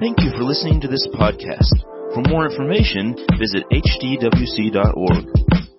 Thank 0.00 0.20
you 0.20 0.30
for 0.30 0.44
listening 0.44 0.80
to 0.80 0.88
this 0.88 1.06
podcast. 1.14 1.74
For 2.14 2.22
more 2.28 2.46
information, 2.46 3.14
visit 3.38 3.64
hdwc.org. 3.70 5.77